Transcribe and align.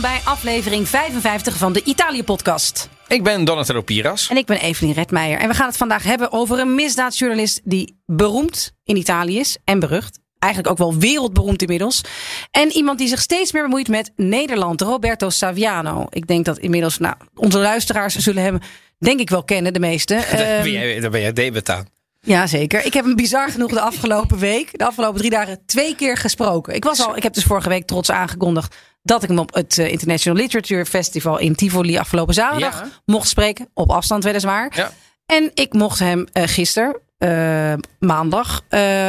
welkom 0.00 0.20
bij 0.24 0.32
aflevering 0.32 0.88
55 0.88 1.56
van 1.56 1.72
de 1.72 1.82
Italië-podcast. 1.84 2.88
Ik 3.08 3.22
ben 3.22 3.44
Donatello 3.44 3.82
Piras. 3.82 4.28
En 4.28 4.36
ik 4.36 4.46
ben 4.46 4.60
Evelien 4.60 4.92
Redmeijer. 4.92 5.38
En 5.38 5.48
we 5.48 5.54
gaan 5.54 5.66
het 5.66 5.76
vandaag 5.76 6.02
hebben 6.04 6.32
over 6.32 6.58
een 6.58 6.74
misdaadjournalist 6.74 7.60
die 7.64 8.02
beroemd 8.06 8.72
in 8.84 8.96
Italië 8.96 9.38
is 9.38 9.58
en 9.64 9.78
berucht. 9.78 10.18
Eigenlijk 10.38 10.72
ook 10.72 10.78
wel 10.78 10.98
wereldberoemd 10.98 11.62
inmiddels. 11.62 12.00
En 12.50 12.72
iemand 12.72 12.98
die 12.98 13.08
zich 13.08 13.20
steeds 13.20 13.52
meer 13.52 13.62
bemoeit 13.62 13.88
met 13.88 14.12
Nederland, 14.16 14.80
Roberto 14.80 15.30
Saviano. 15.30 16.06
Ik 16.10 16.26
denk 16.26 16.44
dat 16.44 16.58
inmiddels, 16.58 16.98
nou, 16.98 17.14
onze 17.34 17.58
luisteraars 17.58 18.16
zullen 18.16 18.42
hem 18.42 18.58
denk 18.98 19.20
ik 19.20 19.30
wel 19.30 19.44
kennen, 19.44 19.72
de 19.72 19.80
meeste. 19.80 20.14
Daar 20.36 20.62
ben 20.62 20.72
jij, 20.72 21.00
daar 21.00 21.10
ben 21.10 21.20
jij 21.20 21.32
debet 21.32 21.70
aan. 21.70 21.86
Ja, 22.26 22.46
zeker. 22.46 22.84
Ik 22.84 22.94
heb 22.94 23.04
hem 23.04 23.16
bizar 23.16 23.50
genoeg 23.50 23.70
de 23.70 23.80
afgelopen 23.80 24.38
week, 24.38 24.78
de 24.78 24.84
afgelopen 24.86 25.18
drie 25.18 25.30
dagen, 25.30 25.58
twee 25.66 25.94
keer 25.96 26.16
gesproken. 26.16 26.74
Ik, 26.74 26.84
was 26.84 27.06
al, 27.06 27.16
ik 27.16 27.22
heb 27.22 27.34
dus 27.34 27.44
vorige 27.44 27.68
week 27.68 27.86
trots 27.86 28.10
aangekondigd 28.10 28.76
dat 29.02 29.22
ik 29.22 29.28
hem 29.28 29.38
op 29.38 29.54
het 29.54 29.78
eh, 29.78 29.90
International 29.90 30.38
Literature 30.40 30.86
Festival 30.86 31.38
in 31.38 31.54
Tivoli 31.54 31.98
afgelopen 31.98 32.34
zaterdag 32.34 32.78
Ja. 32.80 32.88
mocht 33.04 33.28
spreken. 33.28 33.68
Op 33.74 33.90
afstand 33.90 34.24
weliswaar. 34.24 34.72
Ja. 34.76 34.90
En 35.26 35.50
ik 35.54 35.72
mocht 35.72 35.98
hem 35.98 36.26
eh 36.32 36.42
gisteren, 36.46 36.96
eh, 37.18 37.72
maandag, 37.98 38.62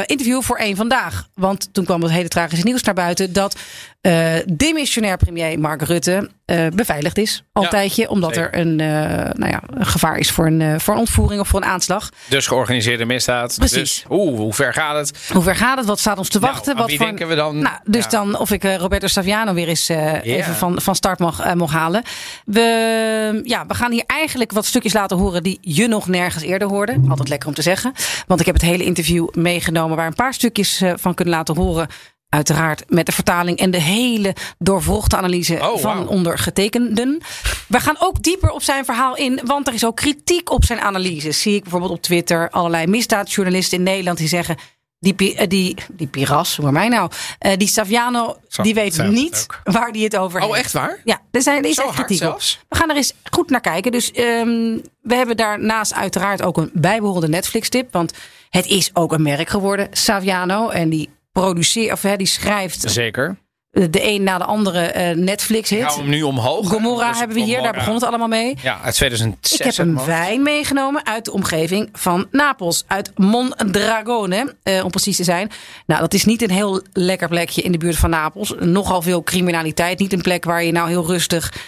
interviewen 0.06 0.42
voor 0.42 0.56
één 0.56 0.76
vandaag. 0.76 1.28
Want 1.34 1.68
toen 1.74 1.84
kwam 1.84 2.02
het 2.02 2.10
hele 2.10 2.28
tragische 2.28 2.64
nieuws 2.64 2.82
naar 2.82 2.94
buiten 2.94 3.32
dat 3.32 3.56
eh 4.00 4.34
demissionair 4.52 5.16
premier 5.16 5.58
Mark 5.58 5.82
Rutte 5.82 6.30
eh, 6.44 6.66
beveiligd 6.74 7.18
is. 7.18 7.42
Al 7.52 7.62
een 7.62 7.68
Ja, 7.70 7.74
tijdje, 7.76 8.08
omdat 8.10 8.34
zeker. 8.34 8.52
er 8.52 8.60
een, 8.60 8.80
eh, 8.80 8.86
nou 9.34 9.50
ja, 9.50 9.62
een 9.66 9.86
gevaar 9.86 10.18
is 10.18 10.30
voor 10.30 10.46
een, 10.46 10.80
voor 10.80 10.94
een 10.94 11.00
ontvoering 11.00 11.40
of 11.40 11.48
voor 11.48 11.62
een 11.62 11.68
aanslag. 11.68 12.08
Dus 12.28 12.46
georganiseerde 12.46 13.04
misdaad. 13.04 13.54
Precies. 13.58 13.78
Dus, 13.78 14.04
oeh, 14.10 14.38
hoe 14.38 14.54
ver 14.54 14.72
gaat 14.72 14.96
het? 14.96 15.28
Hoe 15.32 15.42
ver 15.42 15.56
gaat 15.56 15.76
het? 15.78 15.86
Wat 15.86 15.98
staat 15.98 16.18
ons 16.18 16.28
te 16.28 16.38
wachten? 16.38 16.64
Nou, 16.64 16.70
aan 16.74 16.80
wat 16.80 16.88
wie 16.88 16.96
voor 16.98 17.06
denken 17.06 17.28
we 17.28 17.34
dan? 17.34 17.58
Nou, 17.58 17.76
dus 17.84 18.02
Ja. 18.04 18.10
dan 18.10 18.38
of 18.38 18.50
ik 18.50 18.62
Roberto 18.64 19.06
Saviano 19.06 19.54
weer 19.54 19.68
eens 19.68 19.88
even 19.88 20.54
van, 20.54 20.80
van 20.80 20.94
start 20.94 21.18
mag, 21.18 21.54
mag 21.54 21.72
halen. 21.72 22.02
We, 22.44 23.40
ja, 23.44 23.66
we 23.66 23.74
gaan 23.74 23.92
hier 23.92 24.04
eigenlijk 24.06 24.52
wat 24.52 24.64
stukjes 24.66 24.92
laten 24.92 25.16
horen 25.16 25.42
die 25.42 25.58
je 25.60 25.88
nog 25.88 26.08
nergens 26.08 26.42
eerder 26.42 26.68
hoorde. 26.68 27.00
Altijd 27.08 27.28
lekker 27.28 27.48
om 27.48 27.54
te 27.54 27.62
zeggen. 27.62 27.92
Want 28.26 28.40
ik 28.40 28.46
heb 28.46 28.54
het 28.54 28.64
hele 28.64 28.84
interview 28.84 29.28
meegenomen 29.34 29.96
waar 29.96 30.06
een 30.06 30.14
paar 30.14 30.34
stukjes 30.34 30.82
van 30.96 31.14
kunnen 31.14 31.34
laten 31.34 31.56
horen. 31.56 31.88
Uiteraard 32.28 32.84
met 32.88 33.06
de 33.06 33.12
vertaling 33.12 33.58
en 33.58 33.70
de 33.70 33.80
hele 33.80 34.34
doorvrochte 34.58 35.16
analyse 35.16 35.58
Oh, 35.62 35.78
van 35.78 36.08
ondergetekenden. 36.08 37.20
We 37.66 37.80
gaan 37.80 37.96
ook 37.98 38.22
dieper 38.22 38.50
op 38.50 38.62
zijn 38.62 38.84
verhaal 38.84 39.16
in, 39.16 39.40
want 39.44 39.66
er 39.66 39.74
is 39.74 39.84
ook 39.84 39.96
kritiek 39.96 40.50
op 40.50 40.64
zijn 40.64 40.80
analyses. 40.80 41.40
Zie 41.42 41.54
ik 41.54 41.62
bijvoorbeeld 41.62 41.92
op 41.92 42.02
Twitter 42.02 42.50
allerlei 42.50 42.86
misdaadjournalisten 42.86 43.78
in 43.78 43.84
Nederland 43.84 44.18
die 44.18 44.28
zeggen. 44.28 44.56
Die, 45.00 45.34
eh, 45.36 45.48
die, 45.48 45.74
die 45.92 46.06
Piras, 46.06 46.56
hoor 46.56 46.72
mij 46.72 46.88
nou. 46.88 47.10
eh, 47.38 47.56
die 47.56 47.68
Saviano, 47.68 48.36
Zo, 48.48 48.62
die 48.62 48.74
weet 48.74 49.02
niet 49.08 49.46
ook. 49.64 49.74
waar 49.74 49.92
die 49.92 50.04
het 50.04 50.16
over 50.16 50.40
heeft. 50.40 50.52
Oh, 50.52 50.58
echt 50.58 50.72
waar? 50.72 51.00
Ja, 51.04 51.20
er, 51.30 51.42
zijn, 51.42 51.62
er 51.62 51.68
is 51.70 51.78
echt 51.78 51.94
kritiek 51.94 52.22
op. 52.28 52.40
We 52.68 52.76
gaan 52.76 52.90
er 52.90 52.96
eens 52.96 53.12
goed 53.30 53.50
naar 53.50 53.60
kijken. 53.60 53.92
Dus 53.92 54.12
ehm, 54.12 54.78
we 55.02 55.14
hebben 55.14 55.36
daarnaast 55.36 55.94
uiteraard 55.94 56.42
ook 56.42 56.56
een 56.56 56.70
bijbehorende 56.72 57.28
Netflix-tip. 57.28 57.92
Want 57.92 58.12
het 58.50 58.66
is 58.66 58.90
ook 58.94 59.12
een 59.12 59.22
merk 59.22 59.48
geworden, 59.48 59.88
Saviano. 59.90 60.68
En 60.68 60.88
die 60.88 61.08
produceert, 61.40 61.92
of 61.92 62.02
hè, 62.02 62.16
die 62.16 62.26
schrijft 62.26 62.90
Zeker. 62.90 63.36
de 63.70 64.02
een 64.02 64.22
na 64.22 64.38
de 64.38 64.44
andere 64.44 64.80
eh, 64.80 65.10
Ik 65.10 65.16
Netflix-hit. 65.16 65.82
hou 65.82 66.00
hem 66.00 66.08
nu 66.08 66.22
omhoog. 66.22 66.68
Gomorra 66.68 67.14
hebben 67.14 67.36
we 67.36 67.42
hier, 67.42 67.62
daar 67.62 67.72
begon 67.72 67.94
het 67.94 68.04
allemaal 68.04 68.28
mee. 68.28 68.56
Ja, 68.62 68.80
uit 68.82 68.94
2006. 68.94 69.58
Ik 69.58 69.64
heb 69.64 69.86
een 69.86 70.04
wijn 70.04 70.42
meegenomen 70.42 71.06
uit 71.06 71.24
de 71.24 71.32
omgeving 71.32 71.88
van 71.92 72.26
Napels. 72.30 72.84
Uit 72.86 73.10
Mondragone, 73.16 74.54
eh, 74.62 74.84
om 74.84 74.90
precies 74.90 75.16
te 75.16 75.24
zijn. 75.24 75.50
Nou, 75.86 76.00
dat 76.00 76.14
is 76.14 76.24
niet 76.24 76.42
een 76.42 76.50
heel 76.50 76.82
lekker 76.92 77.28
plekje 77.28 77.62
in 77.62 77.72
de 77.72 77.78
buurt 77.78 77.96
van 77.96 78.10
Napels. 78.10 78.54
Nogal 78.58 79.02
veel 79.02 79.22
criminaliteit. 79.22 79.98
Niet 79.98 80.12
een 80.12 80.22
plek 80.22 80.44
waar 80.44 80.64
je 80.64 80.72
nou 80.72 80.88
heel 80.88 81.06
rustig 81.06 81.52
eh, 81.52 81.58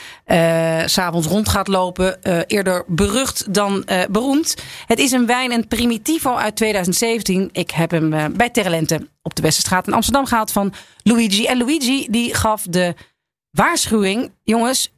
s'avonds 0.86 1.26
rond 1.26 1.48
gaat 1.48 1.68
lopen. 1.68 2.22
Eh, 2.22 2.38
eerder 2.46 2.84
berucht 2.86 3.54
dan 3.54 3.84
eh, 3.84 4.00
beroemd. 4.10 4.54
Het 4.86 4.98
is 4.98 5.12
een 5.12 5.26
wijn, 5.26 5.52
een 5.52 5.68
Primitivo 5.68 6.34
uit 6.34 6.56
2017. 6.56 7.48
Ik 7.52 7.70
heb 7.70 7.90
hem 7.90 8.12
eh, 8.12 8.24
bij 8.32 8.50
Terrelente 8.50 9.08
op 9.22 9.34
de 9.34 9.42
Westerstraat 9.42 9.86
in 9.86 9.92
Amsterdam 9.92 10.26
gehaald 10.26 10.52
van 10.52 10.72
Luigi. 11.02 11.46
En 11.46 11.58
Luigi 11.58 12.06
die 12.10 12.34
gaf 12.34 12.62
de 12.68 12.94
waarschuwing, 13.50 14.32
jongens... 14.44 14.92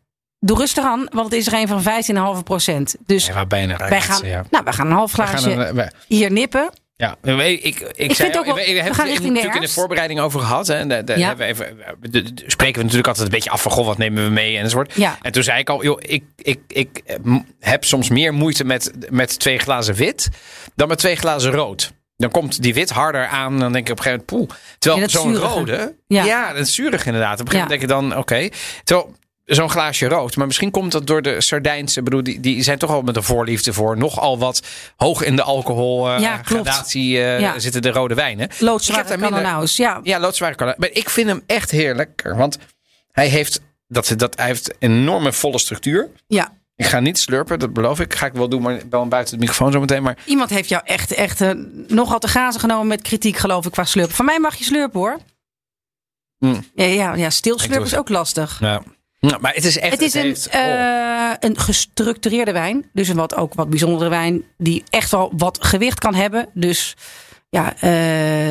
Doe 0.45 0.57
rustig 0.59 0.85
aan, 0.85 1.07
want 1.13 1.25
het 1.25 1.33
is 1.41 1.47
er 1.47 1.53
een 1.55 1.69
van 1.69 2.37
15,5 2.39 2.43
procent. 2.43 2.97
Dus 3.07 3.27
Ja, 3.27 3.33
waar 3.35 3.47
bijna 3.47 3.77
wij 3.77 4.01
gaan, 4.01 4.27
Ja. 4.27 4.45
nou, 4.51 4.65
wij 4.65 4.73
gaan 4.73 4.87
een 4.87 4.93
half 4.93 5.11
We 5.17 5.23
glaasje 5.23 5.51
gaan 5.51 5.59
een- 5.61 5.75
we- 5.75 5.93
hier 6.07 6.33
nippen. 6.33 6.71
Ja, 7.03 7.17
ik, 7.23 7.65
ik, 7.65 7.81
ik, 7.95 8.37
ook 8.37 8.45
wel- 8.45 8.55
we, 8.55 8.61
we 8.65 8.71
hebben 8.71 8.95
gaan 8.95 9.09
het 9.09 9.23
natuurlijk 9.23 9.55
in 9.55 9.61
de 9.61 9.69
voorbereiding 9.69 10.21
over 10.21 10.41
gehad. 10.41 10.67
Hè, 10.67 10.75
en 10.75 10.89
de, 10.89 11.05
de, 11.05 11.19
Ja. 11.19 11.27
hebben 11.27 11.47
we 11.47 11.53
even, 11.53 11.77
de- 12.01 12.43
spreken 12.47 12.77
we 12.77 12.83
natuurlijk 12.83 13.07
altijd 13.09 13.27
een 13.27 13.33
beetje 13.33 13.51
af 13.51 13.63
van, 13.63 13.71
goh, 13.73 13.87
wat 13.87 13.99
nemen 13.99 14.25
we 14.25 14.31
mee 14.31 14.59
enzovoort. 14.59 14.93
Ja. 14.95 15.19
En 15.23 15.33
toen 15.33 15.43
zei 15.43 15.59
ik 15.59 15.69
al, 15.69 15.83
joh, 15.85 15.99
ik, 16.01 16.25
ik, 16.37 16.61
ik 16.69 17.01
eh, 17.07 17.17
heb 17.61 17.85
soms 17.85 18.09
meer 18.09 18.35
moeite 18.35 18.65
met, 18.65 18.93
met 19.11 19.39
twee 19.39 19.59
glazen 19.59 19.95
wit 19.95 20.29
dan 20.75 20.89
met 20.89 20.99
twee 20.99 21.17
glazen 21.17 21.53
rood. 21.53 21.93
Dan 22.17 22.31
komt 22.31 22.63
die 22.63 22.75
wit 22.75 22.91
harder 22.91 23.27
aan. 23.27 23.59
Dan 23.59 23.73
denk 23.73 23.87
ik 23.87 23.93
op 23.93 23.99
een 23.99 24.05
gegeven 24.05 24.25
moment, 24.31 24.49
poeh. 24.49 24.59
Terwijl 24.79 25.03
Ja, 25.03 25.09
zo'n 25.09 25.37
rode, 25.37 25.95
Ja. 26.07 26.25
ja. 26.25 26.53
dat 26.53 26.67
is 26.67 26.75
zuurig 26.75 27.07
inderdaad. 27.07 27.41
Op 27.41 27.47
een 27.47 27.53
gegeven 27.53 27.69
moment 27.79 27.91
denk 27.91 28.11
ik 28.11 28.11
dan, 28.11 28.19
oké. 28.21 28.49
Terwijl 28.85 29.15
zo'n 29.55 29.71
glaasje 29.71 30.09
rood. 30.09 30.37
Maar 30.37 30.47
misschien 30.47 30.71
komt 30.71 30.93
dat 30.93 31.07
door 31.07 31.23
de 31.23 31.41
Sardijnse. 31.41 31.99
Ik 31.99 32.05
bedoel, 32.05 32.23
die, 32.23 32.41
die 32.41 32.63
zijn 32.63 32.79
toch 32.79 32.91
al 32.91 33.03
met 33.03 33.17
een 33.17 33.23
voorliefde 33.23 33.73
voor 33.73 33.97
nogal 33.97 34.39
wat 34.39 34.63
hoog 34.97 35.23
in 35.23 35.37
de 35.37 35.43
alcohol 35.43 36.11
eh, 36.11 36.21
Ja, 36.21 36.41
Ja. 37.39 37.59
zitten 37.59 37.83
de 37.83 37.91
rode 37.91 38.15
wijnen. 38.15 38.49
Loodzware. 38.59 39.67
Ja. 39.77 40.01
Ja, 40.03 40.19
loodzware 40.21 40.55
kan. 40.55 40.75
Maar 40.77 40.89
ik 40.93 41.11
vind 41.11 41.29
hem 41.29 41.43
echt 41.47 41.71
heerlijk. 41.71 42.33
Want 42.37 42.59
hij 43.13 43.29
heeft, 43.29 43.61
dat, 43.89 44.15
dat, 44.17 44.37
hij 44.37 44.47
heeft 44.47 44.75
een 44.79 44.91
enorme 44.91 45.33
volle 45.33 45.59
structuur. 45.59 46.09
ja. 46.27 46.61
Ik 46.77 46.89
ga 46.89 47.01
niet 47.01 47.19
slurpen, 47.19 47.59
dat 47.59 47.73
beloof 47.73 48.01
ik. 48.01 48.15
Ga 48.15 48.27
ik 48.27 48.33
wel 48.33 48.49
doen, 48.49 48.63
maar 48.63 48.81
wel 48.91 49.09
buiten 49.09 49.35
de 49.35 49.41
microfoon 49.41 49.73
zometeen. 49.73 50.03
Maar 50.03 50.17
Iemand 50.25 50.51
heeft 50.51 50.69
jou 50.69 50.83
echt, 50.85 51.13
echt 51.13 51.41
eh, 51.41 51.51
nogal 51.89 52.19
te 52.19 52.29
grazen 52.29 52.61
genomen 52.61 52.87
met 52.87 53.03
kritiek, 53.03 53.37
geloof 53.37 53.67
ik, 53.67 53.73
qua 53.73 53.85
slurpen. 53.85 54.15
Van 54.15 54.25
mij 54.25 54.39
mag 54.41 54.55
je 54.55 54.65
slurpen, 54.65 55.01
hoor. 55.01 55.19
Mm. 56.39 56.65
Ja, 56.75 56.85
ja, 56.85 57.15
ja 57.15 57.31
stil 57.31 57.59
slurpen 57.59 57.85
is 57.85 57.91
het. 57.91 58.01
ook 58.01 58.09
lastig. 58.09 58.61
nou, 58.61 58.83
nou, 59.31 59.41
maar 59.41 59.55
het 59.55 59.65
is 59.65 59.79
echt. 59.79 59.93
Het 59.93 60.01
is 60.03 60.15
een, 60.15 60.23
heeft- 60.23 60.49
oh. 60.49 60.55
eh, 60.55 61.33
een 61.41 61.59
gestructureerde 61.59 62.53
wijn. 62.53 62.91
Dus 62.93 63.09
een 63.09 63.17
wat, 63.17 63.35
ook 63.37 63.55
wat 63.55 63.71
bijzondere 63.71 64.11
wijn. 64.11 64.43
Die 64.59 64.85
echt 64.91 65.11
wel 65.11 65.33
wat 65.37 65.59
gewicht 65.65 65.99
kan 65.99 66.15
hebben. 66.15 66.49
Dus 66.55 66.95
ja, 67.51 67.75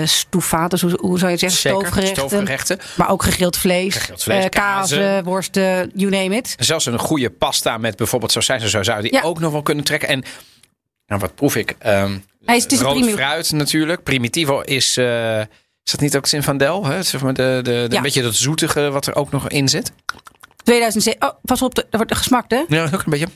stoefates, 0.05 0.81
hoe, 0.81 0.97
hoe 1.01 1.17
zou 1.19 1.31
je 1.31 1.37
het 1.37 1.39
zeggen? 1.39 1.59
Zeker, 1.59 1.79
Stoofgerechten. 1.79 2.29
stoofgerechten. 2.29 2.79
Maar 2.95 3.09
ook 3.09 3.23
gegrild 3.23 3.57
vlees. 3.57 3.93
Gegrild 3.95 4.23
vlees, 4.23 4.43
eh, 4.43 4.49
kazen, 4.49 4.97
kazen. 4.99 5.23
worsten, 5.23 5.91
you 5.95 6.11
name 6.11 6.35
it. 6.35 6.55
En 6.57 6.65
zelfs 6.65 6.85
een 6.85 6.99
goede 6.99 7.29
pasta 7.29 7.77
met 7.77 7.95
bijvoorbeeld 7.95 8.31
sausijs 8.31 8.63
en 8.63 8.69
zo 8.69 8.83
zou 8.83 9.01
die 9.01 9.13
Ja. 9.13 9.21
ook 9.21 9.39
nog 9.39 9.51
wel 9.51 9.61
kunnen 9.61 9.83
trekken. 9.83 10.09
En 10.09 10.23
nou, 11.05 11.21
wat 11.21 11.35
proef 11.35 11.55
ik? 11.55 11.75
Hij 11.79 12.55
is, 12.55 12.63
het 12.63 12.71
is 12.71 12.79
een 12.79 12.85
rood 12.85 13.09
fruit 13.09 13.51
natuurlijk. 13.51 14.03
Primitivo 14.03 14.59
is. 14.61 14.97
is 15.83 15.91
dat 15.91 15.99
niet 15.99 16.15
ook 16.17 16.27
Zinfandel? 16.27 16.85
Hè? 16.85 17.03
Zeg 17.03 17.21
maar 17.21 17.33
de, 17.33 17.59
de, 17.63 17.71
de, 17.71 17.87
Ja. 17.89 17.95
Een 17.97 18.03
beetje 18.03 18.21
dat 18.21 18.35
zoetige 18.35 18.89
wat 18.89 19.07
er 19.07 19.15
ook 19.15 19.31
nog 19.31 19.49
in 19.49 19.69
zit. 19.69 19.91
2007. 20.63 21.21
Oh, 21.29 21.35
pas 21.43 21.61
op, 21.61 21.77
er 21.77 21.85
wordt 21.91 22.15
gesmakt, 22.17 22.51
hè? 22.51 22.63
Ja, 22.67 22.83
ook 22.83 22.91
een 22.93 23.03
beetje. 23.05 23.27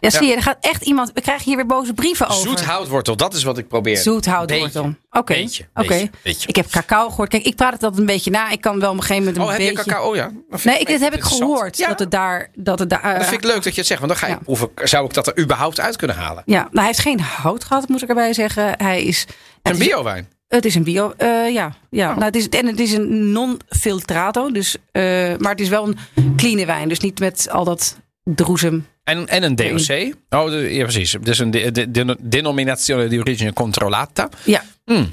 Ja, 0.00 0.10
zie 0.10 0.26
je, 0.26 0.34
er 0.34 0.42
gaat 0.42 0.56
echt 0.60 0.82
iemand. 0.82 1.10
We 1.14 1.20
krijgen 1.20 1.44
hier 1.44 1.56
weer 1.56 1.66
boze 1.66 1.94
brieven 1.94 2.26
over. 2.28 2.48
Zoet 2.48 2.64
houtwortel, 2.64 3.16
dat 3.16 3.34
is 3.34 3.42
wat 3.42 3.58
ik 3.58 3.68
probeer. 3.68 3.96
Zoethoutwortel. 3.96 4.94
Oké. 5.10 5.32
Beetje, 5.34 5.66
Oké. 5.74 6.08
beetje. 6.22 6.48
Ik 6.48 6.56
heb 6.56 6.68
cacao 6.70 7.08
gehoord. 7.08 7.28
Kijk, 7.28 7.44
ik 7.44 7.56
praat 7.56 7.72
het 7.72 7.82
altijd 7.82 8.00
een 8.00 8.06
beetje 8.06 8.30
na. 8.30 8.50
Ik 8.50 8.60
kan 8.60 8.80
wel 8.80 8.90
op 8.90 8.96
een 8.96 9.02
gegeven 9.02 9.24
moment 9.24 9.36
een 9.36 9.42
Oh, 9.42 9.48
heb 9.50 9.58
beetje. 9.58 9.82
je 9.84 9.90
cacao? 9.90 10.14
Ja. 10.16 10.30
Nee, 10.62 10.78
ik, 10.78 10.86
dit 10.86 11.00
heb 11.00 11.14
ik 11.14 11.22
gehoord. 11.22 11.76
Ja, 11.76 11.88
Dat 11.88 11.98
het 11.98 12.10
daar. 12.10 12.50
Dat 12.54 12.78
het 12.78 12.90
daar 12.90 13.02
eh, 13.02 13.18
dat 13.18 13.26
vind 13.28 13.44
ik 13.44 13.50
leuk 13.50 13.62
dat 13.62 13.72
je 13.72 13.78
het 13.78 13.86
zegt. 13.86 14.00
Want 14.00 14.12
dan 14.12 14.20
ga 14.20 14.26
je 14.26 14.32
Ja. 14.32 14.38
proeven. 14.38 14.70
Zou 14.74 15.04
ik 15.06 15.14
dat 15.14 15.26
er 15.26 15.38
überhaupt 15.38 15.80
uit 15.80 15.96
kunnen 15.96 16.16
halen? 16.16 16.42
ja, 16.46 16.60
nou, 16.60 16.70
hij 16.72 16.86
heeft 16.86 16.98
geen 16.98 17.20
hout 17.20 17.64
gehad, 17.64 17.88
moet 17.88 18.02
ik 18.02 18.08
erbij 18.08 18.32
zeggen. 18.32 18.74
Hij 18.76 19.02
is. 19.02 19.24
Een 19.62 19.78
biowijn. 19.78 20.28
Het 20.48 20.64
is 20.64 20.74
een 20.74 20.82
bio. 20.82 21.12
eh, 21.16 21.52
ja, 21.52 21.76
ja. 21.90 22.08
Oh. 22.10 22.14
Nou, 22.14 22.24
het 22.24 22.36
is, 22.36 22.48
en 22.48 22.66
het 22.66 22.80
is 22.80 22.92
een 22.92 23.32
non-filtrato. 23.32 24.50
Dus, 24.50 24.76
eh, 24.92 25.02
maar 25.38 25.50
het 25.50 25.60
is 25.60 25.68
wel 25.68 25.86
een 25.88 25.96
clean 26.36 26.66
wijn. 26.66 26.88
Dus 26.88 27.00
niet 27.00 27.18
met 27.18 27.50
al 27.50 27.64
dat 27.64 27.98
droezem. 28.24 28.86
En, 29.04 29.26
en 29.28 29.42
een 29.42 29.56
DOC. 29.56 30.14
Oh, 30.30 30.70
ja, 30.70 30.82
precies. 30.82 31.16
Dus 31.22 31.38
een 31.38 31.50
de, 31.50 31.70
de, 31.72 31.90
de- 31.90 32.16
denominazione 32.20 33.08
di 33.08 33.18
origine 33.18 33.52
controllata. 33.52 34.28
Ja. 34.44 34.62
Hmm. 34.84 35.08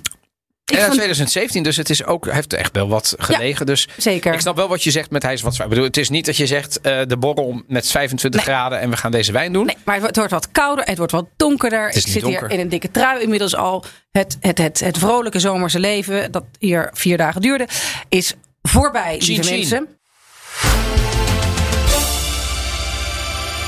Ik 0.65 0.69
en 0.69 0.75
uit 0.75 0.85
vond- 0.85 0.97
2017, 0.97 1.63
dus 1.63 1.77
het 1.77 1.89
is 1.89 2.05
ook, 2.05 2.31
heeft 2.31 2.53
echt 2.53 2.75
wel 2.75 2.87
wat 2.87 3.15
gelegen. 3.17 3.65
Dus 3.65 3.87
Zeker. 3.97 4.33
ik 4.33 4.39
snap 4.39 4.55
wel 4.55 4.67
wat 4.67 4.83
je 4.83 4.91
zegt 4.91 5.09
met 5.11 5.23
hij 5.23 5.33
is 5.33 5.41
wat 5.41 5.53
zwaar. 5.53 5.65
Ik 5.65 5.69
bedoel, 5.73 5.87
het 5.87 5.97
is 5.97 6.09
niet 6.09 6.25
dat 6.25 6.37
je 6.37 6.47
zegt 6.47 6.81
eh, 6.81 6.99
de 7.07 7.17
borrel 7.17 7.61
met 7.67 7.87
25 7.91 8.45
Nee. 8.45 8.55
graden 8.55 8.79
en 8.79 8.89
we 8.89 8.97
gaan 8.97 9.11
deze 9.11 9.31
wijn 9.31 9.53
doen. 9.53 9.65
Nee, 9.65 9.77
maar 9.85 10.01
het 10.01 10.15
wordt- 10.15 10.31
wat 10.31 10.51
kouder, 10.51 10.85
het 10.85 10.97
wordt 10.97 11.11
wat 11.11 11.25
donkerder. 11.37 11.87
Ik 11.95 12.07
zit 12.07 12.21
donker. 12.21 12.41
hier 12.41 12.51
in 12.51 12.59
een 12.59 12.69
dikke 12.69 12.91
trui 12.91 13.21
inmiddels 13.21 13.55
al. 13.55 13.83
Het, 14.11 14.37
het, 14.39 14.57
het, 14.57 14.79
het 14.79 14.97
vrolijke 14.97 15.39
zomerse 15.39 15.79
leven, 15.79 16.31
dat 16.31 16.43
hier 16.59 16.89
vier 16.93 17.17
dagen 17.17 17.41
duurde, 17.41 17.67
is 18.09 18.33
voorbij, 18.61 19.15
lieve 19.25 19.49
mensen. 19.49 19.87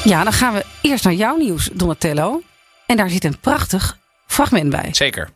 Ja, 0.03 0.23
dan 0.23 0.33
gaan 0.33 0.53
we 0.53 0.65
eerst 0.81 1.03
naar 1.03 1.13
jouw 1.13 1.35
nieuws, 1.37 1.69
Donatello. 1.73 2.41
En 2.85 2.97
daar 2.97 3.09
zit 3.09 3.23
een 3.23 3.39
prachtig 3.39 3.97
fragment 4.27 4.69
bij. 4.69 4.87
Zeker. 4.91 5.29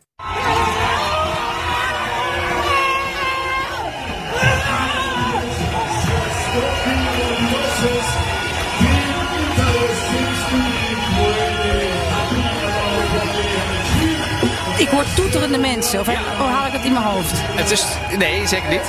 Ik 14.91 14.95
hoor 14.95 15.13
toeterende 15.15 15.57
mensen. 15.57 16.00
Of 16.00 16.06
heb- 16.06 16.15
oh, 16.18 16.39
haal 16.53 16.65
ik 16.68 16.71
het 16.74 16.83
in 16.86 16.91
mijn 16.94 17.03
hoofd? 17.06 17.31
Het 17.36 17.71
is, 17.71 17.83
nee, 18.18 18.47
zeker 18.47 18.69
niet. 18.69 18.81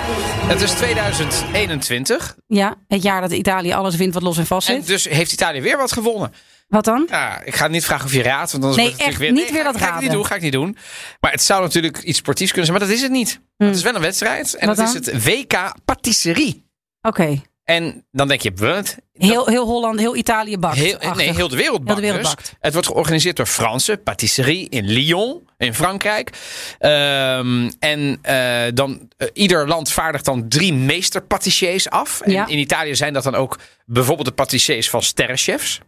Het 0.49 0.61
is 0.61 0.71
2021. 0.71 2.37
Ja, 2.47 2.75
het 2.89 3.03
jaar 3.03 3.21
dat 3.21 3.33
Italië 3.33 3.73
alles 3.73 3.97
wint 3.97 4.15
wat 4.15 4.23
los 4.23 4.39
en 4.39 4.47
vast 4.47 4.69
En 4.69 4.75
zit. 4.75 4.87
dus 4.87 5.05
heeft 5.09 5.33
Italië 5.33 5.61
weer 5.61 5.77
wat 5.77 5.93
gewonnen. 5.93 6.33
Wat 6.69 6.85
dan? 6.85 7.07
Ja, 7.11 7.41
ik 7.45 7.55
ga 7.55 7.67
niet 7.69 7.85
vragen 7.85 8.05
of 8.07 8.13
je 8.13 8.23
raadt. 8.23 8.53
Want 8.53 8.65
anders 8.65 8.83
Nee, 8.83 8.91
echt 8.97 9.05
natuurlijk 9.05 9.33
niet 9.33 9.51
weer 9.51 9.65
ga- 9.65 9.73
dat 9.73 9.81
ga, 9.81 9.95
ik 9.95 10.01
niet 10.01 10.11
doen, 10.11 10.27
ga 10.27 10.35
ik 10.35 10.41
niet 10.43 10.53
doen. 10.53 10.77
Maar 11.21 11.31
het 11.31 11.43
zou 11.43 11.63
natuurlijk 11.63 11.99
iets 12.03 12.19
sportiefs 12.19 12.53
kunnen 12.53 12.67
zijn. 12.67 12.79
Maar 12.79 12.89
dat 12.89 12.97
is 12.97 13.03
het 13.03 13.13
niet. 13.13 13.41
Het 13.57 13.77
is 13.77 13.83
wel 13.83 13.95
een 13.95 14.01
wedstrijd. 14.01 14.55
En 14.55 14.67
Wat 14.67 14.77
dat 14.77 14.87
is 14.95 15.03
dan? 15.03 15.15
het 15.15 15.25
WK 15.25 15.75
Patisserie. 15.85 16.67
Oké. 17.03 17.41
En 17.71 18.05
dan 18.11 18.29
denk 18.29 18.41
je, 18.41 18.53
wat? 18.55 18.97
Heel, 19.13 19.47
heel 19.47 19.67
Holland, 19.67 19.99
heel 19.99 20.17
Italië 20.17 20.59
bakt. 20.59 20.77
Heel, 20.77 20.99
nee, 21.15 21.35
heel 21.35 21.49
de 21.49 21.57
wereld 21.57 21.79
Heel 21.79 21.81
bakt. 21.85 21.97
de 21.97 22.03
wereld 22.03 22.21
dus. 22.23 22.35
bakt. 22.35 22.57
Het 22.61 22.73
wordt 22.73 22.89
georganiseerd 22.89 23.37
door 23.37 23.47
Franse 23.47 23.97
patisserie 23.97 24.69
in 24.69 24.87
Lyon, 24.87 25.49
in 25.57 25.75
Frankrijk. 25.75 26.31
Ehm, 26.79 27.71
en 27.79 28.19
eh, 28.23 28.63
dan, 28.75 29.09
eh, 29.17 29.29
ieder 29.33 29.69
land 29.69 29.93
vaardigt 29.93 30.25
dan 30.25 30.49
drie 30.49 30.75
meesterpatissiers 30.75 31.91
af. 31.91 32.21
En 32.21 32.33
Ja. 32.33 32.47
in 32.47 32.59
Italië 32.59 32.95
zijn 32.97 33.13
dat 33.13 33.23
dan 33.25 33.35
ook 33.35 33.59
bijvoorbeeld 33.87 34.29
de 34.29 34.35
patissiers 34.35 34.91
van 34.91 35.03
sterrenchefs. 35.03 35.81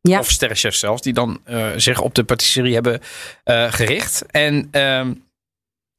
Ja. 0.00 0.18
Of 0.18 0.30
sterrenchefs 0.30 0.78
zelfs, 0.78 1.02
die 1.02 1.12
dan 1.12 1.40
eh, 1.44 1.68
zich 1.76 2.00
op 2.00 2.14
de 2.14 2.24
patisserie 2.24 2.74
hebben 2.74 3.00
gericht. 3.70 4.22
En 4.30 4.68
ehm 4.70 5.12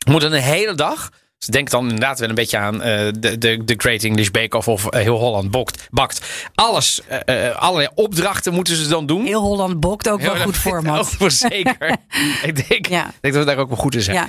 moeten 0.06 0.34
een 0.34 0.42
hele 0.42 0.76
dag. 0.76 1.10
Dus 1.38 1.48
denk 1.48 1.70
dan 1.70 1.84
inderdaad 1.84 2.20
wel 2.20 2.30
een 2.30 2.36
beetje 2.36 2.58
aan 2.58 2.82
eh, 2.82 3.12
de, 3.20 3.38
de, 3.38 3.64
de 3.64 3.74
Great 3.78 4.04
English 4.04 4.30
Bake 4.30 4.58
Off 4.58 4.68
of 4.68 4.88
eh, 4.88 5.02
Heel 5.02 5.18
Holland 5.18 5.52
Bokt, 5.52 5.88
Bakt. 5.92 6.26
Alles, 6.56 7.02
eh, 7.26 7.56
allerlei 7.56 7.90
opdrachten 7.96 8.54
moeten 8.54 8.76
ze 8.76 8.88
dan 8.88 9.06
doen. 9.06 9.26
Heel 9.26 9.42
Holland 9.42 9.80
bokt 9.80 10.10
ook 10.10 10.22
wel 10.22 10.36
goed 10.36 10.58
voor, 10.58 10.82
man. 10.84 11.06
voor 11.06 11.32
zeker. 11.32 11.98
ik 12.50 12.68
denk, 12.70 12.88
Ja. 12.88 13.04
denk 13.22 13.34
dat 13.34 13.44
we 13.44 13.50
daar 13.52 13.58
ook 13.58 13.68
wel 13.68 13.78
goed 13.78 13.96
in 13.96 14.02
zijn. 14.02 14.16
Ja. 14.18 14.28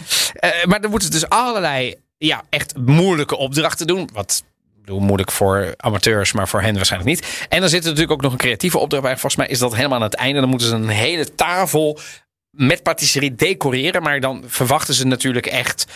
Maar 0.64 0.80
dan 0.80 0.90
moeten 0.90 1.12
ze 1.12 1.18
dus 1.20 1.28
allerlei 1.28 1.94
ja, 2.18 2.42
echt 2.50 2.76
moeilijke 2.76 3.36
opdrachten 3.36 3.86
doen. 3.86 4.08
Wat 4.12 4.44
moeilijk 4.86 5.30
voor 5.30 5.74
amateurs, 5.76 6.32
maar 6.32 6.48
voor 6.48 6.60
hen 6.60 6.74
waarschijnlijk 6.74 7.10
niet. 7.10 7.46
En 7.48 7.60
dan 7.60 7.68
zit 7.68 7.82
er 7.82 7.88
natuurlijk 7.88 8.12
ook 8.12 8.22
nog 8.22 8.32
een 8.32 8.38
creatieve 8.38 8.78
opdracht 8.78 9.02
bij. 9.02 9.12
Volgens 9.12 9.36
mij 9.36 9.46
is 9.46 9.58
dat 9.58 9.74
helemaal 9.74 9.98
aan 9.98 10.04
het 10.04 10.14
einde. 10.14 10.40
Dan 10.40 10.48
moeten 10.48 10.68
ze 10.68 10.74
een 10.74 10.88
hele 10.88 11.34
tafel 11.34 11.98
met 12.58 12.82
patisserie 12.82 13.34
decoreren. 13.34 14.02
Maar 14.02 14.20
dan 14.20 14.42
verwachten 14.46 14.94
ze 14.94 15.06
natuurlijk 15.06 15.46
echt. 15.46 15.86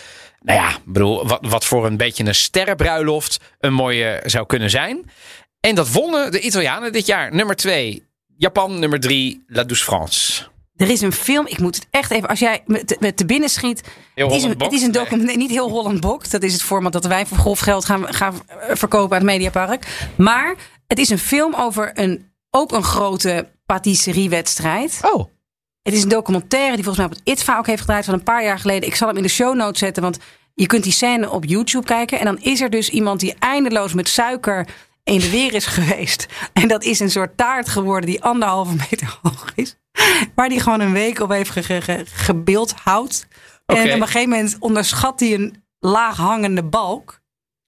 Nou 0.41 0.59
ja, 0.59 0.77
bedoel, 0.85 1.27
wat, 1.27 1.39
wat 1.41 1.65
voor 1.65 1.85
een 1.85 1.97
beetje 1.97 2.25
een 2.25 2.35
sterrenbruiloft 2.35 3.39
een 3.59 3.73
mooie 3.73 4.21
zou 4.25 4.45
kunnen 4.45 4.69
zijn. 4.69 5.09
En 5.59 5.75
dat 5.75 5.91
wonnen 5.91 6.31
de 6.31 6.39
Italianen 6.39 6.91
dit 6.91 7.05
jaar. 7.05 7.35
Nummer 7.35 7.55
twee, 7.55 8.03
Japan. 8.37 8.79
Nummer 8.79 8.99
drie, 8.99 9.43
La 9.47 9.63
Douce 9.63 9.83
France. 9.83 10.51
Er 10.75 10.89
is 10.89 11.01
een 11.01 11.11
film, 11.11 11.47
ik 11.47 11.59
moet 11.59 11.75
het 11.75 11.87
echt 11.89 12.11
even, 12.11 12.29
als 12.29 12.39
jij 12.39 12.63
me 12.65 12.85
te, 12.85 12.97
me 12.99 13.13
te 13.13 13.25
binnen 13.25 13.49
schiet. 13.49 13.83
Heel 14.15 14.27
het 14.27 14.35
is 14.35 14.43
een, 14.43 14.55
het 14.57 14.71
is 14.71 14.81
een 14.81 14.91
document, 14.91 15.23
nee, 15.23 15.37
niet 15.37 15.49
heel 15.49 15.69
Holland 15.69 15.99
Bokt. 15.99 16.31
Dat 16.31 16.43
is 16.43 16.53
het 16.53 16.61
format 16.61 16.91
dat 16.91 17.05
wij 17.05 17.25
voor 17.25 17.37
grof 17.37 17.59
geld 17.59 17.85
gaan, 17.85 18.13
gaan 18.13 18.33
eh, 18.47 18.75
verkopen 18.75 19.17
aan 19.17 19.23
het 19.23 19.31
Mediapark. 19.31 20.09
Maar 20.15 20.55
het 20.87 20.99
is 20.99 21.09
een 21.09 21.19
film 21.19 21.55
over 21.55 21.91
een, 21.93 22.31
ook 22.49 22.71
een 22.71 22.83
grote 22.83 23.49
patisseriewedstrijd. 23.65 24.99
Oh, 25.01 25.29
Het 25.83 25.93
is 25.93 26.03
een 26.03 26.09
documentaire 26.09 26.75
die 26.75 26.83
volgens 26.83 26.97
mij 26.97 27.05
op 27.05 27.11
het 27.25 27.37
ITVA 27.39 27.57
ook 27.57 27.67
heeft 27.67 27.81
gedraaid 27.81 28.05
van 28.05 28.13
een 28.13 28.23
paar 28.23 28.43
jaar 28.43 28.59
geleden. 28.59 28.87
Ik 28.89 28.95
zal 28.95 29.07
hem 29.07 29.17
in 29.17 29.23
de 29.23 29.29
show 29.29 29.55
notes 29.55 29.79
zetten, 29.79 30.03
want 30.03 30.17
je 30.53 30.65
kunt 30.65 30.83
die 30.83 30.91
scène 30.93 31.29
op 31.29 31.45
YouTube 31.45 31.85
kijken. 31.85 32.19
En 32.19 32.25
dan 32.25 32.39
is 32.39 32.61
er 32.61 32.69
dus 32.69 32.89
iemand 32.89 33.19
die 33.19 33.35
eindeloos 33.39 33.93
met 33.93 34.07
suiker 34.07 34.67
in 35.03 35.19
de 35.19 35.29
weer 35.29 35.53
is 35.53 35.65
geweest. 35.77 36.25
En 36.53 36.67
dat 36.67 36.83
is 36.83 36.99
een 36.99 37.11
soort 37.11 37.37
taart 37.37 37.69
geworden 37.69 38.09
die 38.09 38.23
anderhalve 38.23 38.75
meter 38.75 39.17
hoog 39.21 39.51
is. 39.55 39.75
Waar 40.35 40.49
die 40.49 40.59
gewoon 40.59 40.79
een 40.79 40.93
week 40.93 41.19
op 41.19 41.29
heeft 41.29 41.49
ge, 41.49 41.63
ge, 41.63 41.81
ge- 41.81 42.05
gebeeldhouwd. 42.05 43.27
Oké. 43.65 43.79
En 43.79 43.93
op 43.93 43.99
een 44.01 44.07
gegeven 44.07 44.29
moment 44.29 44.55
onderschat 44.59 45.19
hij 45.19 45.33
een 45.33 45.63
laag 45.79 46.17
hangende 46.17 46.63
balk. 46.63 47.21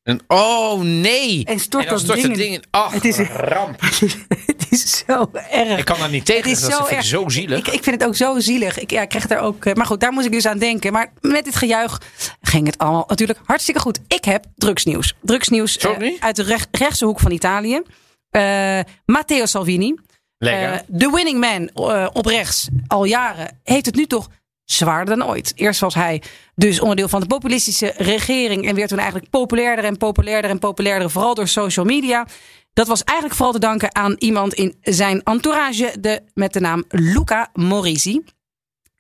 Een, 0.06 0.22
oh 0.28 0.82
nee. 0.82 1.46
En 1.46 1.60
stort 1.60 1.84
dan 1.84 1.94
dat 1.94 2.04
stort 2.04 2.22
ding 2.22 2.30
het 2.32 2.38
in. 2.42 2.52
ding 2.52 2.56
in. 2.64 2.70
Ach, 2.72 2.92
Het 2.94 3.06
is- 3.06 3.18
een 3.18 3.26
ramp. 3.28 3.82
het 4.46 4.66
is 4.70 5.04
zo 5.08 5.30
erg. 5.52 5.78
Ik 5.80 5.86
kan 5.86 6.00
daar 6.00 6.10
niet 6.10 6.26
tegen. 6.26 6.42
Het 6.50 6.52
is 6.52 6.62
dat 6.62 6.72
zo 6.72 6.84
vind 6.86 7.00
ik 7.02 7.08
zo 7.08 7.30
zielig. 7.30 7.58
Ik, 7.60 7.68
ik 7.68 7.84
vind 7.84 8.00
het 8.00 8.10
ook 8.10 8.16
zo 8.16 8.40
zielig. 8.40 8.80
Ik, 8.80 8.92
ja, 8.92 9.02
ik 9.02 9.10
krijg 9.10 9.28
daar 9.28 9.40
ook. 9.40 9.66
eh, 9.66 9.74
Maar 9.74 9.86
goed, 9.86 10.00
daar 10.00 10.12
moest 10.12 10.26
ik 10.26 10.32
dus 10.32 10.46
aan 10.48 10.58
denken. 10.58 10.92
Maar 10.94 11.12
met 11.22 11.46
dit 11.46 11.56
gejuich 11.56 12.02
ging 12.42 12.66
het 12.68 12.78
allemaal 12.78 13.06
natuurlijk 13.08 13.40
hartstikke 13.46 13.80
goed. 13.80 14.00
Ik 14.08 14.26
heb 14.26 14.46
drugsnieuws. 14.56 15.14
Drugsnieuws 15.22 15.78
eh, 15.78 16.14
uit 16.20 16.36
de 16.36 16.44
rech- 16.44 16.68
rechtse 16.72 17.06
hoek 17.06 17.20
van 17.20 17.32
Italië. 17.32 17.82
Eh, 18.30 18.80
Matteo 19.06 19.46
Salvini, 19.46 19.96
Lekker. 20.38 20.84
de 20.88 21.10
winning 21.10 21.40
man 21.40 21.70
op 22.14 22.26
rechts 22.26 22.68
al 22.88 23.04
jaren, 23.06 23.60
heeft 23.64 23.86
het 23.86 23.96
nu 23.96 24.06
toch 24.06 24.28
zwaarder 24.66 25.18
dan 25.18 25.28
ooit. 25.28 25.52
Eerst 25.56 25.80
was 25.80 25.94
hij 25.94 26.22
dus 26.56 26.80
onderdeel 26.80 27.08
van 27.08 27.20
de 27.20 27.28
populistische 27.28 27.94
regering 27.98 28.68
en 28.68 28.76
werd 28.76 28.90
toen 28.90 28.98
eigenlijk 28.98 29.30
populairder 29.30 29.86
en 29.86 29.98
populairder 29.98 30.52
en 30.52 30.60
populairder, 30.60 31.10
vooral 31.10 31.34
door 31.34 31.48
social 31.48 31.86
media. 31.86 32.28
Dat 32.74 32.88
was 32.88 33.04
eigenlijk 33.04 33.38
vooral 33.38 33.54
te 33.54 33.68
danken 33.68 33.96
aan 33.96 34.16
iemand 34.18 34.54
in 34.54 34.76
zijn 34.82 35.24
entourage 35.24 35.96
de, 36.00 36.22
met 36.34 36.54
de 36.54 36.60
naam 36.60 36.84
Luca 36.90 37.50
Morisi. 37.54 38.24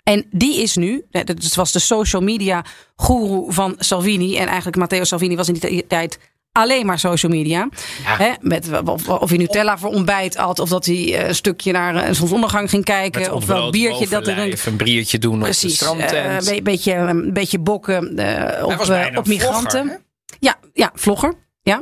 En 0.03 0.25
die 0.31 0.61
is 0.61 0.75
nu, 0.75 1.05
eh, 1.11 1.23
dat 1.23 1.53
was 1.53 1.71
de 1.71 1.79
social 1.79 2.21
media 2.21 2.65
guru 2.95 3.53
van 3.53 3.75
Salvini. 3.77 4.37
En 4.37 4.47
eigenlijk 4.47 4.77
Matteo 4.77 5.03
Salvini 5.03 5.35
was 5.35 5.47
in 5.47 5.53
die 5.53 5.87
tijd 5.87 6.19
alleen 6.55 6.85
maar 6.85 6.99
social 6.99 7.31
media. 7.31 7.69
Ja. 8.03 8.17
Hè, 8.17 8.31
met, 8.41 8.69
of, 8.85 9.09
of 9.09 9.29
hij 9.29 9.37
Nutella 9.37 9.77
voor 9.77 9.89
ontbijt 9.89 10.35
had, 10.35 10.59
of 10.59 10.69
dat 10.69 10.85
hij 10.85 10.95
eh, 10.95 11.27
een 11.27 11.35
stukje 11.35 11.71
naar 11.71 12.07
een 12.07 12.15
zonsondergang 12.15 12.69
ging 12.69 12.83
kijken. 12.83 13.33
Of 13.33 13.45
wel 13.45 13.65
een 13.65 13.71
biertje 13.71 14.07
dat 14.07 14.27
er 14.27 14.37
een 14.37 14.53
een 14.65 14.77
biertje 14.77 15.17
doen 15.17 15.39
Precies, 15.39 15.63
op 15.63 15.69
de 15.97 16.03
strandtent. 16.05 16.47
eh, 16.47 16.55
een 16.57 16.63
beetje, 16.63 16.93
een 16.93 17.33
beetje 17.33 17.59
bokken 17.59 18.17
eh, 18.17 18.65
op, 18.65 18.71
eh, 18.71 19.17
op 19.17 19.27
migranten. 19.27 19.81
vlogger, 19.81 20.01
ja, 20.39 20.55
ja, 20.73 20.91
vlogger. 20.93 21.33
Ja. 21.61 21.81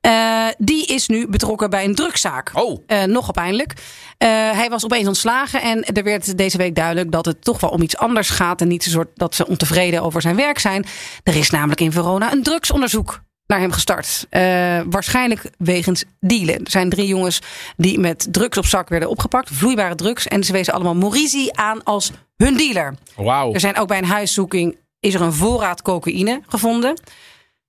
Eh, 0.00 0.46
die 0.58 0.86
is 0.86 1.06
nu 1.08 1.28
betrokken 1.28 1.70
bij 1.70 1.84
een 1.84 1.94
drugszaak. 1.94 2.50
Oh. 2.54 2.82
Eh, 2.86 3.02
nogal 3.02 3.32
pijnlijk. 3.32 3.72
Eh, 4.18 4.28
hij 4.28 4.68
was 4.68 4.84
opeens 4.84 5.06
ontslagen 5.06 5.62
en 5.62 5.84
er 5.84 6.02
werd 6.02 6.38
deze 6.38 6.56
week 6.56 6.74
duidelijk 6.74 7.10
dat 7.10 7.26
het 7.26 7.44
toch 7.44 7.60
wel 7.60 7.70
om 7.70 7.82
iets 7.82 7.96
anders 7.96 8.30
gaat. 8.30 8.60
En 8.60 8.68
niet 8.68 8.82
soort 8.82 9.08
dat 9.14 9.34
ze 9.34 9.46
ontevreden 9.46 10.02
over 10.02 10.20
zijn 10.22 10.36
werk 10.36 10.58
zijn. 10.58 10.84
Er 11.22 11.36
is 11.36 11.50
namelijk 11.50 11.80
in 11.80 11.92
Verona 11.92 12.32
een 12.32 12.42
drugsonderzoek 12.42 13.20
naar 13.46 13.60
hem 13.60 13.72
gestart. 13.72 14.26
Eh, 14.30 14.80
waarschijnlijk 14.86 15.50
wegens 15.58 16.04
dealen. 16.20 16.64
Er 16.64 16.70
zijn 16.70 16.88
drie 16.88 17.06
jongens 17.06 17.40
die 17.76 17.98
met 17.98 18.26
drugs 18.30 18.58
op 18.58 18.66
zak 18.66 18.88
werden 18.88 19.08
opgepakt. 19.08 19.50
Vloeibare 19.52 19.94
drugs. 19.94 20.26
En 20.28 20.44
ze 20.44 20.52
wezen 20.52 20.74
allemaal 20.74 20.94
Morisi 20.94 21.48
aan 21.52 21.82
als 21.84 22.10
hun 22.36 22.56
dealer. 22.56 22.94
Wauw. 23.16 23.52
Er 23.52 23.60
zijn 23.60 23.76
ook 23.78 23.88
bij 23.88 23.98
een 23.98 24.04
huiszoeking 24.04 24.76
is 25.00 25.14
er 25.14 25.20
een 25.20 25.32
voorraad 25.32 25.82
cocaïne 25.82 26.40
gevonden. 26.48 27.00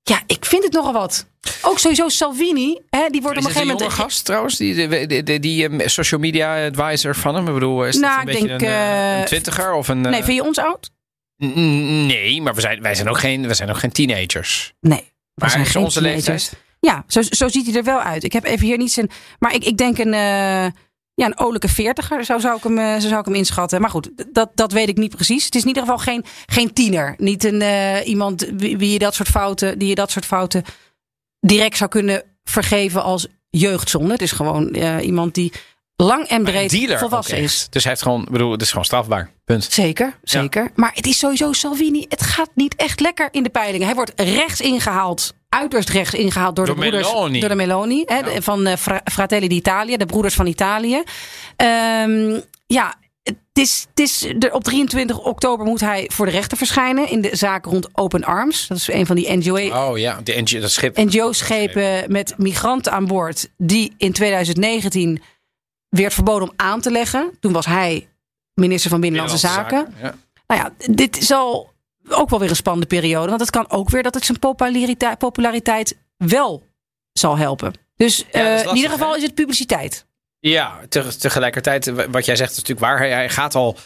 Ja, 0.04 0.22
ik 0.26 0.46
vind 0.46 0.64
het 0.64 0.74
nogal 0.74 0.94
wat. 0.94 1.28
Ook 1.62 1.80
sowieso 1.80 2.10
Salvini, 2.10 2.80
hè, 2.90 3.10
die 3.10 3.22
wordt 3.22 3.38
op 3.38 3.44
een 3.44 3.50
een 3.50 3.56
gegeven 3.56 3.74
moment. 3.76 3.94
gast 3.94 4.26
trouwens? 4.26 4.58
Die, 4.58 4.76
die, 4.76 5.08
die, 5.08 5.24
die, 5.24 5.40
die, 5.40 5.70
eh, 5.70 5.88
social 5.88 6.20
media 6.20 6.66
advisor 6.66 7.16
van 7.16 7.36
hem? 7.36 7.48
Ik 7.48 7.54
bedoel, 7.54 7.86
is 7.86 7.96
Nou, 7.96 8.16
dat 8.16 8.24
een 8.24 8.28
ik 8.28 8.34
beetje 8.34 8.48
denk, 8.58 8.62
een, 8.62 8.68
eh, 8.68 9.14
eh, 9.14 9.20
een 9.20 9.26
twintiger? 9.26 9.74
Of 9.74 9.88
een, 9.88 10.02
Nee, 10.02 10.24
vind 10.24 10.38
je 10.38 10.44
ons 10.44 10.58
oud? 10.58 10.90
Nee, 11.38 12.42
maar 12.42 12.56
we 12.56 12.62
zijn, 12.62 12.82
wij 12.82 12.96
zijn 12.96 13.10
ook 13.10 13.20
geen, 13.20 13.48
we 13.48 13.54
zijn 13.54 13.70
ook 13.70 13.78
geen 13.78 13.92
teenagers. 13.92 14.74
Nee. 14.80 15.16
Maar 15.42 15.50
zijn 15.50 15.66
geen 15.66 15.84
onze 15.84 16.02
leeftijd? 16.02 16.54
Ja, 16.80 17.04
zo, 17.08 17.22
zo 17.22 17.48
ziet 17.48 17.66
hij 17.66 17.76
er 17.76 17.84
wel 17.84 18.00
uit. 18.00 18.24
Ik 18.24 18.34
heb 18.34 18.44
even 18.44 18.66
hier 18.66 18.78
niet 18.78 18.92
zijn. 18.92 19.10
Maar 19.40 19.54
ik, 19.54 19.64
ik 19.64 19.78
denk 19.78 19.98
een. 19.98 20.14
eh, 20.14 20.66
ja, 21.14 21.26
een 21.26 21.38
olijke 21.40 21.68
veertiger, 21.68 22.24
zo 22.26 22.40
zou 22.40 22.58
ik 22.58 22.64
hem, 22.64 22.78
eh, 22.78 22.94
zo 22.94 23.08
zou 23.08 23.20
ik 23.20 23.26
hem 23.26 23.36
inschatten. 23.36 23.82
Maar 23.82 23.90
goed, 23.90 24.10
dat, 24.32 24.50
dat 24.56 24.72
weet 24.72 24.90
ik 24.90 24.98
niet 24.98 25.16
precies. 25.16 25.46
Het 25.46 25.56
is 25.56 25.62
in 25.62 25.68
ieder 25.68 25.84
geval 25.84 25.98
geen, 25.98 26.24
geen 26.46 26.74
tiener. 26.74 27.14
Niet 27.18 27.44
een, 27.44 27.62
eh, 27.62 28.08
iemand 28.08 28.48
wie, 28.54 28.78
wie 28.78 28.92
je 28.92 29.00
dat 29.00 29.16
soort 29.16 29.30
fouten, 29.30 29.80
die 29.80 29.88
je 29.88 29.96
dat 29.96 30.12
soort 30.12 30.26
fouten 30.26 30.64
direct 31.40 31.78
zou 31.78 31.90
kunnen 31.90 32.24
vergeven 32.44 33.04
als 33.04 33.28
jeugdzonde. 33.50 34.12
Het 34.12 34.22
is 34.22 34.32
gewoon 34.32 34.76
iemand 35.00 35.34
die 35.34 35.52
lang 36.04 36.28
en 36.28 36.44
breed 36.44 36.94
volwassen 37.00 37.38
is. 37.38 37.68
Dus 37.70 37.84
hij 37.84 37.92
heeft 37.92 38.04
gewoon, 38.04 38.28
bedoel, 38.32 38.52
het 38.52 38.62
is 38.62 38.70
gewoon 38.70 38.86
strafbaar. 38.86 39.30
Punt. 39.46 39.68
Zeker, 39.72 40.18
zeker. 40.24 40.72
Maar 40.76 40.92
het 40.94 41.06
is 41.08 41.18
sowieso 41.20 41.52
Salvini. 41.54 42.06
Het 42.10 42.22
gaat 42.24 42.50
niet 42.56 42.76
echt 42.76 43.00
lekker 43.00 43.28
in 43.32 43.44
de 43.44 43.50
peilingen. 43.50 43.86
Hij 43.86 43.96
wordt 43.96 44.12
rechts 44.16 44.62
ingehaald, 44.62 45.34
uiterst 45.50 45.90
rechts 45.90 46.14
ingehaald 46.14 46.56
door, 46.56 46.66
Door 46.66 46.76
de 46.76 46.82
broeders 46.82 47.08
Meloni. 47.14 47.40
door 47.40 47.50
de 47.50 47.56
Meloni, 47.56 48.04
hè, 48.06 48.42
van 48.42 48.66
eh, 48.68 48.78
Fra- 48.78 49.02
Fratelli 49.12 49.48
d'Italia, 49.48 49.98
de 49.98 50.06
broeders 50.06 50.34
van 50.34 50.48
Italië. 50.48 51.04
Ehm, 51.56 52.40
ja, 52.68 52.96
het 53.24 53.36
is, 53.54 53.86
het 53.90 54.00
is 54.00 54.26
de, 54.38 54.50
op 54.52 54.64
23 54.64 55.20
oktober 55.20 55.66
moet 55.66 55.80
hij 55.80 56.10
voor 56.14 56.26
de 56.26 56.32
rechter 56.32 56.58
verschijnen 56.58 57.10
in 57.10 57.22
de 57.22 57.30
zaak 57.36 57.66
rond 57.66 57.88
Open 57.94 58.24
Arms. 58.24 58.68
Dat 58.68 58.78
is 58.78 58.88
een 58.92 59.06
van 59.06 59.16
die 59.16 59.38
NGO, 59.38 59.90
Oh 59.90 59.98
ja, 59.98 60.20
de 60.24 60.42
NGO, 60.42 60.60
dat 60.60 60.72
schip. 60.72 60.98
NGO-schepen 60.98 62.12
met 62.12 62.34
migranten 62.38 62.92
aan 62.92 63.06
boord, 63.06 63.50
die 63.58 63.94
in 63.98 64.12
2019 64.14 65.22
werd 65.90 66.14
verboden 66.14 66.48
om 66.50 66.54
aan 66.56 66.82
te 66.82 66.92
leggen. 66.92 67.32
Toen 67.40 67.52
was 67.54 67.66
hij 67.66 68.08
minister 68.54 68.90
van 68.90 69.00
Binnenlandse 69.02 69.38
Zaken. 69.48 69.94
Ja. 70.02 70.16
Nou 70.48 70.62
ja, 70.62 70.94
dit 70.94 71.16
zal 71.24 71.74
ook 72.10 72.30
wel 72.30 72.40
weer 72.40 72.50
een 72.50 72.56
spannende 72.56 72.88
periode. 72.88 73.28
Want 73.28 73.42
het 73.42 73.50
kan 73.50 73.70
ook 73.70 73.90
weer 73.90 74.04
dat 74.04 74.14
het 74.14 74.26
zijn 74.26 74.40
populariteit, 74.40 75.18
populariteit 75.18 75.98
wel 76.18 76.64
zal 77.14 77.38
helpen. 77.38 77.74
Dus 77.96 78.18
Ja, 78.18 78.26
eh, 78.32 78.50
lastig, 78.50 78.70
in 78.70 78.76
ieder 78.76 78.92
geval 78.92 79.10
hè? 79.12 79.18
is 79.18 79.24
het 79.24 79.34
publiciteit. 79.34 80.06
Ja, 80.40 80.80
te- 80.90 81.18
tegelijkertijd, 81.18 81.86
wat 82.12 82.26
jij 82.26 82.36
zegt 82.36 82.52
is 82.52 82.58
natuurlijk 82.58 82.86
waar. 82.88 83.00
Hij 83.00 83.30
gaat 83.30 83.56
al 83.56 83.78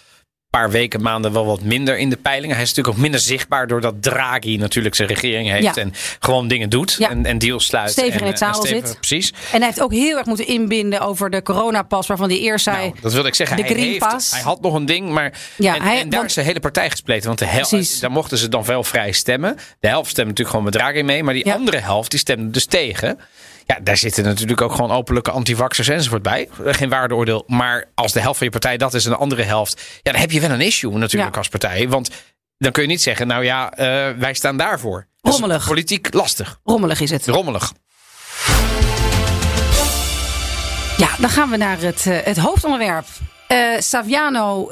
paar 0.52 0.72
weken, 0.72 1.02
maanden 1.02 1.34
wel 1.34 1.46
wat 1.46 1.62
minder 1.62 1.98
in 1.98 2.10
de 2.10 2.16
peilingen. 2.18 2.56
Hij 2.56 2.64
is 2.64 2.70
natuurlijk 2.70 2.96
ook 2.98 3.02
minder 3.04 3.20
zichtbaar 3.20 3.68
doordat 3.68 4.02
Draghi 4.02 4.58
natuurlijk 4.58 4.96
zijn 4.96 5.08
regering 5.08 5.50
heeft 5.50 5.64
Ja. 5.76 5.82
en 5.82 5.94
gewoon 6.20 6.48
dingen 6.48 6.70
doet 6.70 6.96
Ja. 7.00 7.10
en, 7.10 7.26
en 7.26 7.38
deals 7.38 7.66
sluit. 7.66 7.92
Stevig 7.92 8.14
en, 8.14 8.20
in 8.20 8.26
het 8.26 8.42
eh, 8.42 8.48
zadel 8.48 8.66
zit. 8.66 8.96
Precies. 8.96 9.30
En 9.52 9.58
hij 9.58 9.66
heeft 9.66 9.82
ook 9.82 9.92
heel 9.94 10.18
erg 10.18 10.26
moeten 10.26 10.48
inbinden 10.48 11.00
over 11.00 11.30
de 11.30 11.42
coronapas, 11.42 12.08
waarvan 12.08 12.30
hij 12.30 12.40
eerst 12.40 12.64
zei. 12.64 12.78
Nou, 12.78 12.96
dat 13.02 13.14
wilde 13.14 13.28
ik 13.28 13.36
zeggen. 13.36 13.58
de 13.58 13.64
hij, 13.64 13.72
Green 13.72 13.88
heeft, 13.92 14.32
hij 14.32 14.42
had 14.42 14.62
nog 14.62 14.74
een 14.74 14.86
ding, 14.86 15.10
maar 15.10 15.34
Ja, 15.56 15.76
en, 15.76 15.82
hij- 15.82 16.00
en 16.00 16.10
daar 16.10 16.20
want- 16.20 16.30
is 16.30 16.36
de 16.36 16.42
hele 16.42 16.60
partij 16.60 16.90
gespleten. 16.90 17.28
Want 17.28 17.40
de 17.40 17.46
hel, 17.46 17.68
Precies. 17.68 18.00
daar 18.00 18.12
mochten 18.12 18.38
ze 18.38 18.48
dan 18.50 18.64
wel 18.66 18.84
vrij 18.84 19.12
stemmen. 19.12 19.58
De 19.80 19.88
helft 19.88 20.10
stemde 20.10 20.30
natuurlijk 20.30 20.50
gewoon 20.50 20.64
met 20.72 20.74
Draghi 20.74 21.04
mee, 21.04 21.24
maar 21.24 21.34
die 21.34 21.54
andere 21.54 21.78
helft 21.78 22.12
die 22.12 22.20
stemde 22.20 22.50
dus 22.50 22.66
tegen. 22.66 23.20
Ja, 23.66 23.80
daar 23.82 23.98
zitten 23.98 24.24
natuurlijk 24.24 24.62
ook 24.62 24.72
gewoon 24.72 24.92
openlijke 24.92 25.32
antivaxers 25.32 25.88
enzovoort 25.88 26.22
bij. 26.22 26.50
Geen 26.66 26.90
waardeoordeel. 26.90 27.44
Maar 27.48 27.86
als 27.96 28.12
de 28.12 28.20
helft 28.20 28.38
van 28.38 28.46
je 28.48 28.52
partij 28.52 28.78
dat 28.78 28.94
is 28.94 29.06
en 29.06 29.12
de 29.12 29.18
andere 29.18 29.44
helft. 29.44 29.82
Ja, 30.02 30.12
dan 30.12 30.22
heb 30.22 30.32
je 30.32 30.40
wel 30.40 30.50
een 30.50 30.62
issue 30.62 30.98
natuurlijk 30.98 31.32
Ja. 31.32 31.38
als 31.38 31.48
partij. 31.50 31.90
Want 31.90 32.10
dan 32.58 32.72
kun 32.72 32.82
je 32.82 32.88
niet 32.88 33.02
zeggen, 33.02 33.28
nou 33.28 33.44
ja, 33.44 33.72
eh, 33.74 33.86
wij 34.18 34.34
staan 34.34 34.58
daarvoor. 34.58 35.08
Dat 35.22 35.34
Rommelig. 35.34 35.68
Politiek 35.68 36.14
lastig. 36.14 36.60
Rommelig 36.64 37.00
is 37.00 37.12
het. 37.12 37.28
Rommelig. 37.28 37.74
Ja, 40.98 41.10
dan 41.20 41.30
gaan 41.30 41.50
we 41.50 41.58
naar 41.58 41.80
het, 41.80 42.06
eh, 42.08 42.18
het 42.24 42.38
hoofdonderwerp. 42.38 43.06
Eh, 43.48 43.58
Saviano 43.80 44.70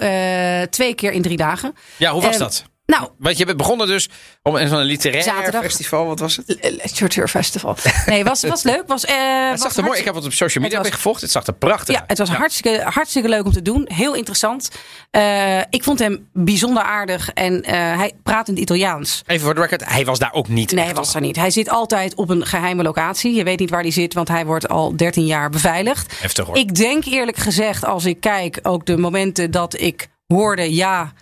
twee 0.70 0.94
keer 0.96 1.12
in 1.12 1.22
drie 1.22 1.38
dagen. 1.38 1.76
Ja, 1.98 2.12
hoe 2.12 2.22
was 2.22 2.38
dat? 2.38 2.64
Nou, 2.90 3.10
Want 3.20 3.38
je 3.38 3.46
bent 3.46 3.58
begonnen 3.58 3.88
dus 3.88 4.10
om 4.44 4.56
in 4.58 4.68
zo'n 4.68 4.80
literair 4.82 5.24
Zaterdag. 5.24 5.62
festival. 5.62 6.06
Wat 6.06 6.20
was 6.20 6.36
het? 6.36 6.58
Literature 6.84 7.28
Festival. 7.28 7.76
Nee, 8.06 8.24
was, 8.24 8.44
was 8.44 8.64
leuk. 8.64 8.84
Was, 8.88 9.06
eh, 9.06 9.50
Het 9.50 9.62
zag 9.62 9.76
er 9.76 9.84
mooi. 9.84 10.00
Ik 10.00 10.06
heb 10.06 10.16
het 10.16 10.26
op 10.26 10.34
social 10.34 10.64
media 10.64 10.80
was- 10.82 10.90
gevolgd. 10.90 11.22
Het 11.22 11.32
zag 11.32 11.46
er 11.48 11.54
prachtig 11.54 11.94
Ja, 11.96 12.00
uit. 12.00 12.10
het 12.10 12.18
was 12.18 12.30
Hartstikke, 12.30 12.82
hartstikke 12.84 13.30
leuk 13.30 13.46
om 13.46 13.52
te 13.52 13.62
doen. 13.62 13.86
Heel 13.94 14.14
interessant. 14.16 14.70
Eh, 15.12 15.58
ik 15.70 15.84
vond 15.84 16.00
hem 16.00 16.28
bijzonder 16.34 16.84
aardig 16.84 17.30
en 17.34 17.64
eh, 17.64 17.74
hij 17.74 18.12
praat 18.24 18.48
in 18.48 18.54
het 18.54 18.64
Italiaans. 18.64 19.22
Even 19.28 19.46
voor 19.46 19.56
de 19.56 19.62
record, 19.62 19.86
hij 19.86 20.06
was 20.06 20.20
daar 20.20 20.34
ook 20.34 20.48
niet. 20.48 20.72
Nee, 20.72 20.86
hij 20.86 20.94
was 20.94 21.16
er 21.16 21.22
niet. 21.22 21.36
Hij 21.36 21.52
zit 21.52 21.70
altijd 21.70 22.16
op 22.16 22.30
een 22.30 22.46
geheime 22.46 22.84
locatie. 22.84 23.34
Je 23.34 23.44
weet 23.44 23.60
niet 23.60 23.70
waar 23.70 23.82
hij 23.82 23.92
zit, 23.92 24.14
want 24.14 24.28
hij 24.28 24.46
wordt 24.46 24.68
al 24.70 24.96
13 24.96 25.26
jaar 25.26 25.50
beveiligd. 25.50 26.14
Heftig 26.20 26.46
hoor. 26.46 26.56
Ik 26.58 26.76
denk 26.76 27.06
eerlijk 27.06 27.38
gezegd, 27.38 27.86
als 27.86 28.06
ik 28.06 28.20
kijk, 28.20 28.60
ook 28.62 28.86
de 28.86 28.98
momenten 28.98 29.52
dat 29.52 29.80
ik 29.80 30.08
hoorde, 30.28 30.74
ja, 30.76 31.14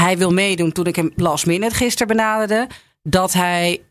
hij 0.00 0.18
wil 0.18 0.30
meedoen 0.32 0.72
toen 0.72 0.86
ik 0.86 0.96
hem 0.96 1.12
last 1.16 1.46
minute 1.46 1.74
gisteren 1.74 2.06
benaderde, 2.16 2.66
dat 3.02 3.32
hij 3.32 3.82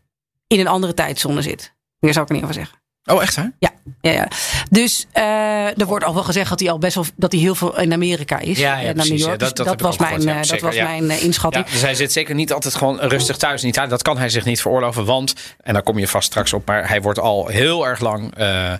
in 0.46 0.60
een 0.60 0.66
andere 0.68 0.94
tijdzone 0.94 1.42
zit. 1.42 1.72
Meer 1.98 2.12
zou 2.12 2.24
ik 2.24 2.28
er 2.30 2.34
niet 2.36 2.44
over 2.44 2.54
zeggen. 2.56 2.78
Oh, 3.06 3.22
echt 3.22 3.36
hè? 3.36 3.42
Ja, 3.58 3.70
ja, 4.00 4.10
ja. 4.10 4.28
Dus 4.70 5.06
eh, 5.12 5.78
er 5.80 5.86
wordt 5.86 6.04
al 6.04 6.14
wel 6.14 6.22
gezegd 6.22 6.48
dat 6.48 6.60
hij 6.60 6.70
al 6.70 6.78
best 6.78 6.94
wel 6.94 7.04
dat 7.16 7.32
hij 7.32 7.40
heel 7.40 7.54
veel 7.54 7.80
in 7.80 7.92
Amerika 7.92 8.38
is. 8.38 8.58
Ja, 8.58 8.72
ja, 8.74 8.78
eh, 8.78 8.84
naar 8.84 8.92
precies, 8.94 9.10
New 9.10 9.18
York. 9.20 9.32
ja, 9.40 9.46
dat- 9.46 9.56
Dus 9.56 9.66
dat 9.66 9.80
was 9.80 9.98
mijn, 9.98 10.10
gehoord, 10.10 10.24
ja, 10.28 10.30
eh, 10.32 10.36
dat 10.36 10.46
zeker, 10.46 10.66
was 10.66 10.76
mijn 10.76 11.22
inschatting. 11.22 11.66
Ja, 11.66 11.72
dus 11.72 11.80
hij 11.82 11.94
zit 11.94 12.12
zeker 12.12 12.34
niet 12.34 12.52
altijd 12.52 12.74
gewoon 12.74 13.00
rustig 13.00 13.36
thuis 13.36 13.62
in 13.62 13.68
Italië. 13.68 13.88
Dat 13.88 14.02
kan 14.02 14.18
hij 14.18 14.28
zich 14.28 14.44
niet 14.44 14.60
veroorloven. 14.60 15.04
Want, 15.04 15.34
en 15.60 15.72
daar 15.72 15.82
kom 15.82 15.98
je 15.98 16.08
vast 16.08 16.26
straks 16.26 16.52
op, 16.52 16.66
maar 16.66 16.88
hij 16.88 17.02
wordt 17.02 17.18
al 17.18 17.46
heel 17.46 17.86
erg 17.86 18.00
lang 18.00 18.34
eh, 18.34 18.72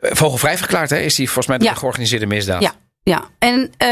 vogelvrij 0.00 0.58
verklaard. 0.58 0.90
Hè? 0.90 0.98
Is 0.98 1.16
hij 1.16 1.26
volgens 1.26 1.46
mij 1.46 1.58
de 1.58 1.76
georganiseerde 1.76 2.26
misdaad. 2.26 2.62
Ja, 2.62 2.72
ja. 3.02 3.24
En 3.38 3.72
eh, 3.76 3.88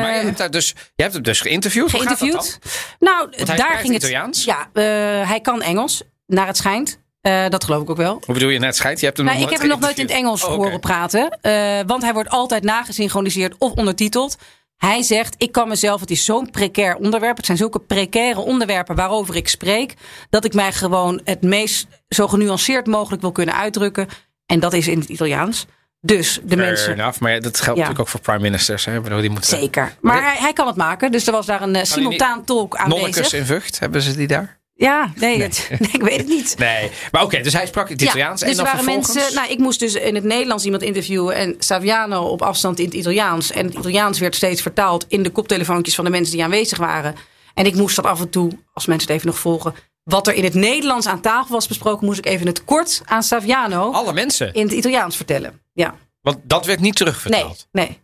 Maar 0.00 0.16
je 0.16 0.24
hebt, 0.24 0.38
daar 0.38 0.50
dus, 0.50 0.68
je 0.94 1.02
hebt 1.02 1.14
hem 1.14 1.22
dus 1.22 1.40
geïnterviewd. 1.40 1.90
Hoe 1.90 2.00
gaat 2.00 2.08
dat 2.08 2.18
geïnterviewd. 2.18 2.58
Nou, 2.98 3.30
daar 3.44 3.76
ging 3.76 3.92
het. 3.92 4.02
Italiaans? 4.02 4.44
Ja, 4.44 4.68
eh, 4.72 4.84
hij 5.28 5.40
kan 5.42 5.62
Engels, 5.62 6.02
naar 6.26 6.46
het 6.46 6.56
schijnt. 6.56 6.98
Eh, 7.20 7.48
dat 7.48 7.64
geloof 7.64 7.82
ik 7.82 7.90
ook 7.90 7.96
wel. 7.96 8.22
Hoe 8.24 8.34
bedoel 8.34 8.48
je 8.48 8.58
net 8.58 8.76
schijnt? 8.76 8.98
Je 9.00 9.04
hebt 9.06 9.16
hem 9.16 9.26
Nou, 9.26 9.38
nog 9.38 9.46
ik 9.48 9.52
heb 9.52 9.62
hem 9.62 9.70
nog 9.70 9.80
nooit 9.80 9.98
in 9.98 10.04
het. 10.06 10.14
Engels 10.14 10.44
Oh, 10.44 10.54
horen 10.54 10.80
praten. 10.80 11.38
eh, 11.40 11.80
want 11.86 12.02
hij 12.02 12.12
wordt 12.12 12.28
altijd 12.30 12.62
nagesynchroniseerd 12.62 13.54
of 13.58 13.72
ondertiteld. 13.72 14.36
Hij 14.76 15.02
zegt, 15.02 15.34
ik 15.38 15.52
kan 15.52 15.68
mezelf, 15.68 16.00
het 16.00 16.10
is 16.10 16.24
zo'n 16.24 16.50
precair 16.50 16.96
onderwerp. 16.96 17.36
Het 17.36 17.46
zijn 17.46 17.58
zulke 17.58 17.78
precaire 17.78 18.40
onderwerpen 18.40 18.96
waarover 18.96 19.36
ik 19.36 19.48
spreek. 19.48 19.94
Dat 20.30 20.44
ik 20.44 20.54
mij 20.54 20.72
gewoon 20.72 21.20
het 21.24 21.42
meest 21.42 21.86
zo 22.08 22.28
genuanceerd 22.28 22.86
mogelijk 22.86 23.22
wil 23.22 23.32
kunnen 23.32 23.54
uitdrukken. 23.56 24.08
En 24.46 24.60
dat 24.60 24.72
is 24.72 24.88
in 24.88 24.98
het 24.98 25.08
Italiaans. 25.08 25.66
Dus 26.00 26.40
de 26.42 26.56
Fair 26.56 26.66
mensen. 26.68 26.92
enough, 26.92 27.18
maar 27.20 27.40
dat 27.40 27.56
geldt 27.56 27.64
Ja. 27.64 27.70
natuurlijk 27.70 28.00
ook 28.00 28.08
voor 28.08 28.20
prime 28.20 28.38
ministers. 28.40 28.84
Hè? 28.84 29.00
Bedoel, 29.00 29.20
die 29.20 29.30
moeten 29.30 29.58
Zeker. 29.58 29.94
Maar 30.00 30.22
hij, 30.22 30.36
hij 30.38 30.52
kan 30.52 30.66
het 30.66 30.76
maken. 30.76 31.12
Dus 31.12 31.26
er 31.26 31.32
was 31.32 31.46
daar 31.46 31.62
een 31.62 31.74
eh, 31.76 31.84
simultaan 31.84 32.44
tolk 32.44 32.78
Nonnekes 32.78 33.16
aanwezig. 33.16 33.32
in 33.38 33.46
Vught, 33.46 33.78
hebben 33.78 34.02
ze 34.02 34.16
die 34.16 34.26
daar? 34.26 34.58
Ja, 34.74 35.12
nee, 35.16 35.42
Het, 35.42 35.66
nee, 35.78 35.90
ik 35.92 36.02
weet 36.02 36.16
het 36.16 36.28
niet. 36.28 36.54
Nee, 36.58 36.90
maar 37.10 37.22
oké, 37.22 37.40
dus 37.40 37.52
hij 37.52 37.66
sprak 37.66 37.88
het 37.88 38.02
Italiaans. 38.02 38.40
Ja, 38.40 38.46
en 38.46 38.52
dus 38.52 38.62
dan 38.62 38.66
waren 38.72 38.84
vervolgens... 38.84 39.14
mensen. 39.14 39.34
Nou, 39.34 39.50
ik 39.50 39.58
moest 39.58 39.80
dus 39.80 39.94
in 39.94 40.14
het 40.14 40.24
Nederlands 40.24 40.64
iemand 40.64 40.82
interviewen 40.82 41.34
en 41.34 41.54
Saviano 41.58 42.22
op 42.22 42.42
afstand 42.42 42.78
in 42.78 42.84
het 42.84 42.94
Italiaans. 42.94 43.50
En 43.50 43.64
het 43.66 43.74
Italiaans 43.74 44.18
werd 44.18 44.34
steeds 44.34 44.62
vertaald 44.62 45.04
in 45.08 45.22
de 45.22 45.30
koptelefoontjes 45.30 45.94
van 45.94 46.04
de 46.04 46.10
mensen 46.10 46.34
die 46.34 46.44
aanwezig 46.44 46.78
waren. 46.78 47.14
En 47.54 47.66
ik 47.66 47.74
moest 47.74 47.96
dat 47.96 48.04
af 48.04 48.20
en 48.20 48.30
toe, 48.30 48.50
als 48.72 48.86
mensen 48.86 49.06
het 49.08 49.16
even 49.16 49.28
nog 49.30 49.38
volgen, 49.38 49.74
wat 50.04 50.26
er 50.26 50.34
in 50.34 50.44
het 50.44 50.54
Nederlands 50.54 51.06
aan 51.06 51.20
tafel 51.20 51.54
was 51.54 51.66
besproken, 51.68 52.06
moest 52.06 52.18
ik 52.18 52.26
even 52.26 52.46
het 52.46 52.64
kort 52.64 53.02
aan 53.04 53.22
Saviano 53.22 53.92
Alle 53.92 54.12
mensen. 54.12 54.52
in 54.54 54.62
het 54.62 54.72
Italiaans 54.72 55.16
vertellen. 55.16 55.60
Ja, 55.80 55.94
Want 56.20 56.38
dat 56.42 56.66
werd 56.66 56.78
niet 56.80 56.84
nee, 56.84 56.92
terugvertaald. 56.92 57.68
nee. 57.72 57.98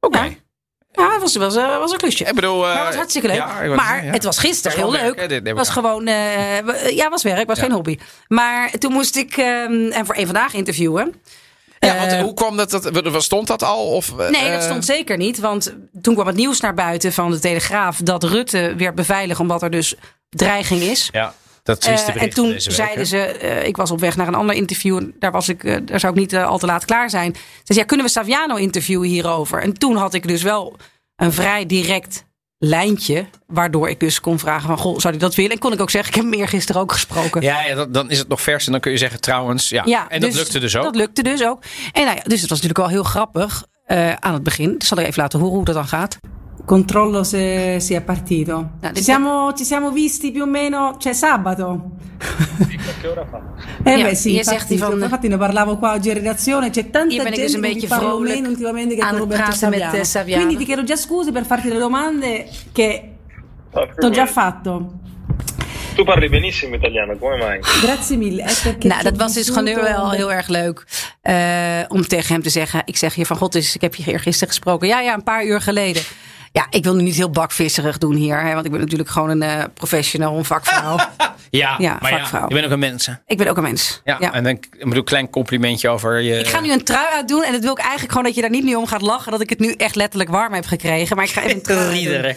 Oké. 0.00 0.18
Ja. 0.18 0.30
Ja, 0.92 1.12
het 1.12 1.20
was, 1.20 1.36
was, 1.36 1.56
eh, 1.56 1.78
was 1.78 1.92
een 1.92 1.98
klusje. 1.98 2.24
Ik 2.24 2.34
bedoel... 2.34 2.56
eh, 2.66 2.68
Maar 2.68 2.76
het 2.76 2.86
was 2.86 2.94
hartstikke 2.94 3.26
leuk. 3.28 3.36
ja, 3.36 3.74
maar 3.74 4.04
ja. 4.04 4.10
het 4.12 4.24
was 4.24 4.38
gisteren 4.38 4.76
heel 4.78 4.90
leuk. 4.90 5.16
werk, 5.16 5.28
dit 5.28 5.46
Het 5.46 5.56
was 5.56 5.68
gewoon. 5.68 6.06
eh, 6.06 6.90
ja, 6.96 7.08
was 7.08 7.22
werk, 7.22 7.46
was 7.46 7.56
Ja. 7.58 7.62
geen 7.64 7.72
hobby. 7.72 7.98
Maar 8.28 8.70
toen 8.78 8.92
moest 8.92 9.16
ik 9.16 9.36
ehm 9.36 9.90
en 9.90 10.06
voor 10.06 10.14
één 10.14 10.24
vandaag 10.26 10.54
interviewen. 10.54 11.14
Ja, 11.78 11.96
want 11.96 12.12
Eh, 12.12 12.20
hoe 12.22 12.34
kwam 12.34 12.56
dat, 12.56 12.70
dat? 12.70 13.22
Stond 13.22 13.46
dat 13.46 13.62
al? 13.62 13.86
Of, 13.86 14.18
eh, 14.18 14.28
Nee, 14.28 14.50
dat 14.50 14.62
stond 14.62 14.84
zeker 14.84 15.16
niet. 15.16 15.38
Want 15.38 15.74
toen 16.02 16.14
kwam 16.14 16.26
het 16.26 16.36
nieuws 16.36 16.60
naar 16.60 16.74
buiten 16.74 17.12
van 17.12 17.30
de 17.30 17.38
Telegraaf 17.38 17.96
dat 17.96 18.22
Rutte 18.24 18.74
werd 18.76 18.94
beveiligd 18.94 19.40
omdat 19.40 19.62
er 19.62 19.70
dus 19.70 19.94
dreiging 20.28 20.80
is. 20.82 21.08
Ja, 21.12 21.34
dat 21.70 21.88
is 21.88 22.04
de 22.04 22.12
Eh, 22.12 22.22
en 22.22 22.30
toen 22.30 22.54
zeiden 22.58 23.06
ze... 23.06 23.18
eh, 23.18 23.66
ik 23.66 23.76
was 23.76 23.90
op 23.90 24.00
weg 24.00 24.16
naar 24.16 24.28
een 24.28 24.34
ander 24.34 24.56
interview. 24.56 24.96
En 24.96 25.14
daar, 25.18 25.30
was 25.32 25.48
ik, 25.48 25.64
eh, 25.64 25.76
daar 25.84 26.00
zou 26.00 26.12
ik 26.12 26.18
niet 26.18 26.36
al 26.36 26.58
te 26.58 26.66
laat 26.66 26.84
klaar 26.84 27.10
zijn. 27.10 27.34
Ze 27.34 27.40
zei, 27.64 27.78
ja, 27.78 27.84
kunnen 27.84 28.06
we 28.06 28.12
Saviano 28.12 28.56
interviewen 28.56 29.08
hierover? 29.08 29.62
En 29.62 29.72
toen 29.72 29.96
had 29.96 30.14
ik 30.14 30.28
dus 30.28 30.42
wel 30.42 30.76
een 31.16 31.32
vrij 31.32 31.66
direct 31.66 32.24
lijntje. 32.58 33.26
Waardoor 33.46 33.88
ik 33.88 34.00
dus 34.00 34.20
kon 34.20 34.38
vragen 34.38 34.66
van, 34.68 34.78
goh, 34.78 34.98
zou 34.98 35.12
hij 35.14 35.22
dat 35.22 35.34
willen? 35.34 35.50
En 35.50 35.58
kon 35.58 35.72
ik 35.72 35.80
ook 35.80 35.90
zeggen, 35.90 36.10
ik 36.10 36.16
heb 36.20 36.30
hem 36.30 36.40
eergisteren 36.40 36.80
ook 36.80 36.92
gesproken. 36.92 37.42
Ja, 37.42 37.64
ja 37.64 37.74
dan, 37.74 37.92
dan 37.92 38.10
is 38.10 38.18
het 38.18 38.28
nog 38.28 38.40
vers 38.40 38.66
en 38.66 38.72
dan 38.72 38.80
kun 38.80 38.92
je 38.92 38.98
zeggen 38.98 39.20
trouwens. 39.20 39.68
Ja, 39.68 39.82
Ja, 39.86 40.08
en 40.08 40.20
dat 40.20 40.30
dus 40.30 40.38
lukte 40.38 40.58
dus 40.58 40.76
ook. 40.76 40.84
Dat 40.84 40.96
lukte 40.96 41.22
dus 41.22 41.44
ook. 41.44 41.62
En 41.92 42.04
nou 42.04 42.16
ja, 42.16 42.22
dus 42.22 42.40
het 42.40 42.50
was 42.50 42.60
natuurlijk 42.60 42.78
wel 42.78 42.88
heel 42.88 43.02
grappig 43.02 43.64
aan 44.18 44.34
het 44.34 44.42
begin. 44.42 44.74
Ik 44.74 44.84
zal 44.84 44.98
ik 44.98 45.06
even 45.06 45.22
laten 45.22 45.38
horen 45.38 45.54
hoe 45.54 45.64
dat 45.64 45.74
dan 45.74 45.88
gaat. 45.88 46.18
Controllo 46.70 47.24
se 47.24 47.80
sia 47.80 48.00
partito. 48.00 48.70
No, 48.80 48.92
ci, 48.92 49.02
siamo, 49.02 49.52
ci 49.54 49.64
siamo 49.64 49.90
visti 49.90 50.30
più 50.30 50.42
o 50.42 50.46
meno, 50.46 50.94
cioè 51.00 51.12
sabato. 51.12 51.96
Che 53.00 53.08
ora 53.08 53.26
fa? 53.26 53.40
Eh 53.82 53.96
Ja, 53.98 54.04
beh 54.04 54.14
sì, 54.14 54.36
infatti, 54.36 54.76
van- 54.76 55.02
infatti 55.02 55.26
ne 55.26 55.36
parlavo 55.36 55.78
qua 55.78 55.94
oggi 55.94 56.10
in 56.10 56.14
redazione, 56.14 56.70
c'è 56.70 56.88
tanta 56.90 57.28
gente 57.28 57.74
che 57.74 57.88
parlo 57.88 58.18
vrolijk 58.18 58.34
meno 58.36 58.48
ultimamente 58.50 58.94
che 58.94 59.00
con 59.00 59.18
Roberto 59.18 59.50
Saviano. 59.50 60.04
Saviano. 60.04 60.44
Quindi 60.44 60.58
ti 60.60 60.64
chiedo 60.64 60.84
già 60.84 60.94
scuse 60.94 61.32
per 61.32 61.44
farti 61.44 61.66
delle 61.66 61.80
domande 61.80 62.48
che 62.70 63.10
Ah, 63.72 63.88
ho 63.98 64.10
già 64.10 64.26
fatto. 64.26 64.92
Tu 65.96 66.04
parli 66.04 66.28
benissimo 66.28 66.76
italiano, 66.76 67.16
come 67.16 67.36
mai? 67.36 67.58
Grazie 67.82 68.16
mille. 68.16 68.44
È 68.44 68.76
Nou, 68.86 69.02
dat 69.02 69.16
was 69.16 69.32
dus 69.32 69.48
gewoon 69.48 69.64
wel 69.74 70.10
heel 70.10 70.32
erg 70.32 70.46
leuk. 70.48 70.86
eh, 71.22 71.80
om 71.88 72.06
tegen 72.06 72.32
hem 72.34 72.42
te 72.42 72.50
zeggen. 72.50 72.82
Ik 72.84 72.96
zeg 72.96 73.14
je 73.14 73.26
van 73.26 73.36
God, 73.36 73.52
dus 73.52 73.74
ik 73.74 73.80
heb 73.80 73.94
je 73.94 74.18
gisteren 74.18 74.48
gesproken. 74.48 74.88
Ja, 74.88 75.00
ja, 75.00 75.14
een 75.14 75.22
paar 75.22 75.44
uur 75.44 75.60
geleden. 75.60 76.02
Ja, 76.52 76.66
ik 76.70 76.84
wil 76.84 76.94
nu 76.94 77.02
niet 77.02 77.14
heel 77.16 77.30
bakvisserig 77.30 77.98
doen 77.98 78.14
hier. 78.14 78.40
Hè, 78.42 78.52
want 78.54 78.64
ik 78.64 78.70
ben 78.70 78.80
natuurlijk 78.80 79.08
gewoon 79.10 79.30
een 79.30 79.42
eh, 79.42 79.64
professional, 79.74 80.36
een 80.36 80.44
vakvrouw. 80.44 80.96
Ja, 81.50 81.74
Ja, 81.78 81.98
maar 82.00 82.10
ja, 82.10 82.18
vakvrouw. 82.18 82.48
je 82.48 82.54
bent 82.54 82.66
ook 82.66 82.72
een 82.72 82.78
mens. 82.78 83.06
hè? 83.06 83.12
ik 83.26 83.36
ben 83.38 83.46
ook 83.48 83.56
een 83.56 83.62
mens. 83.62 84.00
Ja, 84.04 84.20
en 84.32 84.42
dan 84.44 84.52
ik 84.52 84.68
bedoel, 84.78 85.02
klein 85.02 85.30
complimentje 85.30 85.88
over 85.88 86.20
je. 86.20 86.38
Ik 86.38 86.46
ga 86.46 86.60
nu 86.60 86.72
een 86.72 86.84
trui 86.84 87.06
uitdoen. 87.12 87.42
En 87.44 87.52
dat 87.52 87.60
wil 87.62 87.72
ik 87.72 87.78
eigenlijk 87.78 88.08
gewoon 88.10 88.24
dat 88.26 88.34
je 88.34 88.40
daar 88.40 88.50
niet 88.50 88.64
nu 88.64 88.74
om 88.74 88.86
gaat 88.86 89.00
lachen. 89.02 89.32
Dat 89.32 89.40
ik 89.40 89.50
het 89.50 89.58
nu 89.58 89.72
echt 89.72 89.94
letterlijk 89.94 90.30
warm 90.30 90.52
heb 90.52 90.66
gekregen. 90.66 91.16
Maar 91.16 91.24
ik 91.24 91.30
ga 91.30 91.42
even 91.42 91.54
een 91.56 91.62
trui. 92.08 92.34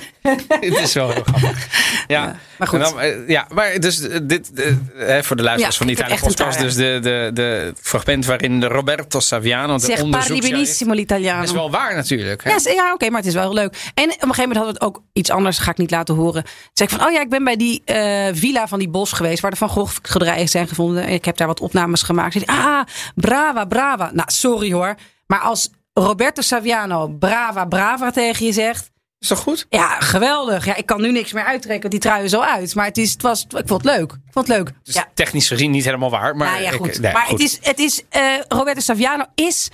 Het 0.59 0.77
is 0.77 0.93
wel 0.93 1.11
heel 1.11 1.23
grappig. 1.33 1.67
Ja, 2.07 2.35
maar 2.57 2.67
goed. 2.67 2.79
Dan, 2.79 2.99
eh, 2.99 3.27
ja, 3.27 3.47
maar 3.53 3.79
dus 3.79 4.07
eh, 4.07 4.19
dit, 4.23 4.51
hè, 4.95 5.23
voor 5.23 5.35
de 5.35 5.43
luisteraars 5.43 5.77
Ja, 5.77 5.85
van 5.85 5.95
heb 5.95 6.05
Italië 6.05 6.19
podcast, 6.19 6.59
dus 6.59 6.75
de, 6.75 6.99
de, 7.01 7.29
de 7.33 7.73
fragment 7.81 8.25
waarin 8.25 8.59
de 8.59 8.67
Roberto 8.67 9.19
Saviano, 9.19 9.73
de 9.73 9.79
Zeg, 9.79 9.89
parli 9.89 10.03
onderzoeksjournalist, 10.03 10.51
benissimo 10.51 10.93
l'italiano. 10.93 11.43
is 11.43 11.51
wel 11.51 11.71
waar 11.71 11.95
natuurlijk. 11.95 12.43
Hè? 12.43 12.49
Ja, 12.49 12.57
ja 12.63 12.93
oké, 12.93 13.09
maar 13.09 13.19
het 13.19 13.27
is 13.27 13.33
wel 13.33 13.43
heel 13.43 13.53
leuk. 13.53 13.91
En 13.93 14.02
op 14.09 14.21
een 14.21 14.33
gegeven 14.33 14.49
moment 14.49 14.57
hadden 14.57 14.73
we 14.73 14.85
het 14.85 14.97
ook 14.97 15.03
iets 15.13 15.29
anders, 15.29 15.57
ga 15.57 15.71
ik 15.71 15.77
niet 15.77 15.91
laten 15.91 16.15
horen. 16.15 16.43
Zei 16.73 16.89
ik 16.89 16.95
van, 16.95 17.07
oh 17.07 17.13
ja, 17.13 17.21
ik 17.21 17.29
ben 17.29 17.43
bij 17.43 17.55
die 17.55 17.81
eh, 17.85 18.29
villa 18.33 18.67
van 18.67 18.79
die 18.79 18.89
bos 18.89 19.11
geweest, 19.11 19.41
waar 19.41 19.51
de 19.51 19.57
Van 19.57 19.69
Gogh 19.69 19.97
schilderijen 20.01 20.47
zijn 20.49 20.67
gevonden. 20.67 21.03
En 21.03 21.09
ik 21.13 21.25
heb 21.25 21.37
daar 21.37 21.47
wat 21.47 21.59
opnames 21.59 22.01
gemaakt. 22.01 22.33
Zei 22.33 22.45
ah, 22.45 22.81
brava, 23.15 23.65
brava. 23.65 24.09
Nou, 24.13 24.31
sorry 24.31 24.73
hoor. 24.73 24.95
Maar 25.27 25.39
als 25.39 25.69
Roberto 25.93 26.41
Saviano 26.41 27.07
brava, 27.07 27.65
brava 27.65 28.11
tegen 28.11 28.45
je 28.45 28.51
zegt, 28.51 28.91
Is 29.19 29.27
toch 29.27 29.39
goed? 29.39 29.65
ja, 29.69 29.99
geweldig. 29.99 30.65
Ja, 30.65 30.75
ik 30.75 30.85
kan 30.85 31.01
nu 31.01 31.11
niks 31.11 31.33
meer 31.33 31.43
uittrekken, 31.43 31.89
die 31.89 31.99
trui 31.99 32.23
is 32.23 32.33
al 32.33 32.45
uit. 32.45 32.75
Maar 32.75 32.85
het, 32.85 32.97
is, 32.97 33.11
het 33.11 33.21
was, 33.21 33.43
ik 33.43 33.67
vond 33.67 33.83
het 33.83 33.95
leuk. 33.97 34.11
Ik 34.11 34.31
vond 34.31 34.47
het 34.47 34.57
leuk. 34.57 34.71
Dus 34.83 34.93
ja. 34.95 35.07
technisch 35.13 35.47
gezien 35.47 35.71
niet 35.71 35.85
helemaal 35.85 36.09
waar. 36.09 36.35
Maar 36.35 36.47
Nou 36.49 36.61
ja, 36.61 36.71
ik- 36.71 36.77
goed. 36.77 36.99
nee, 36.99 37.13
maar 37.13 37.21
goed. 37.25 37.31
het 37.31 37.41
is, 37.41 37.59
het 37.61 37.79
is 37.79 38.03
eh, 38.09 38.21
Roberto 38.47 38.79
Saviano 38.79 39.25
is 39.35 39.69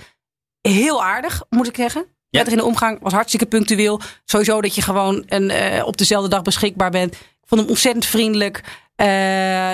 heel 0.60 1.04
aardig, 1.04 1.42
moet 1.48 1.68
ik 1.68 1.76
zeggen. 1.76 2.04
Prettig 2.30 2.52
in 2.52 2.58
de 2.58 2.64
omgang, 2.64 2.98
was 3.02 3.12
hartstikke 3.12 3.46
punctueel. 3.46 4.00
Sowieso 4.24 4.60
dat 4.60 4.74
je 4.74 4.82
gewoon 4.82 5.22
een, 5.26 5.50
eh, 5.50 5.86
op 5.86 5.96
dezelfde 5.96 6.28
dag 6.28 6.42
beschikbaar 6.42 6.90
bent. 6.90 7.14
Ik 7.14 7.46
vond 7.46 7.60
hem 7.60 7.70
ontzettend 7.70 8.06
vriendelijk. 8.06 8.60
Eh, 8.96 9.06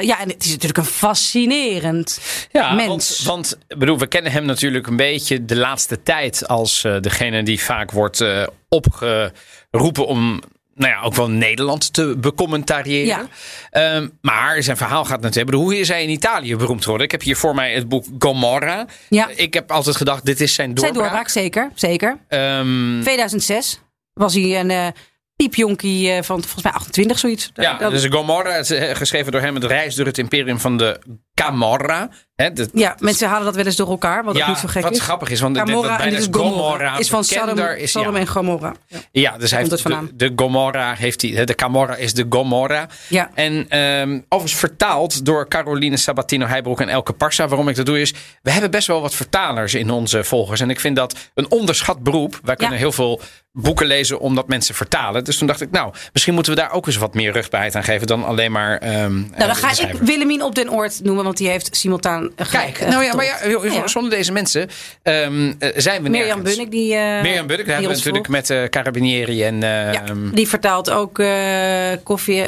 ja, 0.02 0.20
en 0.20 0.28
het 0.28 0.44
is 0.44 0.50
natuurlijk 0.50 0.78
een 0.78 0.84
fascinerend 0.84 2.20
Ja, 2.52 2.72
mens. 2.72 2.88
want, 3.24 3.24
want 3.24 3.78
bedoel, 3.78 3.98
we 3.98 4.06
kennen 4.06 4.32
hem 4.32 4.44
natuurlijk 4.44 4.86
een 4.86 4.96
beetje 4.96 5.44
de 5.44 5.56
laatste 5.56 6.02
tijd 6.02 6.48
als 6.48 6.84
eh, 6.84 7.00
degene 7.00 7.42
die 7.42 7.60
vaak 7.62 7.90
wordt 7.90 8.24
opgeroepen 8.68 10.06
om. 10.06 10.40
Nou 10.76 10.92
ja, 10.92 11.00
ook 11.02 11.14
wel 11.14 11.30
Nederland 11.30 11.92
te 11.92 12.16
becommentariëren. 12.18 13.06
Ja. 13.06 13.26
Ehm, 13.70 14.08
maar 14.20 14.62
zijn 14.62 14.76
verhaal 14.76 15.04
gaat 15.04 15.20
natuurlijk. 15.20 15.56
Hoe 15.56 15.78
is 15.78 15.88
hij 15.88 16.02
in 16.02 16.08
Italië 16.08 16.56
beroemd 16.56 16.82
geworden? 16.82 17.06
Ik 17.06 17.12
heb 17.12 17.22
hier 17.22 17.36
voor 17.36 17.54
mij 17.54 17.74
het 17.74 17.88
boek 17.88 18.04
Gomorra. 18.18 18.86
Ja. 19.08 19.28
Ik 19.34 19.54
heb 19.54 19.70
altijd 19.72 19.96
gedacht, 19.96 20.24
dit 20.24 20.40
is 20.40 20.54
zijn 20.54 20.70
Zijn 20.78 20.92
doorbraak. 20.92 21.12
doorbraak, 21.12 21.28
zeker. 21.28 21.70
zeker. 21.74 22.18
Ehm, 22.28 23.00
2006 23.00 23.80
was 24.12 24.34
hij 24.34 24.60
een 24.60 24.70
eh 24.70 24.86
piepjonkie 25.36 26.10
eh, 26.10 26.22
van 26.22 26.42
volgens 26.42 26.62
mij 26.62 26.72
28, 26.72 27.18
zoiets. 27.18 27.50
ja, 27.54 27.78
Dat- 27.78 27.90
dus 27.90 28.06
Gomorra, 28.10 28.54
is, 28.54 28.70
eh, 28.70 28.94
geschreven 28.94 29.32
door 29.32 29.40
hem, 29.40 29.54
het 29.54 29.64
reis 29.64 29.94
door 29.94 30.06
het 30.06 30.18
imperium 30.18 30.60
van 30.60 30.76
de 30.76 31.00
Camorra. 31.34 32.08
De, 32.34 32.68
ja, 32.72 32.96
mensen 32.98 33.28
halen 33.28 33.44
dat 33.44 33.54
wel 33.54 33.64
eens 33.64 33.76
door 33.76 33.88
elkaar, 33.88 34.24
wat 34.24 34.36
ja, 34.36 34.48
niet 34.48 34.58
zo 34.58 34.68
gek 34.68 34.82
wat 34.82 34.92
is. 34.92 35.00
grappig 35.00 35.28
is, 35.28 35.40
want 35.40 35.58
Gomorra 35.58 35.88
dat 35.88 35.98
bijna 35.98 36.16
is 36.16 36.28
Gomorra. 36.30 36.98
Is 36.98 37.08
van 37.08 37.24
Sodom, 37.24 37.58
is, 37.58 37.90
Sodom 37.90 38.14
ja. 38.14 38.20
en 38.20 38.26
Gomorra. 38.26 38.74
Ja. 38.86 38.98
Ja, 39.12 39.38
dus 39.38 39.50
hij 39.50 39.60
heeft 39.60 39.82
de, 39.82 40.08
de 40.14 40.32
Gomorra 40.36 40.94
heeft 40.94 41.22
hij. 41.22 41.44
De 41.44 41.54
Camorra 41.54 41.96
is 41.96 42.14
de 42.14 42.26
Gomorra. 42.28 42.88
Ja. 43.08 43.30
En 43.34 43.66
ehm 43.68 44.20
overigens 44.28 44.60
vertaald 44.60 45.24
door 45.24 45.48
Caroline 45.48 45.96
Sabatino 45.96 46.46
Heijbroek 46.46 46.80
en 46.80 46.88
Elke 46.88 47.12
Parsa. 47.12 47.48
Waarom 47.48 47.68
ik 47.68 47.76
dat 47.76 47.86
doe 47.86 48.00
is, 48.00 48.14
we 48.42 48.50
hebben 48.50 48.70
best 48.70 48.86
wel 48.86 49.00
wat 49.00 49.14
vertalers 49.14 49.74
in 49.74 49.90
onze 49.90 50.24
volgers. 50.24 50.60
En 50.60 50.70
ik 50.70 50.80
vind 50.80 50.96
dat 50.96 51.30
een 51.34 51.50
onderschat 51.50 52.02
beroep. 52.02 52.40
Wij 52.42 52.56
kunnen 52.56 52.78
heel 52.78 52.92
veel 52.92 53.20
boeken 53.58 53.86
lezen 53.86 54.18
omdat 54.20 54.48
mensen 54.48 54.74
vertalen. 54.74 55.24
Dus 55.24 55.38
toen 55.38 55.46
dacht 55.46 55.60
ik, 55.60 55.70
nou, 55.70 55.92
misschien 56.12 56.34
moeten 56.34 56.54
we 56.54 56.60
daar 56.60 56.72
ook 56.72 56.86
eens 56.86 56.96
wat 56.96 57.14
meer 57.14 57.32
rugbaarheid 57.32 57.74
aan 57.74 57.84
geven 57.84 58.06
dan 58.06 58.24
alleen 58.24 58.52
maar. 58.52 58.78
ehm 58.78 59.14
Nou, 59.14 59.26
dan 59.36 59.54
ga 59.54 59.70
ik 59.70 59.92
Willemien 60.00 60.42
op 60.42 60.54
den 60.54 60.70
Oort 60.70 61.00
noemen, 61.02 61.24
want 61.24 61.36
die 61.36 61.48
heeft 61.48 61.76
simultaan 61.76 62.30
eh, 62.36 62.46
Kijk, 62.50 62.78
eh, 62.78 62.88
nou 62.88 63.04
ja, 63.04 63.14
maar 63.14 63.24
ja, 63.24 63.34
getolkt. 63.34 63.64
joh, 63.66 63.74
Ja. 63.74 63.86
zonder 63.88 64.10
deze 64.10 64.32
mensen 64.32 64.68
eh, 65.02 65.28
zijn 65.76 66.02
we 66.02 66.08
Mirjam 66.08 66.10
nergens. 66.10 66.42
Bunnik, 66.56 66.70
die. 66.70 66.94
eh, 66.94 67.22
Mirjam 67.22 67.46
Bunnik, 67.46 67.66
daar 67.66 67.74
hebben 67.74 67.90
we 67.92 67.96
natuurlijk 67.98 68.28
met 68.28 68.50
eh 68.50 68.64
Carabinieri 68.64 69.42
en 69.44 69.62
eh, 69.62 69.70
Ja, 69.92 70.04
ehm, 70.06 70.30
die 70.30 70.48
vertaalt 70.48 70.90
ook 70.90 71.18
eh, 71.18 71.92
koffie. 72.02 72.42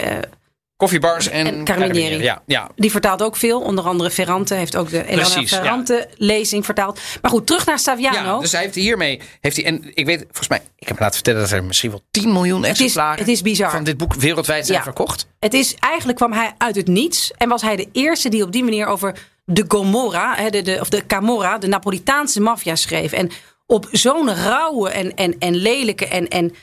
Koffiebars 0.79 1.29
en, 1.29 1.65
En. 1.65 2.21
Ja, 2.23 2.43
ja, 2.47 2.69
die 2.77 2.91
vertaalt 2.91 3.23
ook 3.23 3.37
veel. 3.37 3.61
Onder 3.61 3.85
andere 3.85 4.11
Ferrante 4.11 4.55
heeft 4.55 4.77
ook 4.77 4.91
de 4.91 5.05
Elena 5.07 5.29
Precies, 5.29 5.51
ja. 5.51 5.57
Ferrante 5.57 6.09
lezing 6.17 6.65
vertaald. 6.65 7.01
Maar 7.23 7.31
goed, 7.31 7.47
terug 7.47 7.67
naar 7.67 7.79
Saviano. 7.79 8.35
Ja, 8.35 8.39
dus 8.41 8.53
hij 8.53 8.63
heeft 8.63 8.75
hiermee. 8.75 9.21
Heeft 9.41 9.57
hij, 9.57 9.65
en 9.65 9.91
ik 9.95 10.07
weet, 10.07 10.21
volgens 10.21 10.49
mij, 10.49 10.61
ik 10.77 10.89
heb 10.89 10.99
laten 10.99 11.15
vertellen 11.15 11.41
dat 11.41 11.51
er 11.51 11.65
misschien 11.65 11.91
wel 11.91 12.03
10 12.11 12.33
miljoen 12.33 12.65
is- 12.65 12.71
exemplaren 12.71 13.19
het 13.19 13.29
is 13.29 13.43
bizar. 13.43 13.71
van 13.71 13.85
dit 13.85 13.97
boek 13.97 14.15
wereldwijd 14.15 14.67
zijn 14.67 14.79
Ja. 14.79 14.85
verkocht. 14.85 15.27
Het 15.39 15.55
is 15.55 15.75
eigenlijk 15.75 16.19
kwam 16.19 16.33
hij 16.33 16.55
uit 16.59 16.77
het 16.77 16.87
niets 16.87 17.31
en 17.37 17.49
was 17.49 17.63
hij 17.63 17.77
de 17.77 17.89
eerste 17.93 18.29
die 18.29 18.43
op 18.43 18.53
die 18.53 18.65
manier 18.65 18.87
over 18.87 19.15
de 19.45 19.65
Gomorra, 19.69 20.51
de, 20.51 20.63
de, 20.63 20.77
of 20.81 20.89
de 20.89 21.07
Camorra, 21.07 21.59
de 21.59 21.67
Napolitaanse 21.67 22.41
maffia 22.41 22.77
schreef. 22.77 23.13
En 23.13 23.31
op 23.67 23.89
zo'n 23.93 24.35
rauwe 24.35 24.91
en, 24.91 25.15
en, 25.15 25.37
en 25.39 25.55
lelijke 25.57 26.07
en, 26.07 26.29
en 26.29 26.55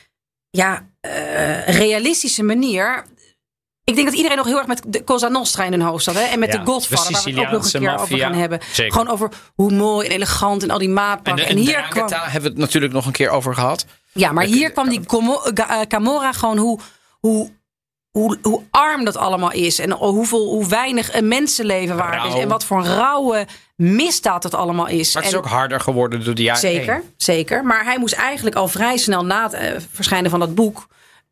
ja, 0.50 0.88
eh, 1.00 1.68
realistische 1.68 2.42
manier. 2.42 3.04
Ik 3.90 3.94
denk 3.94 4.06
dat 4.06 4.16
iedereen 4.16 4.36
nog 4.36 4.46
heel 4.46 4.58
erg 4.58 4.66
met 4.66 4.82
de 4.86 5.04
Cosa 5.04 5.28
Nostra 5.28 5.64
in 5.64 5.72
hun 5.72 5.80
hoofd 5.80 6.04
zat. 6.04 6.14
Hè? 6.14 6.20
En 6.20 6.38
met 6.38 6.52
Ja, 6.52 6.58
de 6.58 6.66
Godfather, 6.70 7.06
de 7.06 7.12
waar 7.12 7.22
we 7.24 7.30
het 7.30 7.38
ook 7.46 7.52
nog 7.52 7.64
een 7.64 7.80
keer 7.80 7.88
over 7.88 7.98
maffia. 7.98 8.26
gaan 8.26 8.34
hebben. 8.38 8.60
Zeker. 8.72 8.92
Gewoon 8.92 9.08
over 9.08 9.28
hoe 9.54 9.72
mooi 9.72 10.06
en 10.06 10.12
elegant 10.14 10.62
en 10.62 10.70
al 10.70 10.78
die 10.78 10.88
En, 10.88 10.94
maatpakken. 10.94 11.36
de, 11.36 11.42
En, 11.50 11.56
en 11.56 11.62
hier 11.62 11.86
kwam, 11.90 12.08
hebben 12.12 12.42
we 12.42 12.48
het 12.48 12.56
natuurlijk 12.58 12.92
nog 12.92 13.06
een 13.06 13.12
keer 13.12 13.30
over 13.30 13.54
gehad. 13.54 13.86
ja, 14.12 14.32
maar 14.32 14.44
hier 14.44 14.70
kwam 14.72 14.88
die 14.88 15.00
Ga- 15.06 15.80
eh, 15.80 15.86
Camorra 15.86 16.32
gewoon 16.32 16.56
hoe, 16.58 16.78
hoe, 17.20 17.50
hoe, 18.10 18.38
hoe 18.42 18.62
arm 18.70 19.04
dat 19.04 19.16
allemaal 19.16 19.52
is. 19.52 19.78
En 19.78 19.92
hoeveel, 19.92 20.48
hoe 20.48 20.66
weinig 20.68 21.14
een 21.14 21.28
mensenleven 21.28 21.96
waard 21.96 22.24
is. 22.34 22.40
En 22.40 22.48
wat 22.48 22.64
voor 22.64 22.78
een 22.78 22.94
rauwe 22.94 23.46
misdaad 23.76 24.42
het 24.42 24.54
allemaal 24.54 24.86
is. 24.86 25.14
Maar 25.14 25.22
het 25.22 25.32
is 25.32 25.38
En- 25.38 25.44
ook 25.44 25.50
harder 25.52 25.80
geworden 25.80 26.24
door 26.24 26.34
de 26.34 26.42
jaren 26.42 26.60
Zeker, 26.60 26.94
heen. 26.94 27.02
zeker. 27.16 27.64
Maar 27.64 27.84
hij 27.84 27.98
moest 27.98 28.14
eigenlijk 28.14 28.56
al 28.56 28.68
vrij 28.68 28.96
snel 28.96 29.24
na 29.24 29.42
het 29.42 29.52
eh, 29.52 29.70
verschijnen 29.92 30.30
van 30.30 30.40
dat 30.40 30.54
boek... 30.54 30.86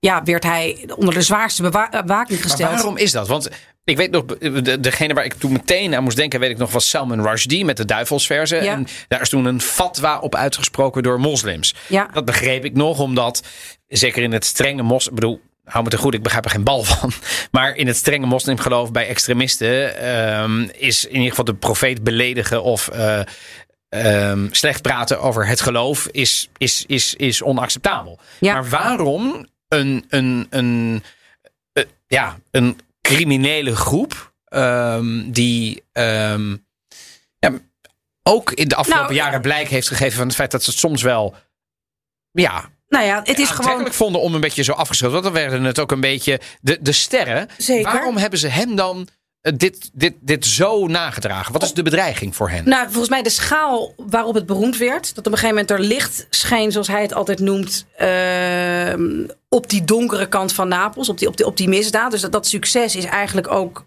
Ja, 0.05 0.23
werd 0.23 0.43
hij 0.43 0.89
onder 0.97 1.15
de 1.15 1.23
zwaarste 1.23 1.63
bewa- 1.63 1.89
bewaking 1.91 2.41
Maar 2.41 2.49
gesteld. 2.49 2.71
waarom 2.71 2.97
is 2.97 3.13
dat? 3.13 3.29
Want 3.29 3.49
ik 3.85 3.97
weet 3.97 4.11
nog, 4.11 4.25
de, 4.25 4.81
degene 4.81 5.15
waar 5.15 5.25
ik 5.25 5.35
toen 5.35 5.53
meteen 5.53 5.95
aan 5.95 6.03
moest 6.03 6.17
denken, 6.17 6.41
weet 6.41 6.51
ik 6.51 6.59
nog, 6.59 6.73
was 6.73 6.89
Salman 6.89 7.23
Rushdie 7.23 7.65
met 7.65 7.77
de 7.77 7.85
duivelsverzen. 7.85 8.65
Ja. 8.65 8.73
En 8.73 8.87
daar 9.09 9.21
is 9.21 9.29
toen 9.29 9.45
een 9.45 9.61
fatwa 9.61 10.19
op 10.19 10.35
uitgesproken 10.35 11.03
door 11.03 11.21
moslims. 11.21 11.75
Ja. 11.87 12.09
Dat 12.13 12.25
begreep 12.25 12.65
ik 12.65 12.75
nog, 12.75 12.99
omdat 12.99 13.43
zeker 13.89 14.23
in 14.23 14.33
het 14.33 14.45
strenge 14.45 14.83
mos, 14.83 15.09
ik 15.09 15.15
bedoel, 15.15 15.41
hou 15.65 15.85
me 15.85 15.91
te 15.91 15.97
goed, 15.99 16.15
ik 16.15 16.23
begrijp 16.23 16.45
er 16.45 16.51
geen 16.51 16.65
bal 16.65 16.83
van. 16.85 17.13
Maar 17.51 17.75
in 17.77 17.87
het 17.87 17.97
strenge 17.97 18.27
moslimgeloof 18.27 18.93
bij 18.93 19.09
extremisten 19.09 19.97
ehm, 19.99 20.69
is 20.73 21.05
in 21.05 21.15
ieder 21.15 21.29
geval 21.29 21.45
de 21.45 21.55
profeet 21.55 22.03
beledigen 22.05 22.63
of 22.63 22.89
eh, 22.89 23.21
ehm, 23.89 24.47
slecht 24.51 24.83
praten 24.83 25.21
over 25.21 25.47
het 25.47 25.61
geloof 25.61 26.09
is, 26.11 26.49
is, 26.57 26.85
is, 26.87 27.15
is 27.15 27.43
onacceptabel. 27.43 28.19
Ja. 28.39 28.53
Maar 28.53 28.69
waarom 28.69 29.47
een, 29.69 30.05
een, 30.09 30.47
een, 30.51 31.03
eh, 31.73 31.85
ja, 32.07 32.39
een 32.51 32.79
criminele 33.01 33.77
groep 33.77 34.33
ehm, 34.45 35.31
die 35.31 35.83
ehm, 35.93 36.57
ja, 37.39 37.53
ook 38.23 38.53
in 38.53 38.69
de 38.69 38.77
afgelopen 38.77 39.15
Nou, 39.15 39.25
jaren 39.25 39.41
blijk 39.41 39.69
heeft 39.69 39.89
gegeven 39.89 40.17
van 40.17 40.27
het 40.27 40.37
feit 40.37 40.51
dat 40.51 40.63
ze 40.63 40.71
het 40.71 40.79
soms 40.79 41.03
wel 41.03 41.35
ja, 42.31 42.71
Nou 42.89 43.05
ja, 43.05 43.21
het 43.25 43.39
is 43.39 43.51
gewoon... 43.51 43.93
vonden 43.93 44.21
om 44.21 44.35
een 44.35 44.41
beetje 44.41 44.63
zo 44.63 44.73
afgeschoten. 44.73 45.13
Want 45.13 45.25
dan 45.25 45.43
werden 45.43 45.65
het 45.65 45.79
ook 45.79 45.93
een 45.93 46.01
beetje 46.01 46.41
de, 46.61 46.79
de 46.81 46.93
sterren. 46.93 47.49
Zeker. 47.59 47.93
Waarom 47.93 48.17
hebben 48.17 48.39
ze 48.39 48.49
hem 48.49 48.77
dan 48.77 49.09
dit, 49.53 49.91
dit, 49.93 50.15
dit 50.21 50.47
zo 50.47 50.87
nagedragen? 50.87 51.53
Wat 51.53 51.63
is 51.63 51.73
de 51.73 51.83
bedreiging 51.83 52.37
voor 52.37 52.51
hen? 52.51 52.69
Nou, 52.69 52.87
volgens 52.87 53.09
mij 53.09 53.23
de 53.23 53.31
schaal 53.31 53.95
waarop 53.97 54.35
het 54.35 54.47
beroemd 54.47 54.77
werd. 54.77 55.15
Dat 55.15 55.27
op 55.27 55.33
een 55.33 55.39
gegeven 55.39 55.49
moment 55.49 55.71
er 55.71 55.81
licht 55.81 56.27
scheen, 56.31 56.73
zoals 56.73 56.89
hij 56.89 57.03
het 57.03 57.15
altijd 57.15 57.39
noemt. 57.39 57.87
ehm, 57.97 59.27
op 59.49 59.69
die 59.69 59.85
donkere 59.85 60.27
kant 60.29 60.53
van 60.53 60.69
Napels. 60.69 61.09
Op 61.09 61.19
die, 61.19 61.29
op 61.29 61.37
die, 61.37 61.47
op 61.47 61.59
misdaad. 61.59 62.11
Dus 62.11 62.21
dat, 62.21 62.33
dat 62.33 62.47
succes 62.47 62.97
is 62.97 63.05
eigenlijk 63.05 63.51
ook 63.51 63.87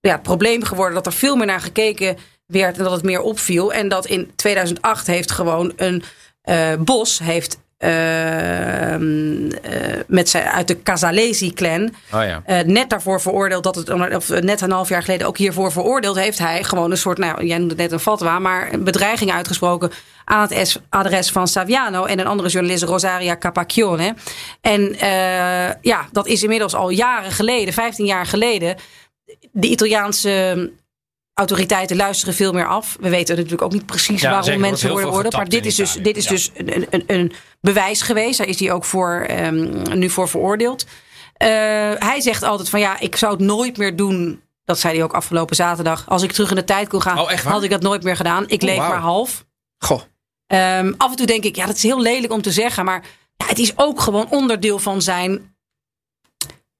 ja, 0.00 0.12
het 0.12 0.22
probleem 0.22 0.64
geworden. 0.64 0.94
Dat 0.94 1.06
er 1.06 1.12
veel 1.12 1.36
meer 1.36 1.46
naar 1.46 1.60
gekeken 1.60 2.16
werd 2.46 2.76
en 2.78 2.82
dat 2.82 2.92
het 2.92 3.02
meer 3.02 3.20
opviel. 3.20 3.72
En 3.72 3.88
dat 3.88 4.06
in 4.06 4.30
2008 4.36 5.06
heeft 5.06 5.30
gewoon 5.30 5.72
een 5.76 6.02
eh, 6.42 6.74
Bos 6.78 7.18
heeft. 7.18 7.58
Ehm, 7.78 9.50
eh, 9.50 9.98
met 10.06 10.28
zijn, 10.28 10.44
uit 10.44 10.68
de 10.68 10.82
Casalesi-clan 10.82 11.82
Oh 12.14 12.22
ja. 12.24 12.42
eh, 12.44 12.64
net 12.64 12.90
daarvoor 12.90 13.20
veroordeeld 13.20 13.62
dat 13.64 13.74
het, 13.74 13.90
of 14.14 14.28
net 14.28 14.60
een 14.60 14.70
half 14.70 14.88
jaar 14.88 15.02
geleden 15.02 15.26
ook 15.26 15.38
hiervoor 15.38 15.72
veroordeeld 15.72 16.16
heeft 16.16 16.38
hij 16.38 16.64
gewoon 16.64 16.90
een 16.90 16.96
soort, 16.96 17.18
nou 17.18 17.44
jij 17.46 17.58
noemde 17.58 17.74
het 17.74 17.82
net 17.82 17.92
een 17.92 17.98
fatwa, 18.00 18.38
maar 18.38 18.72
een 18.72 18.84
bedreiging 18.84 19.32
uitgesproken 19.32 19.90
aan 20.24 20.40
het 20.40 20.50
es- 20.50 20.78
adres 20.88 21.30
van 21.30 21.48
Saviano 21.48 22.04
en 22.04 22.18
een 22.18 22.26
andere 22.26 22.48
journalist 22.48 22.82
Rosaria 22.82 23.36
Capacchione. 23.36 24.14
En 24.60 24.94
eh, 24.98 25.74
ja, 25.80 26.08
dat 26.12 26.26
is 26.26 26.42
inmiddels 26.42 26.74
al 26.74 26.90
jaren 26.90 27.32
geleden, 27.32 27.74
15 27.74 28.06
jaar 28.06 28.26
geleden. 28.26 28.76
De 29.52 29.66
Italiaanse 29.68 30.70
autoriteiten 31.38 31.96
luisteren 31.96 32.34
veel 32.34 32.52
meer 32.52 32.66
af. 32.66 32.96
We 33.00 33.08
weten 33.08 33.36
natuurlijk 33.36 33.62
ook 33.62 33.72
niet 33.72 33.86
precies 33.86 34.20
Ja, 34.20 34.28
waarom 34.28 34.44
zeker, 34.44 34.60
mensen 34.60 34.90
worden 34.90 35.10
worden. 35.10 35.32
Maar 35.32 35.44
getapt 35.44 35.62
dit 35.62 35.66
is 35.66 35.74
dus, 35.74 36.02
dit 36.02 36.16
is 36.16 36.24
ja. 36.24 36.30
dus 36.30 36.50
een, 36.54 36.86
een, 36.90 37.04
een 37.06 37.32
bewijs 37.60 38.02
geweest. 38.02 38.38
Daar 38.38 38.46
is 38.46 38.60
hij 38.60 38.72
ook 38.72 38.84
voor, 38.84 39.24
ehm, 39.28 39.98
nu 39.98 40.10
voor 40.10 40.28
veroordeeld. 40.28 40.86
Eh, 41.32 41.48
hij 41.98 42.20
zegt 42.20 42.42
altijd 42.42 42.68
van 42.68 42.80
ja, 42.80 43.00
ik 43.00 43.16
zou 43.16 43.32
het 43.32 43.40
nooit 43.40 43.76
meer 43.76 43.96
doen. 43.96 44.42
Dat 44.64 44.78
zei 44.78 44.94
hij 44.94 45.02
ook 45.02 45.12
afgelopen 45.12 45.56
zaterdag. 45.56 46.04
Als 46.08 46.22
ik 46.22 46.32
terug 46.32 46.50
in 46.50 46.56
de 46.56 46.64
tijd 46.64 46.88
kon 46.88 47.02
gaan, 47.02 47.18
Oh, 47.18 47.30
had 47.30 47.62
ik 47.62 47.70
dat 47.70 47.82
nooit 47.82 48.02
meer 48.02 48.16
gedaan. 48.16 48.44
Ik 48.48 48.62
Oh, 48.62 48.68
leef 48.68 48.78
maar 48.78 48.96
half. 48.96 49.44
Goh. 49.78 50.00
Ehm, 50.46 50.92
af 50.96 51.10
en 51.10 51.16
toe 51.16 51.26
denk 51.26 51.44
ik, 51.44 51.56
ja, 51.56 51.66
dat 51.66 51.76
is 51.76 51.82
heel 51.82 52.00
lelijk 52.00 52.32
om 52.32 52.42
te 52.42 52.52
zeggen. 52.52 52.84
Maar 52.84 53.04
ja, 53.36 53.46
het 53.46 53.58
is 53.58 53.72
ook 53.76 54.00
gewoon 54.00 54.30
onderdeel 54.30 54.78
van 54.78 55.02
zijn 55.02 55.56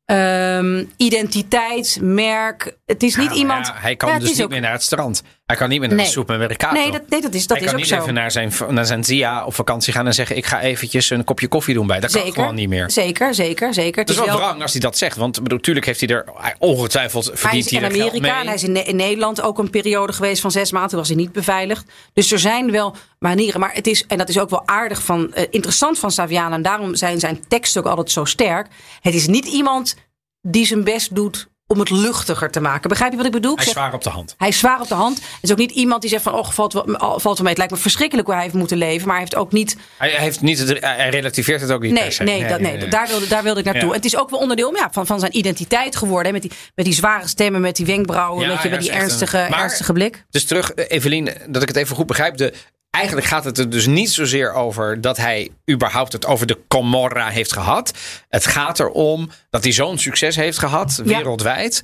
ehm, 0.09 0.85
identiteit, 0.97 1.99
merk. 2.01 2.77
Het 2.87 3.03
is 3.03 3.17
niet 3.17 3.31
Ja, 3.31 3.37
iemand. 3.37 3.67
ja, 3.67 3.75
hij 3.77 3.97
kan 3.97 4.09
Ja, 4.13 4.19
dus 4.19 4.29
niet 4.29 4.43
ook- 4.43 4.51
meer 4.51 4.61
naar 4.61 4.73
het 4.73 4.83
strand. 4.83 5.23
Hij 5.49 5.57
kan 5.57 5.69
niet 5.69 5.79
meer 5.79 5.89
naar 5.89 5.97
Nee. 5.97 6.07
de 6.07 6.13
supermercado. 6.13 6.75
Nee, 6.81 6.91
dat, 6.91 7.03
nee, 7.09 7.21
dat 7.21 7.35
is, 7.35 7.47
dat 7.47 7.57
hij 7.57 7.67
is 7.67 7.73
kan 7.73 7.75
ook 7.75 7.87
niet 7.87 7.95
zo. 7.95 8.01
even 8.03 8.15
naar 8.15 8.31
zijn, 8.31 8.53
naar 8.69 8.87
zijn 8.87 9.05
Zia 9.05 9.45
op 9.45 9.55
vakantie 9.55 9.93
gaan 9.93 10.07
en 10.07 10.15
zeggen: 10.15 10.37
Ik 10.37 10.47
ga 10.47 10.61
eventjes 10.61 11.11
een 11.11 11.25
kopje 11.25 11.49
koffie 11.49 11.75
doen 11.75 11.87
bij. 11.87 12.01
Dat 12.01 12.11
kan 12.13 12.21
zeker, 12.21 12.41
gewoon 12.41 12.55
niet 12.55 12.69
meer. 12.69 12.91
Zeker, 12.91 13.35
zeker, 13.35 13.75
zeker. 13.75 14.01
Het 14.01 14.11
is 14.11 14.17
wel 14.17 14.37
wrang 14.37 14.63
als 14.63 14.73
hij 14.73 14.81
dat 14.81 14.99
zegt. 14.99 15.17
Want 15.17 15.49
natuurlijk 15.51 15.87
heeft 15.87 16.01
hij 16.01 16.09
er 16.09 16.25
hij- 16.35 16.55
ongetwijfeld 16.59 17.25
Hij 17.27 17.37
verdient 17.37 17.65
is 17.65 17.71
hij 17.71 17.81
in 17.81 17.87
er 17.87 17.93
geld 17.95 18.09
Amerika 18.11 18.41
en 18.41 18.47
hij 18.47 18.55
is 18.55 18.63
in, 18.65 18.73
Ne- 18.73 18.83
in 18.83 18.97
Nederland 18.97 19.41
ook 19.41 19.59
een 19.59 19.71
periode 19.71 20.13
geweest 20.13 20.41
van 20.41 20.51
zes 20.51 20.71
maanden. 20.73 20.91
Toen 20.91 20.99
was 20.99 21.09
hij 21.09 21.17
niet 21.17 21.33
beveiligd. 21.33 21.85
Dus 22.13 22.33
er 22.33 22.39
zijn 22.39 22.71
wel 22.71 22.97
manieren. 23.19 23.61
Maar 23.61 23.75
het 23.75 23.87
is, 23.87 24.07
en 24.07 24.19
dat 24.19 24.29
is 24.29 24.39
ook 24.39 24.51
wel 24.51 24.67
aardig 24.67 25.03
van, 25.03 25.35
eh, 25.35 25.45
interessant 25.51 25.99
van 25.99 26.11
Saviano. 26.11 26.55
En 26.55 26.63
daarom 26.63 26.95
zijn 26.95 27.19
zijn 27.21 27.49
teksten 27.49 27.81
ook 27.83 27.89
altijd 27.89 28.11
zo 28.11 28.25
sterk. 28.25 28.67
Het 29.01 29.15
is 29.15 29.27
niet 29.27 29.47
iemand 29.47 29.97
die 30.41 30.67
zijn 30.67 30.85
best 30.85 31.15
doet 31.15 31.49
om 31.71 31.79
het 31.79 31.91
luchtiger 31.91 32.51
te 32.51 32.61
maken. 32.61 32.89
Begrijp 32.89 33.11
je 33.11 33.17
wat 33.17 33.27
ik 33.27 33.33
bedoel? 33.33 33.57
Hij 33.57 33.65
is 33.67 33.71
zwaar 33.73 33.95
op 33.95 34.03
de 34.03 34.11
hand. 34.11 34.35
hij 34.39 34.49
is 34.49 34.59
zwaar 34.59 34.81
op 34.81 34.89
de 34.89 34.95
hand. 34.95 35.17
Het 35.17 35.27
is 35.41 35.51
ook 35.53 35.59
niet 35.59 35.71
iemand 35.71 36.01
die 36.01 36.11
zegt 36.11 36.23
van, 36.23 36.35
oh, 36.35 36.51
valt 36.51 36.73
wel, 36.73 36.85
valt 36.99 37.23
wel 37.23 37.35
mee. 37.39 37.49
Het 37.49 37.57
lijkt 37.59 37.73
me 37.73 37.79
verschrikkelijk 37.79 38.27
hoe 38.27 38.35
hij 38.37 38.45
heeft 38.45 38.57
moeten 38.57 38.77
leven. 38.79 39.07
Maar 39.07 39.17
hij 39.17 39.25
heeft 39.25 39.37
ook 39.37 39.53
niet 39.53 39.77
Hij, 39.99 40.09
heeft 40.11 40.41
niet 40.41 40.59
hij 40.81 41.09
relativeert 41.09 41.61
het 41.61 41.71
ook 41.71 41.83
niet 41.83 41.93
Nee, 41.93 42.11
se. 42.11 42.23
nee, 42.23 42.47
dat, 42.47 42.61
nee, 42.61 42.89
Daar, 42.89 43.07
wilde, 43.09 43.27
daar 43.27 43.43
wilde 43.43 43.61
ik 43.61 43.67
naartoe. 43.67 43.89
Ja. 43.89 43.95
Het 43.95 44.05
is 44.05 44.17
ook 44.17 44.31
wel 44.31 44.39
onderdeel 44.41 44.75
ja, 44.77 44.89
van, 44.93 45.07
van 45.07 45.21
zijn 45.21 45.37
identiteit 45.37 45.97
geworden. 45.97 46.27
Hè, 46.27 46.33
met, 46.33 46.43
die, 46.43 46.51
met 46.75 46.85
die 46.85 46.95
zware 46.95 47.29
stemmen, 47.29 47.61
met 47.61 47.77
die 47.77 47.87
wenkbrauwen, 47.87 48.47
Ja, 48.47 48.53
met, 48.53 48.63
je, 48.63 48.69
met 48.69 48.81
die 48.81 48.91
een- 48.91 48.97
ernstige, 48.97 49.47
Maar- 49.51 49.61
ernstige 49.63 49.93
blik. 49.93 50.25
Dus 50.31 50.45
terug, 50.45 50.73
eh, 50.73 50.85
Evelien, 50.89 51.31
dat 51.49 51.63
ik 51.63 51.69
het 51.69 51.77
even 51.77 51.97
goed 51.97 52.07
begrijp. 52.07 52.37
De, 52.37 52.53
eigenlijk 52.91 53.27
gaat 53.27 53.45
het 53.45 53.59
er 53.59 53.71
dus 53.71 53.87
niet 53.87 54.11
zozeer 54.11 54.53
over 54.53 55.01
dat 55.01 55.17
hij 55.17 55.51
überhaupt 55.71 56.13
het 56.13 56.27
over 56.27 56.47
de 56.47 56.59
Comorra 56.69 57.29
heeft 57.29 57.53
gehad. 57.53 57.93
Het 58.29 58.47
gaat 58.47 58.81
erom 58.81 59.31
dat 59.51 59.63
hij 59.63 59.73
zo'n 59.73 59.99
succes 59.99 60.37
heeft 60.37 60.59
gehad, 60.59 61.01
Ja. 61.05 61.17
wereldwijd. 61.17 61.83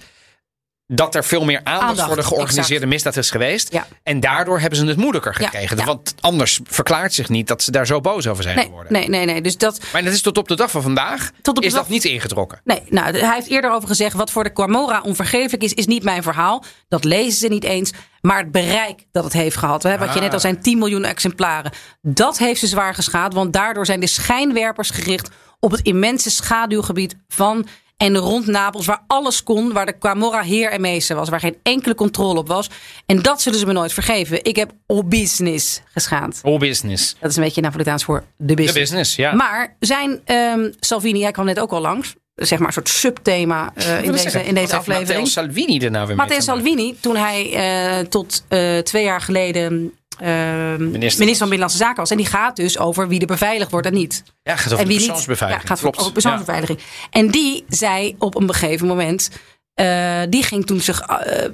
Dat 0.87 1.14
er 1.14 1.25
veel 1.25 1.44
meer 1.44 1.61
aandacht, 1.64 1.88
Aandacht, 1.88 2.07
voor 2.07 2.16
de 2.16 2.23
georganiseerde 2.23 2.73
exact. 2.75 2.90
misdaad 2.92 3.16
is 3.16 3.31
geweest. 3.31 3.73
Ja. 3.73 3.87
En 4.03 4.20
daardoor 4.20 4.61
hebben 4.61 4.79
ze 4.79 4.87
het 4.87 4.97
moeilijker 4.97 5.35
gekregen. 5.35 5.77
ja. 5.77 5.85
Want 5.85 6.14
anders 6.20 6.61
verklaart 6.64 7.14
zich 7.14 7.29
niet 7.29 7.49
dat 7.49 7.62
ze 7.62 7.70
daar 7.70 7.87
zo 7.87 8.01
boos 8.01 8.27
over 8.27 8.42
zijn 8.42 8.57
Nee, 8.57 8.64
geworden. 8.64 8.92
nee, 8.92 9.09
nee, 9.09 9.25
nee. 9.25 9.40
Dus 9.40 9.57
dat, 9.57 9.81
Maar 9.92 10.05
dat 10.05 10.12
is 10.12 10.23
tot 10.23 10.38
op 10.38 10.49
de 10.49 10.57
dag 10.57 10.70
van 10.70 10.83
vandaag 10.83 11.31
Tot 11.42 11.57
op 11.57 11.62
de 11.62 11.66
is 11.68 11.73
dag- 11.75 11.83
dat 11.83 11.90
niet 11.90 12.05
ingetrokken. 12.05 12.61
nee, 12.64 12.83
nou, 12.88 13.18
hij 13.18 13.35
heeft 13.35 13.49
eerder 13.49 13.70
over 13.70 13.88
gezegd: 13.88 14.14
wat 14.16 14.31
voor 14.31 14.44
de 14.44 14.53
Camorra 14.53 15.01
onvergeeflijk 15.01 15.62
is, 15.62 15.73
is 15.75 15.87
niet 15.87 16.03
mijn 16.03 16.23
verhaal. 16.23 16.64
Dat 16.88 17.05
lezen 17.05 17.38
ze 17.38 17.49
niet 17.49 17.64
eens. 17.64 17.92
Maar 18.20 18.38
het 18.38 18.51
bereik 18.53 19.05
dat 19.12 19.25
het 19.25 19.33
heeft 19.33 19.57
gehad, 19.57 19.83
hè, 19.83 19.99
wat 19.99 20.09
je 20.09 20.14
Ah. 20.14 20.20
net 20.20 20.33
al 20.33 20.40
zijn 20.40 20.62
10 20.62 20.79
miljoen 20.79 21.05
exemplaren, 21.05 21.73
dat 22.03 22.38
heeft 22.38 22.61
ze 22.61 22.66
zwaar 22.66 22.94
geschaad. 22.94 23.35
Want 23.35 23.53
daardoor 23.53 23.87
zijn 23.87 24.01
de 24.01 24.07
schijnwerpers 24.07 24.90
gericht 24.90 25.29
op 25.61 25.70
het 25.70 25.81
immense 25.81 26.31
schaduwgebied 26.31 27.14
van 27.29 27.66
en 27.96 28.16
rond 28.16 28.46
Napels, 28.46 28.87
waar 28.87 29.02
alles 29.07 29.42
kon, 29.42 29.72
waar 29.72 29.87
de 29.87 29.98
Camorra 29.98 30.42
heer 30.42 30.70
en 30.70 30.80
meester 30.80 31.16
was, 31.16 31.28
waar 31.28 31.40
geen 31.40 31.57
enkele 31.62 31.94
controle 31.94 32.38
op 32.38 32.48
was. 32.48 32.70
En 33.07 33.22
dat 33.22 33.42
zullen 33.42 33.59
ze 33.59 33.66
me 33.66 33.72
nooit 33.72 33.92
vergeven. 33.92 34.44
Ik 34.44 34.57
heb 34.57 34.72
all 34.87 35.02
business 35.04 35.83
geschaad. 35.92 36.40
All 36.42 36.59
business. 36.59 37.16
Dat 37.20 37.30
is 37.30 37.37
een 37.37 37.42
beetje 37.42 37.61
Napolitaans 37.61 38.04
voor 38.04 38.24
de 38.37 38.44
De 38.46 38.54
business. 38.54 38.78
business, 38.78 39.16
ja. 39.16 39.35
Maar 39.35 39.76
zijn 39.80 40.20
ehm, 40.24 40.70
Salvini, 40.80 41.22
hij 41.22 41.30
kwam 41.33 41.44
net 41.46 41.61
ook 41.61 41.70
al 41.72 41.80
langs, 41.80 42.14
zeg 42.35 42.59
maar 42.59 42.66
een 42.68 42.74
soort 42.74 42.88
subthema 42.88 43.72
eh, 43.74 44.02
in, 44.02 44.11
deze, 44.12 44.22
zeggen, 44.22 44.44
in 44.44 44.54
deze 44.54 44.76
aflevering. 44.76 45.09
Matteo 45.09 45.42
Salvini 45.42 45.78
er 45.78 45.90
nou 45.90 46.07
weer 46.07 46.16
Matteo? 46.16 46.40
Salvini, 46.40 46.96
toen 47.00 47.16
hij 47.16 47.52
eh, 47.52 48.07
tot 48.07 48.44
eh, 48.48 48.78
twee 48.78 49.04
jaar 49.04 49.20
geleden 49.20 49.92
eh, 50.18 50.77
minister. 50.77 51.27
van 51.27 51.38
Binnenlandse 51.38 51.77
Zaken 51.77 51.96
was. 51.96 52.11
En 52.11 52.16
die 52.16 52.27
gaat 52.27 52.57
dus 52.57 52.79
over 52.79 53.09
wie 53.09 53.20
er 53.20 53.27
beveiligd 53.27 53.70
wordt 53.70 53.87
en 53.87 53.94
niet. 53.94 54.22
Ja, 54.42 54.57
gaat 54.57 54.72
over 54.72 54.79
en 54.79 54.87
wie 54.88 54.96
persoonsbeveiliging. 54.96 55.68
Niet, 55.68 55.79
ja, 55.79 55.85
gaat 55.85 55.94
over 55.94 56.12
persoonsbeveiliging. 56.12 56.79
En 57.11 57.31
die 57.31 57.64
zei 57.68 58.14
op 58.18 58.35
een 58.35 58.55
gegeven 58.55 58.87
moment, 58.87 59.31
eh, 59.74 60.22
die 60.29 60.42
ging 60.42 60.66
toen 60.66 60.81
zich 60.81 61.00
eh, 61.00 61.50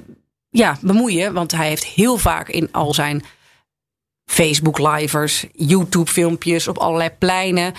ja, 0.49 0.77
bemoeien. 0.81 1.33
Want 1.33 1.51
hij 1.51 1.67
heeft 1.67 1.85
heel 1.85 2.17
vaak 2.17 2.49
in 2.49 2.71
al 2.71 2.93
zijn 2.93 3.23
Facebook-livers, 4.25 5.45
YouTube-filmpjes 5.53 6.67
op 6.67 6.77
allerlei 6.77 7.09
pleinen. 7.09 7.73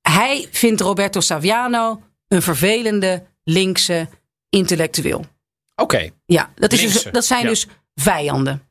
Hij 0.00 0.48
vindt 0.50 0.80
Roberto 0.80 1.20
Saviano 1.20 2.02
een 2.28 2.42
vervelende, 2.42 3.26
linkse 3.44 4.08
intellectueel. 4.48 5.24
Oké. 5.74 6.10
Ja, 6.26 6.50
dat, 6.54 6.72
is 6.72 6.80
dus, 6.80 7.02
dat 7.12 7.24
zijn 7.24 7.42
ja. 7.42 7.48
dus 7.48 7.66
vijanden. 7.94 8.62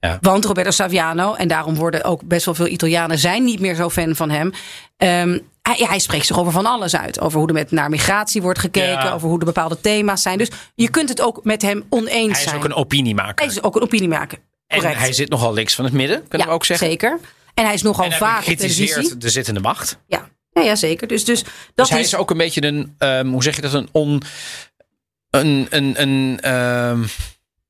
Ja. 0.00 0.18
Want 0.20 0.44
Roberto 0.44 0.70
Saviano, 0.70 1.34
en 1.34 1.48
daarom 1.48 1.74
worden 1.74 2.04
ook 2.04 2.22
best 2.24 2.44
wel 2.44 2.54
veel 2.54 2.66
Italianen 2.66 3.18
zijn 3.18 3.44
niet 3.44 3.60
meer 3.60 3.74
zo 3.74 3.90
fan 3.90 4.16
van 4.16 4.30
hem. 4.30 4.52
Ehm, 4.96 5.38
hij, 5.62 5.84
hij 5.88 5.98
spreekt 5.98 6.26
zich 6.26 6.38
over 6.38 6.52
van 6.52 6.66
alles 6.66 6.96
uit. 6.96 7.20
Over 7.20 7.38
hoe 7.38 7.48
er 7.48 7.54
met 7.54 7.70
naar 7.70 7.90
migratie 7.90 8.42
wordt 8.42 8.58
gekeken, 8.58 8.88
Ja. 9.04 9.12
over 9.12 9.28
hoe 9.28 9.38
er 9.38 9.44
bepaalde 9.44 9.80
thema's 9.80 10.22
zijn. 10.22 10.38
Dus 10.38 10.48
je 10.74 10.90
kunt 10.90 11.08
het 11.08 11.20
ook 11.20 11.40
met 11.44 11.62
hem 11.62 11.84
oneens 11.88 12.12
Hij 12.12 12.24
is 12.30 12.42
zijn. 12.42 12.56
ook 12.56 12.64
een 12.64 12.74
opiniemaker. 12.74 13.44
Hij 13.46 13.54
is 13.54 13.62
ook 13.62 13.76
een 13.76 13.82
opinie 13.82 14.08
maken. 14.08 14.38
en 14.66 14.78
Correct. 14.78 14.98
hij 15.00 15.12
zit 15.12 15.28
nogal 15.28 15.52
links 15.52 15.74
van 15.74 15.84
het 15.84 15.94
midden, 15.94 16.18
kunnen 16.28 16.38
ja, 16.38 16.46
we 16.46 16.58
ook 16.58 16.64
zeggen. 16.64 16.86
Zeker. 16.86 17.18
En 17.54 17.64
hij 17.64 17.74
is 17.74 17.82
nogal 17.82 18.04
En 18.04 18.10
hij 18.10 18.18
vaak 18.18 18.42
televisie. 18.44 18.86
kritiseert 18.86 19.20
de 19.20 19.30
zittende 19.30 19.60
macht. 19.60 19.98
Ja. 20.06 20.28
Ja, 20.50 20.62
ja, 20.62 20.74
zeker. 20.76 21.06
Dus, 21.08 21.24
dus 21.24 21.42
dat 21.42 21.52
Dus 21.74 21.90
hij 21.90 22.00
is, 22.00 22.06
is 22.06 22.14
ook 22.16 22.30
een 22.30 22.36
beetje 22.36 22.62
een, 22.66 22.94
ehm, 22.98 23.26
hoe 23.28 23.42
zeg 23.42 23.56
je 23.56 23.62
dat, 23.62 23.72
een 23.74 23.88
on, 23.92 24.22
een, 25.30 25.66
een, 25.70 26.02
een, 26.02 26.38
ehm, 26.40 27.02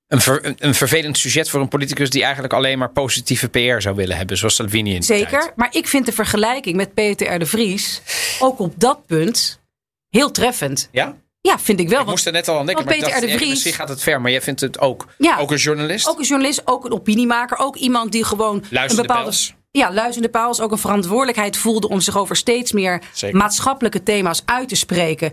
een, 0.08 0.20
ver- 0.20 0.54
een, 0.58 0.74
vervelend 0.74 1.18
sujet 1.18 1.50
voor 1.50 1.60
een 1.60 1.68
politicus 1.68 2.10
die 2.10 2.22
eigenlijk 2.22 2.52
alleen 2.52 2.78
maar 2.78 2.90
positieve 2.90 3.48
PR 3.48 3.80
zou 3.80 3.96
willen 3.96 4.16
hebben, 4.16 4.36
zoals 4.36 4.54
Salvini 4.54 4.94
in 4.94 5.02
Zeker. 5.02 5.28
tijd. 5.40 5.52
Maar 5.56 5.68
ik 5.74 5.88
vind 5.88 6.06
de 6.06 6.12
vergelijking 6.12 6.76
met 6.76 6.94
Peter 6.94 7.34
R. 7.34 7.38
de 7.38 7.46
Vries 7.46 8.02
ook 8.38 8.58
op 8.58 8.74
dat 8.76 9.06
punt 9.06 9.60
heel 10.08 10.30
treffend. 10.30 10.88
Ja? 10.92 11.16
Ja, 11.40 11.58
vind 11.58 11.80
ik 11.80 11.88
wel. 11.88 11.98
Ik 11.98 12.04
want 12.04 12.08
moest 12.08 12.26
er 12.26 12.32
net 12.32 12.48
al 12.48 12.58
aan 12.58 12.66
denken, 12.66 12.84
maar 12.84 12.94
Peter 12.94 13.08
dacht, 13.10 13.20
de 13.22 13.28
ja, 13.28 13.36
Vries- 13.36 13.48
misschien 13.48 13.72
gaat 13.72 13.88
het 13.88 14.02
ver, 14.02 14.20
maar 14.20 14.30
jij 14.30 14.42
vindt 14.42 14.60
het 14.60 14.78
ook, 14.80 15.06
Ja. 15.18 15.38
ook 15.38 15.50
een 15.50 15.56
journalist? 15.56 16.08
Ook 16.08 16.18
een 16.18 16.24
journalist, 16.24 16.62
ook 16.64 16.84
een 16.84 16.92
opiniemaker, 16.92 17.58
ook 17.58 17.76
iemand 17.76 18.12
die 18.12 18.24
gewoon 18.24 18.64
een 18.70 18.96
bepaalde. 18.96 19.22
pels. 19.22 19.54
Ja, 19.70 19.92
luisterende 19.92 20.28
paals 20.28 20.60
ook 20.60 20.72
een 20.72 20.78
verantwoordelijkheid 20.78 21.56
voelde 21.56 21.88
om 21.88 22.00
zich 22.00 22.18
over 22.18 22.36
steeds 22.36 22.72
meer 22.72 23.02
Zeker. 23.12 23.36
maatschappelijke 23.36 24.02
thema's 24.02 24.42
uit 24.44 24.68
te 24.68 24.74
spreken. 24.76 25.32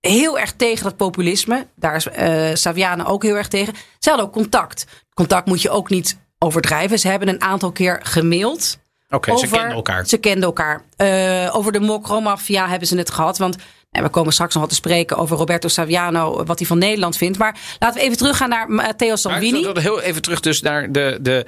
Heel 0.00 0.38
erg 0.38 0.52
tegen 0.52 0.84
dat 0.84 0.96
populisme. 0.96 1.66
Daar 1.76 1.96
is 1.96 2.08
eh 2.08 2.50
Saviano 2.54 3.04
ook 3.04 3.22
heel 3.22 3.36
erg 3.36 3.48
tegen. 3.48 3.74
Ze 3.98 4.08
hadden 4.08 4.26
ook 4.26 4.32
contact. 4.32 4.86
Contact 5.14 5.46
moet 5.46 5.62
je 5.62 5.70
ook 5.70 5.90
niet 5.90 6.18
overdrijven. 6.38 6.98
Ze 6.98 7.08
hebben 7.08 7.28
een 7.28 7.42
aantal 7.42 7.72
keer 7.72 8.00
gemaild. 8.02 8.78
Oké, 9.10 9.38
ze 9.38 9.46
kennen 9.46 9.72
elkaar. 9.72 10.06
Ze 10.06 10.18
kenden 10.18 10.42
elkaar. 10.42 10.84
Eh, 10.96 11.50
over 11.56 11.72
de 11.72 11.80
Mokro-mafia 11.80 12.68
hebben 12.68 12.88
ze 12.88 12.96
het 12.96 13.10
gehad. 13.10 13.38
Want 13.38 13.56
nou, 13.90 14.04
we 14.04 14.10
komen 14.10 14.32
straks 14.32 14.52
nog 14.52 14.62
wat 14.62 14.70
te 14.70 14.78
spreken 14.78 15.16
over 15.16 15.36
Roberto 15.36 15.68
Saviano. 15.68 16.44
Wat 16.44 16.58
hij 16.58 16.68
van 16.68 16.78
Nederland 16.78 17.16
vindt. 17.16 17.38
Maar 17.38 17.58
laten 17.78 17.98
we 18.00 18.04
even 18.04 18.18
teruggaan 18.18 18.48
naar 18.48 18.70
Matteo 18.70 19.08
Maar 19.08 19.18
Salvini. 19.18 19.72
we 19.72 19.80
heel 19.80 20.00
even 20.00 20.22
terug 20.22 20.40
dus 20.40 20.60
naar 20.60 20.92
de, 20.92 21.18
de, 21.20 21.46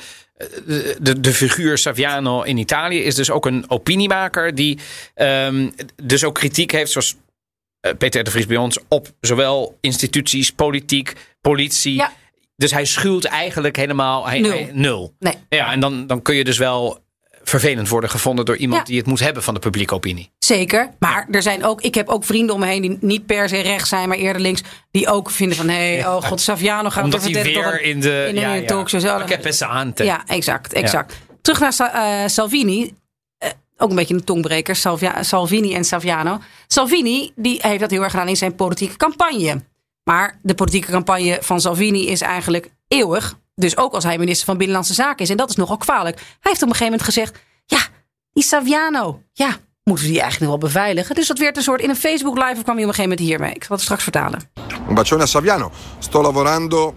de, 0.66 0.96
de, 1.00 1.20
de 1.20 1.32
figuur 1.32 1.78
Saviano 1.78 2.42
in 2.42 2.56
Italië. 2.58 2.98
Is 3.02 3.14
dus 3.14 3.30
ook 3.30 3.46
een 3.46 3.64
opiniemaker 3.68 4.54
die 4.54 4.78
ehm, 5.14 5.70
dus 6.02 6.24
ook 6.24 6.34
kritiek 6.34 6.70
heeft, 6.70 6.90
zoals 6.90 7.14
eh, 7.14 7.18
Peter 7.98 8.20
R. 8.20 8.24
de 8.24 8.30
Vries 8.30 8.46
bij 8.46 8.56
ons, 8.56 8.78
op 8.88 9.08
zowel 9.20 9.78
instituties, 9.80 10.52
politiek, 10.52 11.12
politie. 11.40 11.94
Ja. 11.94 12.12
Dus 12.56 12.70
hij 12.72 12.84
schuwt 12.84 13.24
eigenlijk 13.24 13.76
helemaal 13.76 14.26
hij, 14.28 14.40
Nul. 14.40 14.50
hij- 14.50 14.70
nul. 14.72 15.14
Nee. 15.18 15.34
Ja, 15.48 15.72
en 15.72 15.80
dan, 15.80 16.06
dan 16.06 16.22
kun 16.22 16.34
je 16.34 16.44
dus 16.44 16.58
wel 16.58 16.98
vervelend 17.42 17.88
worden 17.88 18.10
gevonden 18.10 18.44
door 18.44 18.56
iemand 18.56 18.80
Ja. 18.80 18.86
die 18.86 18.96
het 18.98 19.06
moet 19.06 19.20
hebben 19.20 19.42
van 19.42 19.54
de 19.54 19.60
publieke 19.60 19.94
opinie. 19.94 20.30
Zeker. 20.38 20.90
Maar 20.98 21.26
er 21.30 21.42
zijn 21.42 21.64
ook, 21.64 21.80
ik 21.80 21.94
heb 21.94 22.08
ook 22.08 22.24
vrienden 22.24 22.54
om 22.54 22.60
me 22.60 22.66
heen 22.66 22.82
die 22.82 22.98
niet 23.00 23.26
per 23.26 23.48
se 23.48 23.60
rechts 23.60 23.88
zijn, 23.88 24.08
maar 24.08 24.18
eerder 24.18 24.42
links. 24.42 24.62
Die 24.90 25.08
ook 25.08 25.30
vinden 25.30 25.56
van, 25.56 25.68
hé, 25.68 25.94
hey, 25.96 26.06
oh 26.06 26.22
god, 26.22 26.40
Saviano 26.40 26.90
gaat 26.90 27.04
Omdat 27.04 27.22
hij 27.22 27.32
weer 27.42 27.66
een- 27.74 27.84
in 27.84 28.00
de, 28.00 28.26
in 28.28 28.36
een 28.36 28.60
ja, 28.60 28.66
talkshow. 28.66 29.20
Ik 29.22 29.28
heb 29.28 29.44
het 29.44 29.62
aan 29.62 29.92
te. 29.92 30.04
Ja, 30.04 30.22
exact, 30.26 30.72
exact. 30.72 31.14
Terug 31.42 31.60
naar 31.78 31.92
eh, 31.92 32.28
Salvini. 32.28 32.92
Ook 33.82 33.90
een 33.90 33.96
beetje 33.96 34.14
een 34.14 34.24
tongbreker, 34.24 34.76
Salvia- 34.76 35.22
Salvini 35.22 35.74
en 35.74 35.84
Saviano. 35.84 36.38
Salvini 36.66 37.32
die 37.36 37.58
heeft 37.62 37.80
dat 37.80 37.90
heel 37.90 38.02
erg 38.02 38.10
gedaan 38.10 38.28
in 38.28 38.36
zijn 38.36 38.54
politieke 38.54 38.96
campagne. 38.96 39.62
Maar 40.04 40.38
de 40.42 40.54
politieke 40.54 40.90
campagne 40.90 41.38
van 41.40 41.60
Salvini 41.60 42.06
is 42.06 42.20
eigenlijk 42.20 42.70
eeuwig. 42.88 43.38
Dus 43.54 43.76
ook 43.76 43.92
als 43.92 44.04
hij 44.04 44.18
minister 44.18 44.46
van 44.46 44.56
Binnenlandse 44.56 44.94
Zaken 44.94 45.24
is. 45.24 45.30
En 45.30 45.36
dat 45.36 45.50
is 45.50 45.56
nogal 45.56 45.76
kwalijk. 45.76 46.16
Hij 46.16 46.26
heeft 46.40 46.62
op 46.62 46.68
een 46.68 46.74
gegeven 46.74 46.84
moment 46.84 47.02
gezegd... 47.02 47.38
Ja, 47.66 47.78
die 48.32 48.44
Saviano, 48.44 49.22
ja, 49.32 49.56
moeten 49.84 50.04
we 50.04 50.10
die 50.10 50.20
eigenlijk 50.20 50.52
nog 50.52 50.60
wel 50.60 50.70
beveiligen? 50.70 51.14
Dus 51.14 51.26
dat 51.26 51.38
werd 51.38 51.56
een 51.56 51.62
soort... 51.62 51.80
In 51.80 51.88
een 51.88 51.96
Facebook 51.96 52.34
live 52.38 52.62
kwam 52.62 52.76
hij 52.76 52.84
op 52.84 52.88
een 52.88 52.94
gegeven 52.94 53.02
moment 53.02 53.20
hiermee. 53.20 53.54
Ik 53.54 53.64
zal 53.64 53.76
het 53.76 53.84
straks 53.84 54.02
vertalen. 54.02 54.50
Un 54.88 54.94
bacione 54.94 55.26
Saviano. 55.26 55.70
Sto 55.98 56.22
lavorando 56.22 56.94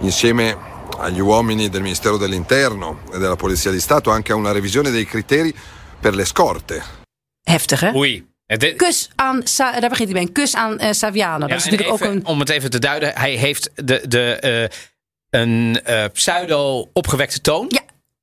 insieme 0.00 0.56
agli 0.98 1.20
uomini 1.20 1.68
del 1.68 1.82
Ministero 1.82 2.16
dell'Interno 2.16 2.98
e 3.12 3.18
della 3.18 3.36
Polizia 3.36 3.70
di 3.70 3.80
Stato 3.80 4.10
anche 4.10 4.32
a 4.32 4.34
una 4.34 4.52
revisione 4.52 4.90
dei 4.90 5.04
criteri 5.06 5.54
per 6.00 6.14
le 6.14 6.24
scorte. 6.24 6.82
Heftig, 7.42 7.80
hè? 7.80 7.92
Oei. 7.94 8.32
Het- 8.46 8.60
dit- 8.60 8.76
Kus 8.76 9.10
aan, 9.14 9.40
Sa- 9.46 9.80
daar 9.80 9.88
begint 9.90 10.08
hij 10.08 10.18
bij. 10.18 10.22
Een 10.22 10.32
kus 10.32 10.54
aan 10.54 10.78
eh, 10.78 10.92
Saviano. 10.92 11.38
Dat 11.38 11.48
Ja, 11.48 11.54
is 11.54 11.64
natuurlijk 11.64 11.90
even, 11.92 12.06
ook 12.08 12.12
een... 12.14 12.26
Om 12.26 12.38
het 12.40 12.48
even 12.48 12.70
te 12.70 12.78
duiden, 12.78 13.12
hij 13.16 13.32
heeft 13.34 13.70
de, 13.74 14.04
de, 14.08 14.32
eh, 14.34 15.40
een 15.40 15.80
eh, 15.84 16.04
pseudo-opgewekte 16.12 17.40
toon. 17.40 17.66
Ja. 17.68 17.80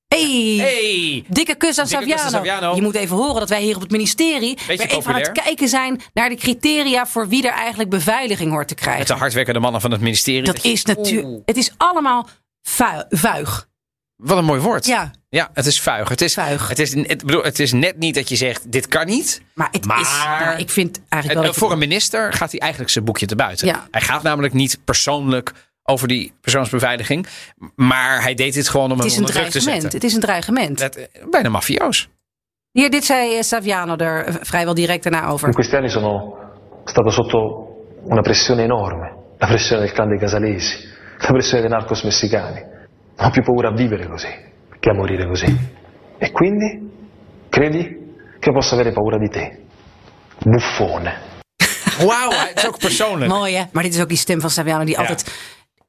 Hey. 0.07 0.55
Hey! 0.57 1.23
Dikke 1.27 1.55
kus 1.55 1.79
aan 1.79 1.87
Dikke 1.87 2.05
kus 2.05 2.21
aan 2.21 2.29
Saviano. 2.29 2.75
Je 2.75 2.81
moet 2.81 2.95
even 2.95 3.15
horen 3.15 3.39
dat 3.39 3.49
wij 3.49 3.61
hier 3.61 3.75
op 3.75 3.81
het 3.81 3.91
ministerie 3.91 4.57
weer 4.67 4.69
even 4.79 4.89
aan 4.89 4.97
populair. 4.97 5.25
het 5.25 5.43
kijken 5.43 5.67
zijn 5.67 6.01
naar 6.13 6.29
de 6.29 6.35
criteria 6.35 7.07
voor 7.07 7.27
wie 7.27 7.47
er 7.47 7.53
eigenlijk 7.53 7.89
beveiliging 7.89 8.51
hoort 8.51 8.67
te 8.67 8.73
Met 8.73 8.83
de 8.83 8.89
krijgen. 8.89 9.17
hardwerkende 9.17 9.59
mannen 9.59 9.81
van 9.81 9.91
het 9.91 10.01
ministerie. 10.01 10.43
Dat 10.43 10.63
is 10.63 10.85
natuurlijk, 10.85 11.41
het 11.45 11.57
is 11.57 11.71
allemaal 11.77 12.27
vuig. 12.61 13.67
Wat 14.15 14.37
een 14.37 14.45
mooi 14.45 14.61
woord. 14.61 14.85
Ja, 14.85 15.11
Ja, 15.29 15.49
het 15.53 15.65
is 15.65 15.81
vuig. 15.81 16.09
Het 16.09 16.21
is, 16.21 16.33
Vuig. 16.33 16.67
Het, 16.67 16.79
is, 16.79 16.93
het, 16.93 17.25
bedoel, 17.25 17.43
het 17.43 17.59
is 17.59 17.71
net 17.71 17.97
niet 17.97 18.15
dat 18.15 18.29
je 18.29 18.35
zegt, 18.35 18.71
dit 18.71 18.87
kan 18.87 19.05
niet. 19.05 19.41
maar 19.53 19.67
het 19.71 19.85
Maar- 19.85 19.99
is, 19.99 20.23
nou, 20.45 20.57
ik 20.59 20.69
vind 20.69 21.01
eigenlijk 21.09 21.41
En, 21.43 21.45
wel. 21.51 21.59
voor 21.59 21.71
een 21.71 21.77
minister 21.77 22.33
gaat 22.33 22.51
hij 22.51 22.59
eigenlijk 22.59 22.91
zijn 22.91 23.05
boekje 23.05 23.25
te 23.25 23.35
buiten. 23.35 23.67
Ja. 23.67 23.87
Hij 23.91 24.01
gaat 24.01 24.23
namelijk 24.23 24.53
niet 24.53 24.79
persoonlijk 24.85 25.51
over 25.83 26.07
die 26.07 26.33
persoonsbeveiliging. 26.41 27.27
Maar 27.75 28.21
hij 28.21 28.33
deed 28.33 28.53
dit 28.53 28.69
gewoon 28.69 28.91
om 28.91 28.97
het 28.97 29.07
is 29.07 29.17
een 29.17 29.25
druk 29.25 29.49
te 29.49 29.59
zetten. 29.59 29.89
Het 29.89 30.03
is 30.03 30.13
een 30.13 30.19
dreigement. 30.19 30.77
Dat, 30.79 30.95
eh, 30.95 31.05
bijna 31.29 31.49
mafioos. 31.49 32.09
Hier, 32.71 32.89
dit 32.89 33.05
zei 33.05 33.35
eh, 33.37 33.41
Saviano 33.43 33.95
er 33.95 34.25
eh, 34.25 34.35
vrijwel 34.41 34.73
direct 34.73 35.03
daarna 35.03 35.27
over. 35.27 35.47
In 35.47 35.53
questi 35.53 35.75
anni 35.75 35.89
sono 35.89 36.35
stato 36.85 37.09
sotto 37.09 37.67
una 38.05 38.21
pressione 38.21 38.63
enorme, 38.63 39.15
la 39.37 39.47
pressione 39.47 39.81
del 39.85 39.93
clan 39.93 40.07
dei 40.09 40.19
casalesi, 40.19 40.87
la 41.21 41.31
pressione 41.31 41.61
dei 41.61 41.69
narcos 41.69 42.03
messicani. 42.03 42.59
Non 43.17 43.27
ho 43.27 43.29
più 43.29 43.43
paura 43.43 43.69
a 43.69 43.73
vivere 43.73 44.07
così 44.07 44.27
che 44.79 44.89
a 44.89 44.93
morire 44.93 45.27
così. 45.27 45.45
E 46.17 46.31
quindi 46.31 46.89
credi 47.49 47.97
che 48.39 48.51
posso 48.51 48.73
avere 48.73 48.91
paura 48.91 49.17
di 49.17 49.27
te? 49.29 49.59
Buffone. 50.43 51.29
Wauw, 51.99 52.31
het 52.31 52.57
is 52.57 52.65
ook 52.65 52.77
persoonlijk. 52.79 53.31
Mooi 53.31 53.55
hè? 53.55 53.63
Maar 53.71 53.83
dit 53.83 53.93
is 53.93 54.01
ook 54.01 54.07
die 54.07 54.17
stem 54.17 54.41
van 54.41 54.49
Saviano 54.49 54.83
die 54.83 54.93
Ja. 54.95 54.99
altijd... 54.99 55.31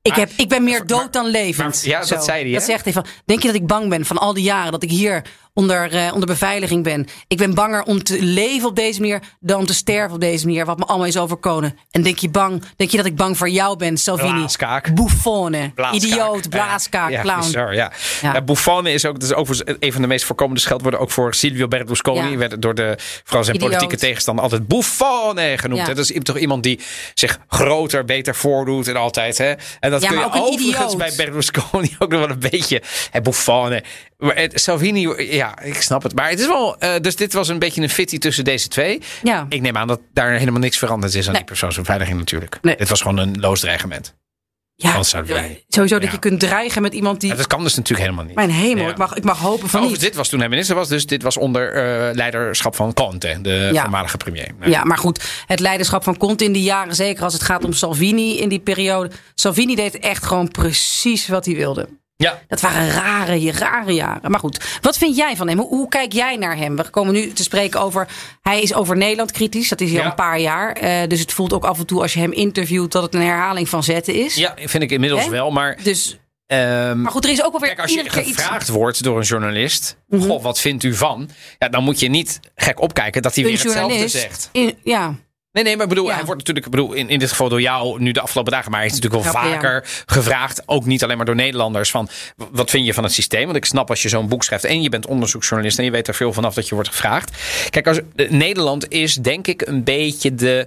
Ik, 0.03 0.15
heb, 0.15 0.31
ik 0.37 0.49
ben 0.49 0.65
meer 0.65 0.79
Maar- 0.79 0.87
dood 0.87 1.13
dan 1.13 1.27
levend. 1.27 1.75
maar- 1.75 1.93
ja, 1.93 2.05
dat 2.05 2.25
zei 2.25 2.43
hij? 2.45 2.53
Dat 2.53 2.63
zegt 2.63 2.85
hij 2.85 2.93
van, 2.93 3.07
denk 3.25 3.41
je 3.41 3.47
dat 3.47 3.57
ik 3.57 3.67
bang 3.67 3.89
ben 3.89 4.05
van 4.05 4.19
al 4.19 4.35
die 4.35 4.45
jaren 4.45 4.73
dat 4.73 4.83
ik 4.83 4.91
hier 4.91 5.23
onder, 5.55 5.93
eh, 5.95 6.11
onder 6.13 6.27
beveiliging 6.29 6.85
ben? 6.85 7.07
Ik 7.29 7.37
ben 7.37 7.55
banger 7.55 7.83
om 7.83 8.03
te 8.03 8.23
leven 8.23 8.69
op 8.69 8.77
deze 8.77 9.01
manier 9.01 9.23
dan 9.41 9.59
om 9.59 9.67
te 9.67 9.75
sterven 9.75 10.15
op 10.15 10.21
deze 10.21 10.47
manier. 10.47 10.65
Wat 10.65 10.79
me 10.79 10.85
allemaal 10.85 11.07
is 11.07 11.17
overkomen. 11.19 11.79
En 11.91 12.03
denk 12.03 12.19
je 12.19 12.29
bang, 12.29 12.63
denk 12.77 12.91
je 12.91 12.97
dat 12.97 13.07
ik 13.07 13.17
bang 13.17 13.37
voor 13.37 13.49
jou 13.49 13.77
ben, 13.77 13.97
Salvini? 13.99 14.33
Blaaskaak. 14.33 14.95
Buffone. 14.95 15.71
Blaaskaak. 15.75 16.03
Idioot, 16.03 16.43
Ja, 16.45 16.49
blaaskaak, 16.49 17.11
ja, 17.11 17.21
clown. 17.23 17.41
bizar, 17.41 17.75
ja. 17.75 17.93
Ja. 18.23 18.33
Ja. 18.33 18.43
Buffone 18.43 18.93
is 18.93 19.05
ook, 19.07 19.21
dat 19.21 19.31
is 19.31 19.35
ook 19.35 19.49
een 19.79 19.93
van 19.93 20.01
de 20.03 20.09
meest 20.09 20.25
voorkomende 20.25 20.61
scheldwoorden. 20.61 21.01
Ook 21.01 21.11
voor 21.11 21.35
Silvio 21.35 21.69
Berlusconi. 21.69 22.31
Ja. 22.31 22.37
Werd 22.37 22.63
door 22.63 22.75
de, 22.75 22.95
vooral 23.25 23.45
zijn 23.45 23.57
Idioot. 23.57 23.73
politieke 23.73 24.01
tegenstander 24.01 24.45
altijd 24.45 24.69
Buffone 24.69 25.59
genoemd. 25.59 25.87
Hè. 25.87 25.95
Dat 25.95 26.11
is 26.11 26.19
toch 26.23 26.39
iemand 26.39 26.63
die 26.63 26.81
zich 27.15 27.39
groter, 27.49 28.05
beter 28.05 28.35
voordoet 28.35 28.89
en 28.89 28.97
altijd. 28.97 29.39
Hè? 29.39 29.53
En 29.81 29.91
dat 29.93 30.03
Ja, 30.03 30.09
kun 30.09 30.19
je 30.19 30.31
overigens 30.33 30.97
bij 30.97 31.13
Berlusconi 31.17 31.97
ook 31.99 32.11
nog 32.11 32.21
wel 32.21 32.31
een 32.31 32.51
beetje. 32.51 32.83
Maar 34.19 34.37
het- 34.37 34.61
Salvini, 34.61 35.09
ja, 35.35 35.59
ik 35.63 35.83
snap 35.83 36.03
het. 36.03 36.15
Maar 36.15 36.31
het 36.31 36.41
is 36.41 36.47
wel, 36.47 36.79
eh, 36.79 37.01
dus 37.01 37.17
dit 37.17 37.33
was 37.33 37.49
een 37.49 37.59
beetje 37.59 37.83
een 37.83 37.91
fitty 37.91 38.19
tussen 38.19 38.45
deze 38.45 38.69
twee. 38.69 39.01
Ja. 39.23 39.47
Ik 39.49 39.61
neem 39.61 39.77
aan 39.77 39.87
dat 39.89 40.01
daar 40.13 40.33
helemaal 40.33 40.61
niks 40.61 40.79
veranderd 40.79 41.15
is 41.15 41.25
aan 41.27 41.31
Nee. 41.33 41.41
die 41.41 41.45
persoonsbeveiliging 41.51 42.19
natuurlijk. 42.19 42.59
Nee. 42.63 42.77
Dit 42.77 42.89
was 42.89 43.01
gewoon 43.01 43.17
een 43.19 43.41
loos 43.41 43.61
dreigement. 43.61 44.15
Ja, 44.75 45.03
sowieso 45.03 45.99
dat 45.99 46.03
Ja. 46.03 46.11
je 46.11 46.19
kunt 46.19 46.41
dreigen 46.41 46.83
met 46.83 46.95
iemand 46.95 47.21
die... 47.21 47.31
Ja, 47.31 47.37
dat 47.37 47.47
kan 47.47 47.63
dus 47.63 47.75
natuurlijk 47.75 48.05
helemaal 48.05 48.25
niet. 48.25 48.35
Mijn 48.35 48.51
hemel, 48.51 48.85
Ja. 48.85 48.91
ik, 48.91 48.97
mag, 48.97 49.15
ik 49.15 49.25
mag 49.25 49.39
hopen 49.39 49.69
van 49.69 49.83
niet. 49.87 50.01
dit 50.01 50.15
was 50.15 50.29
toen 50.29 50.39
hij 50.41 50.49
minister 50.49 50.75
was, 50.75 50.89
dus 50.89 51.07
dit 51.07 51.23
was 51.23 51.37
onder 51.37 51.73
eh, 51.73 52.15
leiderschap 52.15 52.77
van 52.77 52.93
Conte, 52.95 53.39
de 53.43 53.71
voormalige 53.75 54.17
premier. 54.17 54.49
Ja, 54.65 54.85
maar 54.85 54.99
goed, 54.99 55.23
het 55.47 55.61
leiderschap 55.61 56.05
van 56.05 56.17
Conte 56.17 56.45
in 56.45 56.53
die 56.53 56.63
jaren, 56.63 56.95
zeker 56.95 57.25
als 57.25 57.33
het 57.33 57.43
gaat 57.43 57.65
om 57.65 57.73
Salvini 57.73 58.39
in 58.39 58.49
die 58.49 58.61
periode. 58.61 59.11
Salvini 59.35 59.75
deed 59.75 59.99
echt 59.99 60.25
gewoon 60.25 60.49
precies 60.49 61.29
wat 61.29 61.45
hij 61.45 61.55
wilde. 61.55 61.89
Ja. 62.23 62.41
Dat 62.49 62.61
waren 62.61 62.91
rare, 62.91 63.53
rare 63.53 63.93
jaren. 63.93 64.31
Maar 64.31 64.41
goed, 64.41 64.79
wat 64.81 64.99
vind 64.99 65.17
jij 65.17 65.37
van 65.37 65.49
hem? 65.49 65.59
Hoe, 65.59 65.69
hoe 65.69 65.89
kijk 65.89 66.13
jij 66.13 66.37
naar 66.37 66.57
hem? 66.57 66.77
We 66.77 66.91
komen 66.91 67.15
nu 67.15 67.33
te 67.33 67.43
spreken 67.43 67.81
over. 67.81 68.09
Hij 68.43 68.63
is 68.63 68.75
over 68.75 68.97
Nederland 68.97 69.31
kritisch. 69.33 69.69
Dat 69.69 69.81
is 69.81 69.91
hij 69.93 70.01
al 70.01 70.07
een 70.07 70.15
paar 70.15 70.41
jaar. 70.41 70.73
Eh, 70.73 71.09
dus 71.09 71.21
het 71.21 71.33
voelt 71.33 71.53
ook 71.53 71.65
af 71.65 71.79
en 71.79 71.87
toe 71.87 72.03
als 72.03 72.13
je 72.13 72.21
hem 72.21 72.33
interviewt 72.33 72.93
dat 72.93 73.03
het 73.03 73.15
een 73.15 73.21
herhaling 73.21 73.69
van 73.69 73.83
zetten 73.83 74.15
is. 74.15 74.35
ja, 74.35 74.55
vind 74.65 74.83
ik 74.83 74.91
inmiddels 74.91 75.29
wel. 75.29 75.51
Maar, 75.51 75.79
Dus, 75.83 76.19
ehm, 76.47 77.01
maar 77.01 77.13
goed, 77.13 77.25
er 77.25 77.31
is 77.31 77.45
ook 77.45 77.51
wel 77.53 77.61
weer 77.61 77.69
kijk, 77.69 77.81
als 77.81 77.93
je 77.95 78.05
iets. 78.05 78.15
Mhm. 78.15 78.25
gevraagd 78.25 78.69
wordt 78.69 79.03
door 79.03 79.17
een 79.19 79.25
journalist, 79.25 79.97
goh, 80.11 80.43
wat 80.43 80.61
vindt 80.61 80.83
u 80.85 80.95
van? 80.95 81.31
Ja, 81.59 81.69
dan 81.69 81.85
moet 81.85 82.01
je 82.01 82.09
niet 82.09 82.41
gek 82.55 82.81
opkijken 82.81 83.23
dat 83.23 83.35
hij 83.35 83.45
Een 83.45 83.51
weer 83.51 83.63
hetzelfde 83.63 84.09
zegt. 84.09 84.49
In, 84.53 84.77
ja, 84.83 85.15
Nee, 85.53 85.65
nee, 85.65 85.75
maar 85.75 85.83
ik 85.83 85.89
bedoel, 85.89 86.07
Ja. 86.09 86.15
hij 86.15 86.25
wordt 86.25 86.39
natuurlijk, 86.39 86.67
ik 86.67 86.73
bedoel, 86.73 86.93
in, 86.93 87.09
in 87.09 87.19
dit 87.19 87.29
geval 87.31 87.49
door 87.49 87.61
jou 87.61 88.01
nu 88.01 88.13
de 88.13 88.21
afgelopen 88.21 88.53
dagen, 88.53 88.71
maar 88.71 88.81
hij 88.81 88.89
is 88.89 88.95
natuurlijk 88.95 89.25
wel 89.25 89.33
ja. 89.33 89.41
vaker 89.41 89.85
gevraagd, 90.07 90.63
ook 90.67 90.85
niet 90.85 91.03
alleen 91.05 91.17
maar 91.17 91.27
door 91.27 91.35
Nederlanders, 91.35 91.91
van 91.91 92.09
wat 92.51 92.71
vind 92.71 92.87
je 92.87 92.95
van 92.95 93.05
het 93.05 93.13
systeem? 93.13 93.45
Want 93.45 93.57
ik 93.57 93.65
snap 93.65 93.91
als 93.91 94.03
je 94.03 94.09
zo'n 94.09 94.29
boek 94.29 94.45
schrijft 94.45 94.65
en 94.65 94.83
je 94.83 94.89
bent 94.89 95.07
onderzoeksjournalist 95.07 95.79
en 95.79 95.85
je 95.85 95.91
weet 95.91 96.09
er 96.09 96.15
veel 96.15 96.33
vanaf 96.33 96.55
dat 96.55 96.69
je 96.69 96.75
wordt 96.75 96.91
gevraagd. 96.91 97.31
Kijk, 97.71 97.87
als, 97.87 98.01
eh, 98.17 98.31
Nederland 98.31 98.91
is 98.91 99.15
denk 99.15 99.47
ik 99.47 99.67
een 99.67 99.85
beetje 99.85 100.35
de. 100.35 100.67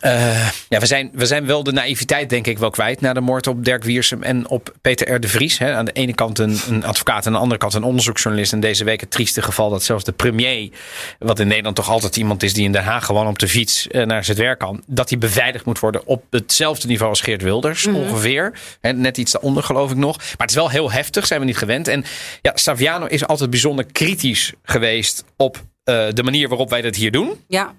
Eh, 0.00 0.48
ja, 0.68 0.78
we 0.78 0.86
zijn, 0.86 1.10
we 1.12 1.26
zijn 1.26 1.46
wel 1.46 1.62
de 1.62 1.72
naïviteit, 1.72 2.30
denk 2.30 2.46
ik, 2.46 2.58
wel 2.58 2.70
kwijt 2.70 3.00
na 3.00 3.12
de 3.12 3.20
moord 3.20 3.46
op 3.46 3.64
Dirk 3.64 3.84
Wiersum 3.84 4.22
en 4.22 4.48
op 4.48 4.74
Peter 4.80 5.12
R. 5.12 5.20
de 5.20 5.28
Vries. 5.28 5.58
Hè. 5.58 5.74
Aan 5.74 5.84
de 5.84 5.92
ene 5.92 6.14
kant 6.14 6.38
een, 6.38 6.58
een 6.68 6.84
advocaat 6.84 7.20
en 7.20 7.26
aan 7.26 7.32
de 7.32 7.38
andere 7.38 7.60
kant 7.60 7.74
een 7.74 7.82
onderzoeksjournalist. 7.82 8.52
En 8.52 8.60
deze 8.60 8.84
week 8.84 9.00
het 9.00 9.10
trieste 9.10 9.42
geval 9.42 9.70
dat 9.70 9.82
zelfs 9.82 10.04
de 10.04 10.12
premier, 10.12 10.70
wat 11.18 11.38
in 11.38 11.46
Nederland 11.46 11.76
toch 11.76 11.90
altijd 11.90 12.16
iemand 12.16 12.42
is 12.42 12.54
die 12.54 12.64
in 12.64 12.72
Den 12.72 12.82
Haag 12.84 13.06
gewoon 13.06 13.26
op 13.26 13.38
de 13.38 13.48
fiets 13.48 13.88
eh, 13.88 14.06
naar 14.06 14.24
zijn 14.24 14.36
werk 14.36 14.58
kan, 14.58 14.82
dat 14.86 15.08
hij 15.10 15.18
beveiligd 15.18 15.64
moet 15.64 15.78
worden 15.78 16.06
op 16.06 16.24
hetzelfde 16.30 16.88
niveau 16.88 17.10
als 17.10 17.20
Geert 17.20 17.42
Wilders 17.42 17.86
ongeveer. 17.86 18.52
Hè, 18.80 18.92
net 18.92 19.18
iets 19.18 19.32
daaronder 19.32 19.62
geloof 19.62 19.90
ik 19.90 19.96
nog. 19.96 20.16
Maar 20.16 20.26
het 20.36 20.50
is 20.50 20.56
wel 20.56 20.70
heel 20.70 20.92
heftig, 20.92 21.26
zijn 21.26 21.40
we 21.40 21.46
niet 21.46 21.56
gewend. 21.56 21.88
En 21.88 22.04
ja, 22.42 22.52
Saviano 22.54 23.06
is 23.06 23.26
altijd 23.26 23.50
bijzonder 23.50 23.84
kritisch 23.92 24.52
geweest 24.62 25.24
op 25.36 25.62
eh, 25.84 26.06
de 26.12 26.22
manier 26.22 26.48
waarop 26.48 26.70
wij 26.70 26.82
dat 26.82 26.94
hier 26.96 27.10
doen. 27.10 27.44
ja. 27.48 27.74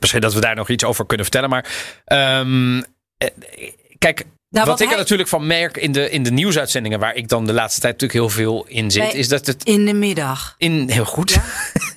Misschien 0.00 0.20
dat 0.20 0.34
we 0.34 0.40
daar 0.40 0.54
nog 0.56 0.68
iets 0.68 0.84
over 0.84 1.06
kunnen 1.06 1.26
vertellen. 1.26 1.50
Maar 1.50 1.64
ehm, 2.04 2.82
eh, 3.18 3.28
kijk, 3.98 4.18
Nou, 4.18 4.66
wat, 4.66 4.66
wat 4.66 4.80
ik 4.80 4.84
hij- 4.86 4.94
er 4.94 5.00
natuurlijk 5.02 5.28
van 5.28 5.46
merk 5.46 5.76
in 5.76 5.92
de, 5.92 6.10
in 6.10 6.22
de 6.22 6.30
nieuwsuitzendingen, 6.30 6.98
waar 6.98 7.14
ik 7.14 7.28
dan 7.28 7.46
de 7.46 7.52
laatste 7.52 7.80
tijd 7.80 7.92
natuurlijk 8.00 8.20
heel 8.20 8.44
veel 8.44 8.64
in 8.68 8.90
zit, 8.90 9.14
is 9.14 9.28
dat 9.28 9.46
het 9.46 9.64
In 9.64 9.84
de 9.84 9.92
middag. 9.94 10.54
in 10.58 10.88
heel 10.90 11.04
goed. 11.04 11.30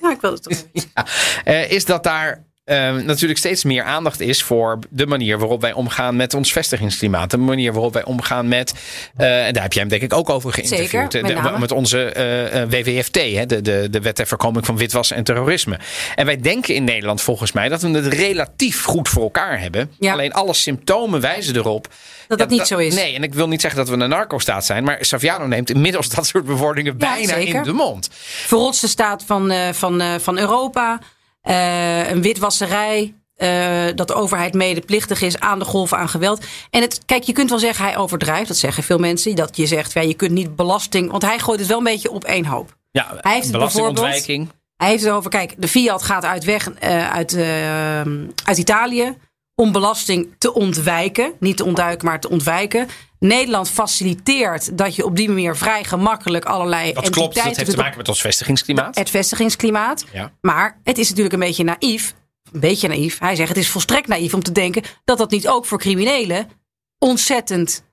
Ja, 0.00 0.10
ik 0.10 0.20
wil 0.20 0.32
het 0.32 0.42
toch. 0.42 0.64
Ja, 0.94 1.06
eh, 1.44 1.70
is 1.70 1.84
dat 1.84 2.02
daar 2.02 2.44
ehm, 2.64 3.04
natuurlijk 3.04 3.38
steeds 3.38 3.64
meer 3.64 3.82
aandacht 3.82 4.20
is 4.20 4.42
voor 4.42 4.78
de 4.90 5.06
manier 5.06 5.38
waarop 5.38 5.60
wij 5.60 5.72
omgaan 5.72 6.16
met 6.16 6.34
ons 6.34 6.52
vestigingsklimaat. 6.52 7.30
De 7.30 7.36
manier 7.36 7.72
waarop 7.72 7.92
wij 7.92 8.04
omgaan 8.04 8.48
met, 8.48 8.74
eh, 9.16 9.46
en 9.46 9.52
daar 9.52 9.62
heb 9.62 9.72
jij 9.72 9.82
hem 9.82 9.90
denk 9.90 10.02
ik 10.02 10.12
ook 10.12 10.30
over 10.30 10.52
geïnterviewd. 10.52 10.90
Zeker, 10.90 11.22
met 11.22 11.36
de- 11.36 11.42
name. 11.42 11.58
met 11.58 11.72
onze 11.72 12.04
eh, 12.04 12.62
eh, 12.62 12.68
WWFT, 12.70 13.14
hè, 13.16 13.46
de, 13.46 13.60
de, 13.62 13.88
de 13.90 14.00
wet 14.00 14.14
ter 14.14 14.26
voorkoming 14.26 14.66
van 14.66 14.76
witwassen 14.76 15.16
en 15.16 15.24
terrorisme. 15.24 15.78
En 16.14 16.26
wij 16.26 16.40
denken 16.40 16.74
in 16.74 16.84
Nederland 16.84 17.20
volgens 17.20 17.52
mij 17.52 17.68
dat 17.68 17.82
we 17.82 17.88
het 17.88 18.06
relatief 18.06 18.84
goed 18.84 19.08
voor 19.08 19.22
elkaar 19.22 19.60
hebben. 19.60 19.90
Ja. 19.98 20.12
Alleen 20.12 20.32
alle 20.32 20.54
symptomen 20.54 21.20
wijzen 21.20 21.56
erop. 21.56 21.88
Dat 22.28 22.38
dat 22.38 22.48
niet 22.50 22.66
zo 22.66 22.78
is. 22.78 22.94
Nee, 22.94 23.14
en 23.14 23.22
ik 23.22 23.34
wil 23.34 23.48
niet 23.48 23.60
zeggen 23.60 23.80
dat 23.86 23.96
we 23.96 24.02
een 24.02 24.08
narco-staat 24.08 24.64
zijn, 24.64 24.84
maar 24.84 24.98
Saviano 25.00 25.46
neemt 25.46 25.70
inmiddels 25.70 26.08
dat 26.14 26.26
soort 26.26 26.44
bewoordingen 26.44 26.94
Ja, 26.98 27.12
bijna 27.14 27.34
zeker. 27.34 27.54
in 27.54 27.62
de 27.62 27.72
mond. 27.72 28.08
verrotste 28.46 28.88
staat 28.88 29.22
van, 29.26 29.52
van, 29.74 30.20
van 30.20 30.38
Europa. 30.38 31.00
Eh, 31.44 32.10
een 32.10 32.22
witwasserij. 32.22 33.14
eh, 33.34 33.84
dat 33.94 34.08
de 34.08 34.14
overheid 34.14 34.54
medeplichtig 34.54 35.22
is 35.22 35.38
aan 35.38 35.58
de 35.58 35.64
golven 35.64 35.98
aan 35.98 36.08
geweld. 36.08 36.44
En 36.70 36.80
het, 36.80 37.00
kijk, 37.06 37.22
je 37.22 37.32
kunt 37.32 37.50
wel 37.50 37.58
zeggen 37.58 37.84
hij 37.84 37.96
overdrijft. 37.96 38.48
Dat 38.48 38.56
zeggen 38.56 38.82
veel 38.82 38.98
mensen. 38.98 39.34
Dat 39.36 39.56
je 39.56 39.66
zegt, 39.66 39.92
ja, 39.92 40.00
je 40.00 40.14
kunt 40.14 40.30
niet 40.30 40.56
belasting. 40.56 41.10
Want 41.10 41.22
hij 41.22 41.38
gooit 41.38 41.58
het 41.58 41.68
wel 41.68 41.78
een 41.78 41.84
beetje 41.84 42.10
op 42.10 42.24
één 42.24 42.44
hoop. 42.44 42.76
Ja, 42.90 43.06
Hij 43.20 43.32
heeft 43.32 43.44
het 43.44 43.52
belastingontwijking. 43.52 44.48
Hij 44.76 44.88
heeft 44.88 45.04
het 45.04 45.12
over, 45.12 45.30
kijk, 45.30 45.54
de 45.58 45.68
Fiat 45.68 46.02
gaat 46.02 46.24
uit 46.24 46.44
weg 46.44 46.70
eh, 46.72 47.10
uit, 47.12 47.32
eh, 47.34 48.00
uit 48.44 48.58
Italië. 48.58 49.16
Om 49.54 49.72
belasting 49.72 50.34
te 50.38 50.54
ontwijken. 50.54 51.32
Niet 51.40 51.56
te 51.56 51.64
ontduiken, 51.64 52.06
maar 52.06 52.20
te 52.20 52.28
ontwijken. 52.30 52.88
Nederland 53.26 53.70
faciliteert 53.70 54.78
dat 54.78 54.96
je 54.96 55.04
op 55.04 55.16
die 55.16 55.28
manier 55.28 55.56
vrij 55.56 55.84
gemakkelijk 55.84 56.44
allerlei 56.44 56.92
Dat 56.92 57.10
klopt, 57.10 57.34
dat 57.34 57.56
heeft 57.56 57.70
te 57.70 57.76
maken 57.76 57.96
met 57.96 58.08
ons 58.08 58.20
vestigingsklimaat. 58.20 58.96
het 58.96 59.10
vestigingsklimaat. 59.10 60.04
Ja. 60.12 60.32
Maar 60.40 60.80
het 60.82 60.98
is 60.98 61.08
natuurlijk 61.08 61.34
een 61.34 61.40
beetje 61.40 61.64
naïef. 61.64 62.14
Een 62.52 62.60
beetje 62.60 62.88
naïef. 62.88 63.18
Hij 63.18 63.36
zegt 63.36 63.48
het 63.48 63.58
is 63.58 63.68
volstrekt 63.68 64.08
naïef 64.08 64.34
om 64.34 64.42
te 64.42 64.52
denken 64.52 64.82
dat 65.04 65.18
dat 65.18 65.30
niet 65.30 65.48
ook 65.48 65.66
voor 65.66 65.78
criminelen 65.78 66.48
ontzettend 66.98 67.84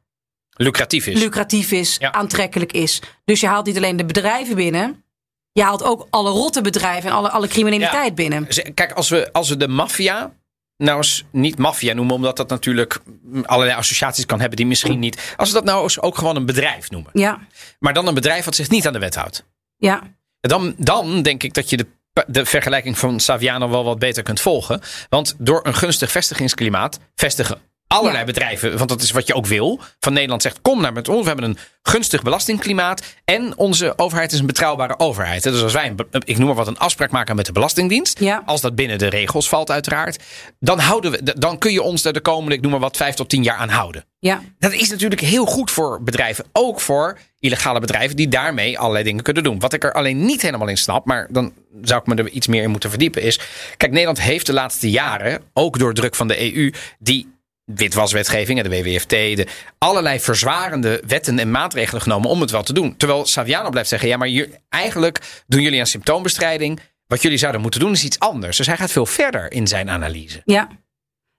Lucratief 0.50 1.08
is. 1.08 1.20
lucratief 1.20 1.72
is, 1.72 1.96
Ja. 2.00 2.12
aantrekkelijk 2.12 2.72
is. 2.72 3.02
Dus 3.26 3.40
je 3.40 3.48
haalt 3.48 3.66
niet 3.66 3.78
alleen 3.78 3.98
de 3.98 4.06
bedrijven 4.06 4.56
binnen. 4.56 5.04
Je 5.52 5.64
haalt 5.64 5.84
ook 5.84 6.08
alle 6.10 6.30
rotte 6.30 6.62
bedrijven 6.62 7.10
en 7.10 7.16
alle, 7.16 7.30
alle 7.30 7.48
criminaliteit 7.48 8.08
Ja. 8.08 8.14
binnen. 8.14 8.48
Kijk, 8.74 8.92
als 8.92 9.10
we, 9.10 9.30
als 9.34 9.50
we 9.50 9.58
de 9.58 9.68
maffia 9.68 10.34
nou 10.82 10.98
eens 10.98 11.24
niet 11.32 11.58
maffia 11.58 11.94
noemen, 11.94 12.16
omdat 12.16 12.38
dat 12.38 12.50
natuurlijk 12.50 13.00
allerlei 13.44 13.78
associaties 13.78 14.26
kan 14.26 14.40
hebben 14.40 14.58
die 14.58 14.66
misschien 14.66 15.00
niet. 15.00 15.34
Als 15.38 15.50
we 15.50 15.56
dat 15.56 15.64
nou 15.64 15.84
eens 15.84 16.02
ook 16.02 16.18
gewoon 16.18 16.36
een 16.36 16.46
bedrijf 16.46 16.90
noemen. 16.90 17.12
Ja, 17.14 17.40
Maar 17.80 17.94
dan 17.94 18.08
een 18.08 18.14
bedrijf 18.14 18.46
wat 18.46 18.56
zich 18.56 18.70
niet 18.70 18.88
aan 18.88 18.94
de 18.94 19.00
wet 19.00 19.16
houdt. 19.16 19.46
ja. 19.78 20.02
Dan, 20.42 20.74
dan 20.78 21.22
denk 21.22 21.44
ik 21.44 21.54
dat 21.54 21.70
je 21.70 21.78
de, 21.78 21.88
de 22.28 22.46
vergelijking 22.46 22.98
van 22.98 23.20
Saviano 23.20 23.70
wel 23.70 23.84
wat 23.84 24.00
beter 24.00 24.24
kunt 24.24 24.40
volgen. 24.42 24.82
Want 25.10 25.36
door 25.38 25.60
een 25.64 25.76
gunstig 25.76 26.12
vestigingsklimaat 26.12 27.00
vestigen 27.16 27.62
allerlei 27.92 28.18
Ja. 28.18 28.26
bedrijven, 28.26 28.78
want 28.78 28.90
dat 28.90 29.02
is 29.02 29.12
wat 29.12 29.28
je 29.28 29.34
ook 29.34 29.46
wil. 29.46 29.80
Van 30.00 30.14
Nederland 30.14 30.42
zegt, 30.42 30.62
kom 30.62 30.82
naar 30.82 30.94
met 30.94 31.08
ons. 31.08 31.22
We 31.22 31.28
hebben 31.28 31.46
een 31.46 31.58
gunstig 31.84 32.22
belastingklimaat. 32.22 33.04
En 33.26 33.58
onze 33.58 33.94
overheid 33.98 34.32
is 34.32 34.40
een 34.40 34.46
betrouwbare 34.46 35.00
overheid. 35.00 35.44
Dus 35.44 35.62
als 35.62 35.74
wij, 35.74 35.88
een 36.12 36.22
ik 36.26 36.38
noem 36.38 36.48
maar 36.48 36.56
wat, 36.56 36.68
een 36.68 36.78
afspraak 36.78 37.12
maken 37.12 37.36
met 37.36 37.46
de 37.46 37.52
Belastingdienst. 37.52 38.20
Ja. 38.20 38.44
Als 38.46 38.62
dat 38.62 38.76
binnen 38.76 38.98
de 38.98 39.08
regels 39.08 39.50
valt 39.50 39.72
uiteraard. 39.72 40.24
Dan, 40.60 40.80
houden 40.80 41.12
we, 41.12 41.34
dan 41.40 41.58
kun 41.58 41.72
je 41.72 41.82
ons 41.82 42.06
er 42.06 42.14
de 42.14 42.22
komende, 42.22 42.56
ik 42.56 42.62
noem 42.62 42.72
maar 42.72 42.80
wat, 42.80 42.98
vijf 42.98 43.16
tot 43.16 43.30
tien 43.30 43.44
jaar 43.44 43.58
aan 43.58 43.70
houden. 43.70 44.06
ja. 44.20 44.42
Dat 44.60 44.74
is 44.74 44.90
natuurlijk 44.90 45.22
heel 45.22 45.46
goed 45.46 45.72
voor 45.72 46.04
bedrijven. 46.04 46.46
Ook 46.52 46.82
voor 46.82 47.18
illegale 47.40 47.80
bedrijven 47.80 48.16
die 48.16 48.28
daarmee 48.28 48.80
allerlei 48.80 49.04
dingen 49.04 49.24
kunnen 49.24 49.44
doen. 49.44 49.60
Wat 49.60 49.74
ik 49.74 49.84
er 49.84 49.94
alleen 49.94 50.26
niet 50.26 50.42
helemaal 50.42 50.68
in 50.68 50.78
snap, 50.78 51.06
maar 51.06 51.28
dan 51.32 51.54
zou 51.82 52.02
ik 52.02 52.08
me 52.08 52.16
er 52.16 52.30
iets 52.30 52.48
meer 52.48 52.64
in 52.64 52.70
moeten 52.70 52.90
verdiepen, 52.90 53.22
is. 53.22 53.40
Kijk, 53.78 53.92
Nederland 53.92 54.22
heeft 54.22 54.46
de 54.46 54.54
laatste 54.54 54.90
jaren, 54.90 55.42
ook 55.54 55.80
door 55.80 55.94
druk 55.94 56.16
van 56.16 56.28
de 56.28 56.56
EU, 56.56 56.74
die 57.00 57.28
witwaswetgeving 57.76 58.64
en 58.64 58.70
de 58.70 58.82
WWFT, 58.82 59.10
de 59.10 59.48
allerlei 59.78 60.20
verzwarende 60.20 61.04
wetten 61.08 61.40
en 61.40 61.52
maatregelen 61.52 62.02
genomen 62.02 62.30
om 62.30 62.42
het 62.42 62.52
wel 62.52 62.64
te 62.64 62.74
doen. 62.74 62.98
Terwijl 62.98 63.26
Saviano 63.26 63.70
blijft 63.70 63.90
zeggen, 63.90 64.10
ja, 64.10 64.18
maar 64.18 64.28
hier, 64.28 64.50
eigenlijk 64.70 65.44
doen 65.48 65.62
jullie 65.62 65.80
aan 65.80 65.86
symptoombestrijding. 65.86 66.80
Wat 67.08 67.22
jullie 67.22 67.38
zouden 67.38 67.62
moeten 67.62 67.80
doen 67.80 67.92
is 67.92 68.04
iets 68.04 68.20
anders. 68.20 68.58
Dus 68.58 68.68
hij 68.68 68.78
gaat 68.78 68.92
veel 68.92 69.06
verder 69.06 69.52
in 69.52 69.68
zijn 69.68 69.90
analyse. 69.90 70.42
Ja. 70.46 70.68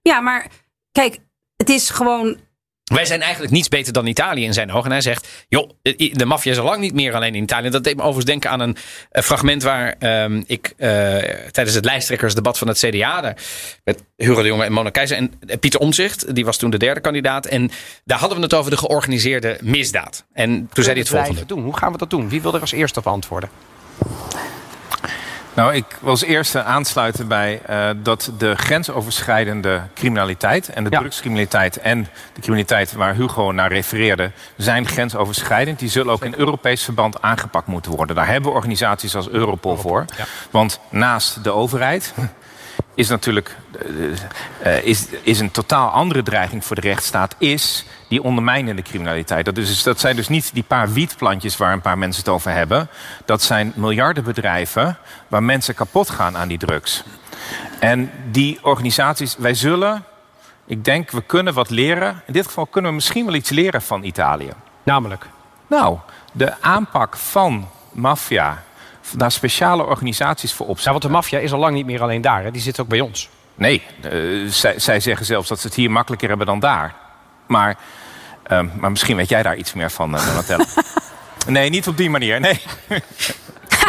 Ja, 0.03 0.21
maar 0.21 0.47
kijk, 0.93 1.19
het 1.57 1.69
is 1.69 1.91
gewoon 1.91 2.41
Wij 2.93 3.05
zijn 3.05 3.21
eigenlijk 3.21 3.53
niets 3.53 3.69
beter 3.69 3.93
dan 3.93 4.07
Italië 4.07 4.45
in 4.45 4.53
zijn 4.53 4.73
ogen. 4.73 4.85
En 4.85 4.91
hij 4.91 5.01
zegt, 5.01 5.29
joh, 5.49 5.71
de 6.13 6.25
maffia 6.25 6.53
is 6.53 6.59
al 6.59 6.65
lang 6.65 6.81
niet 6.81 6.95
meer 6.95 7.15
alleen 7.15 7.35
in 7.35 7.43
Italië. 7.43 7.69
Dat 7.69 7.85
deed 7.85 7.95
me 7.97 8.01
overigens 8.01 8.27
denken 8.27 8.51
aan 8.51 8.61
een 8.61 8.77
eh, 9.11 9.23
fragment 9.23 9.63
waar 9.63 9.95
ehm, 9.99 10.43
ik 10.47 10.75
eh, 10.77 10.89
tijdens 11.51 11.75
het 11.75 11.85
lijsttrekkersdebat 11.85 12.59
van 12.59 12.69
het 12.69 12.79
CDA... 12.79 13.21
daar, 13.21 13.37
met 13.85 14.03
Hugo 14.17 14.43
de 14.43 14.49
Jonge 14.49 14.65
en 14.65 14.73
Mona 14.73 14.91
Keizer 14.91 15.17
en 15.17 15.33
eh, 15.47 15.59
Pieter 15.59 15.81
Omzicht... 15.81 16.35
die 16.35 16.45
was 16.45 16.57
toen 16.57 16.71
de 16.71 16.79
derde 16.79 17.01
kandidaat. 17.01 17.47
En 17.47 17.71
daar 18.05 18.19
hadden 18.19 18.39
we 18.39 18.45
het 18.45 18.55
over 18.55 18.71
de 18.71 18.77
georganiseerde 18.77 19.59
misdaad. 19.61 20.25
En 20.33 20.69
toen 20.73 20.85
zei 20.85 20.97
hij 20.97 21.05
het 21.05 21.09
volgende. 21.09 21.47
doen? 21.47 21.63
Hoe 21.63 21.77
gaan 21.77 21.93
we 21.93 21.99
dat 21.99 22.11
doen? 22.11 22.29
Wie 22.29 22.43
wil 22.43 22.55
er 22.55 22.61
als 22.61 22.73
eerste 22.73 22.99
op 22.99 23.07
antwoorden? 23.07 23.49
Nou, 25.55 25.75
ik 25.75 25.85
wil 26.01 26.11
als 26.11 26.23
eerste 26.25 26.63
aansluiten 26.63 27.29
bij 27.29 27.61
eh, 27.67 27.91
dat 27.97 28.31
de 28.39 28.55
grensoverschrijdende 28.57 29.83
criminaliteit 29.95 30.69
en 30.69 30.85
de 30.85 30.91
Ja. 30.91 30.99
drugscriminaliteit 30.99 31.79
en 31.79 32.09
de 32.33 32.41
criminaliteit 32.41 32.93
waar 32.93 33.15
Hugo 33.15 33.51
naar 33.53 33.73
refereerde, 33.73 34.31
zijn 34.57 34.87
grensoverschrijdend. 34.89 35.79
Die 35.79 35.89
zullen 35.89 36.13
ook 36.13 36.25
in 36.25 36.35
Europees 36.37 36.85
verband 36.85 37.23
aangepakt 37.23 37.67
moeten 37.67 37.93
worden. 37.93 38.17
Daar 38.17 38.27
hebben 38.27 38.51
we 38.51 38.57
organisaties 38.57 39.15
als 39.17 39.29
Europol 39.29 39.77
voor. 39.77 40.05
Want 40.51 40.81
naast 40.91 41.45
de 41.45 41.51
overheid 41.51 42.15
is 42.95 43.09
natuurlijk 43.09 43.57
eh, 44.63 44.77
eh, 44.77 44.85
is, 44.85 45.07
is 45.23 45.41
een 45.41 45.51
totaal 45.51 45.89
andere 45.89 46.23
dreiging 46.23 46.65
voor 46.65 46.77
de 46.77 46.83
rechtsstaat, 46.83 47.35
is 47.39 47.85
die 48.13 48.23
ondermijnende 48.23 48.83
criminaliteit. 48.83 49.45
Dat, 49.45 49.57
is, 49.57 49.83
dat 49.83 50.01
zijn 50.01 50.17
dus 50.17 50.29
niet 50.29 50.51
die 50.55 50.63
paar 50.63 50.93
wietplantjes 50.93 51.57
waar 51.57 51.73
een 51.73 51.81
paar 51.81 51.99
mensen 51.99 52.23
het 52.23 52.33
over 52.33 52.51
hebben. 52.51 52.89
Dat 53.25 53.43
zijn 53.43 53.73
miljardenbedrijven 53.77 54.99
waar 55.29 55.43
mensen 55.43 55.75
kapot 55.75 56.11
gaan 56.11 56.37
aan 56.37 56.49
die 56.49 56.59
drugs. 56.59 57.05
En 57.79 58.11
die 58.31 58.59
organisaties, 58.63 59.37
wij 59.39 59.55
zullen, 59.55 60.05
ik 60.67 60.85
denk, 60.85 61.11
we 61.11 61.23
kunnen 61.23 61.55
wat 61.55 61.71
leren. 61.71 62.23
In 62.27 62.33
dit 62.33 62.47
geval 62.47 62.67
kunnen 62.67 62.91
we 62.91 62.97
misschien 62.97 63.25
wel 63.25 63.35
iets 63.35 63.51
leren 63.51 63.83
van 63.83 64.03
Italië. 64.03 64.53
Namelijk. 64.83 65.27
Nou, 65.67 65.99
de 66.33 66.61
aanpak 66.61 67.17
van 67.17 67.69
maffia, 67.93 68.63
daar 69.17 69.33
speciale 69.33 69.85
organisaties 69.85 70.53
voor 70.53 70.67
Ja, 70.67 70.73
opzetten. 70.73 70.93
want 70.93 71.05
de 71.05 71.19
maffia 71.19 71.39
is 71.39 71.53
al 71.53 71.59
lang 71.59 71.75
niet 71.75 71.87
meer 71.87 72.03
alleen 72.03 72.21
daar. 72.21 72.43
Hè? 72.43 72.51
Die 72.51 72.63
zit 72.63 72.81
ook 72.81 72.89
bij 72.89 73.01
ons. 73.01 73.29
Nee, 73.55 73.83
eh, 74.01 74.11
zij, 74.49 74.79
zij 74.79 75.01
zeggen 75.01 75.27
zelfs 75.27 75.49
dat 75.49 75.61
ze 75.61 75.67
het 75.67 75.77
hier 75.77 75.91
makkelijker 75.91 76.29
hebben 76.29 76.47
dan 76.47 76.61
daar. 76.61 76.95
Maar, 77.47 77.77
ehm, 78.47 78.67
maar 78.79 78.91
misschien 78.91 79.17
weet 79.17 79.29
jij 79.29 79.43
daar 79.43 79.57
iets 79.57 79.73
meer 79.73 79.91
van, 79.91 80.15
uh, 80.15 80.27
Donatella. 80.27 80.65
nee, 81.47 81.71
niet 81.71 81.87
op 81.89 81.97
die 81.97 82.11
manier. 82.11 82.41
Nee. 82.41 82.61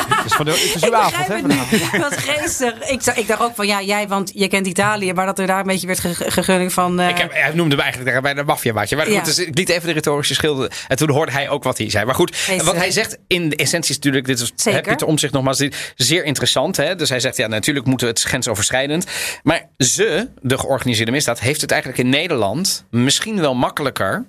Het 0.03 0.25
is, 0.25 0.33
voor 0.33 0.45
de, 0.45 0.51
het 0.51 0.59
is 0.59 0.75
Ik 0.75 0.83
uw 0.85 0.95
avond, 0.95 1.27
hè? 1.27 1.35
het 1.35 1.47
niet. 1.47 1.89
Wat 2.09 2.17
geestig. 2.17 2.89
Ik, 2.89 3.05
ik 3.05 3.27
dacht 3.27 3.41
ook 3.41 3.55
van 3.55 3.67
ja, 3.67 3.81
jij, 3.81 4.07
want 4.07 4.31
je 4.35 4.47
kent 4.47 4.67
Italië, 4.67 5.13
maar 5.13 5.25
dat 5.25 5.39
er 5.39 5.47
daar 5.47 5.59
een 5.59 5.65
beetje 5.65 5.87
werd 5.87 5.99
ge- 5.99 6.31
gegunning 6.31 6.73
van. 6.73 6.99
eh, 6.99 7.09
Ik 7.09 7.17
heb, 7.17 7.31
hij 7.33 7.51
noemde 7.53 7.75
me 7.75 7.81
eigenlijk 7.81 8.21
bij 8.21 8.33
de 8.33 8.43
maffia 8.43 8.73
maatje. 8.73 8.95
Maar 8.95 9.09
Ja. 9.09 9.15
goed, 9.15 9.25
dus 9.25 9.39
ik 9.39 9.57
liet 9.57 9.69
even 9.69 9.87
de 9.87 9.93
retorische 9.93 10.33
schilder. 10.33 10.71
En 10.87 10.97
toen 10.97 11.09
hoorde 11.09 11.31
hij 11.31 11.49
ook 11.49 11.63
wat 11.63 11.77
hij 11.77 11.89
zei. 11.89 12.05
Maar 12.05 12.15
goed, 12.15 12.35
Geestig. 12.35 12.65
wat 12.65 12.75
hij 12.75 12.91
zegt 12.91 13.17
in 13.27 13.49
de 13.49 13.55
essentie 13.55 13.89
is 13.89 13.95
natuurlijk... 13.95 14.25
Dit 14.25 14.39
is 14.39 14.51
Zeker. 14.55 14.79
hè, 14.81 14.87
Pieter 14.87 15.07
Omtzigt 15.07 15.33
nogmaals 15.33 15.57
dit- 15.57 15.93
zeer 15.95 16.23
interessant. 16.23 16.77
Hè? 16.77 16.95
Dus 16.95 17.09
hij 17.09 17.19
zegt, 17.19 17.37
ja, 17.37 17.47
natuurlijk 17.47 17.85
moeten 17.85 18.07
we 18.07 18.13
het 18.13 18.21
grensoverschrijdend. 18.23 19.05
Maar 19.43 19.65
ze, 19.77 20.29
de 20.41 20.57
georganiseerde 20.57 21.11
misdaad, 21.11 21.39
heeft 21.39 21.61
het 21.61 21.71
eigenlijk 21.71 22.01
in 22.03 22.09
Nederland 22.09 22.85
misschien 22.89 23.39
wel 23.39 23.55
makkelijker... 23.55 24.25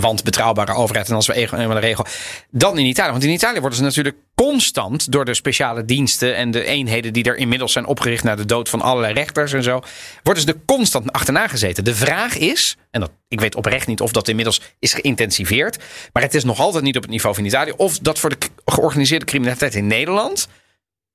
Want 0.00 0.24
betrouwbare 0.24 0.72
overheid 0.72 1.08
en 1.08 1.14
als 1.14 1.26
we 1.26 1.34
eenmaal 1.34 1.70
een 1.70 1.80
regel. 1.80 2.06
Dan 2.50 2.78
in 2.78 2.86
Italië. 2.86 3.10
Want 3.10 3.24
in 3.24 3.30
Italië 3.30 3.60
worden 3.60 3.78
ze 3.78 3.84
natuurlijk 3.84 4.16
constant 4.34 5.12
door 5.12 5.24
de 5.24 5.34
speciale 5.34 5.84
diensten 5.84 6.36
en 6.36 6.50
de 6.50 6.64
eenheden 6.64 7.12
die 7.12 7.24
er 7.24 7.36
inmiddels 7.36 7.72
zijn 7.72 7.86
opgericht 7.86 8.24
na 8.24 8.34
de 8.34 8.44
dood 8.44 8.68
van 8.68 8.80
allerlei 8.80 9.14
rechters 9.14 9.52
en 9.52 9.62
zo. 9.62 9.82
Worden 10.22 10.42
ze 10.42 10.48
er 10.48 10.60
constant 10.66 11.12
achterna 11.12 11.48
gezeten. 11.48 11.84
De 11.84 11.94
vraag 11.94 12.36
is, 12.36 12.76
en 12.90 13.00
dat, 13.00 13.10
ik 13.28 13.40
weet 13.40 13.54
oprecht 13.54 13.86
niet 13.86 14.00
of 14.00 14.12
dat 14.12 14.28
inmiddels 14.28 14.60
is 14.78 14.92
geïntensiveerd. 14.92 15.78
Maar 16.12 16.22
het 16.22 16.34
is 16.34 16.44
nog 16.44 16.60
altijd 16.60 16.84
niet 16.84 16.96
op 16.96 17.02
het 17.02 17.10
niveau 17.10 17.34
van 17.34 17.44
Italië. 17.44 17.72
Of 17.76 17.98
dat 17.98 18.18
voor 18.18 18.30
de 18.30 18.48
georganiseerde 18.64 19.24
criminaliteit 19.24 19.74
in 19.74 19.86
Nederland. 19.86 20.48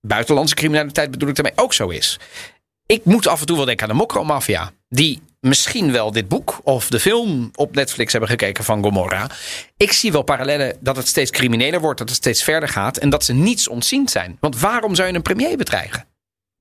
Buitenlandse 0.02 0.56
criminaliteit 0.56 1.12
bedoel 1.12 1.30
ik 1.30 1.36
daarmee 1.36 1.54
ook 1.56 1.74
zo 1.74 1.90
is. 1.90 2.20
Ik 2.92 3.06
moet 3.06 3.28
af 3.28 3.40
en 3.40 3.46
toe 3.46 3.56
wel 3.56 3.66
denken 3.66 3.84
aan 3.84 3.92
de 3.92 3.98
Mokro-maffia. 4.00 4.72
Die 4.90 5.22
misschien 5.40 5.92
wel 5.92 6.12
dit 6.12 6.28
boek 6.28 6.60
of 6.64 6.88
de 6.90 7.00
film 7.00 7.52
op 7.56 7.76
Netflix 7.76 8.12
hebben 8.12 8.30
gekeken 8.30 8.64
van 8.64 8.84
Gomorra. 8.84 9.30
Ik 9.78 9.92
zie 9.92 10.12
wel 10.12 10.22
parallellen 10.22 10.78
dat 10.80 10.96
het 10.96 11.08
steeds 11.08 11.32
crimineler 11.32 11.80
wordt, 11.82 11.98
dat 12.00 12.08
het 12.08 12.18
steeds 12.18 12.44
verder 12.44 12.70
gaat. 12.70 12.98
En 12.98 13.10
dat 13.10 13.24
ze 13.24 13.34
niets 13.34 13.68
ontziend 13.68 14.12
zijn. 14.12 14.38
Want 14.40 14.60
waarom 14.60 14.96
zou 14.96 15.08
je 15.08 15.14
een 15.14 15.22
premier 15.22 15.58
bedreigen? 15.58 16.06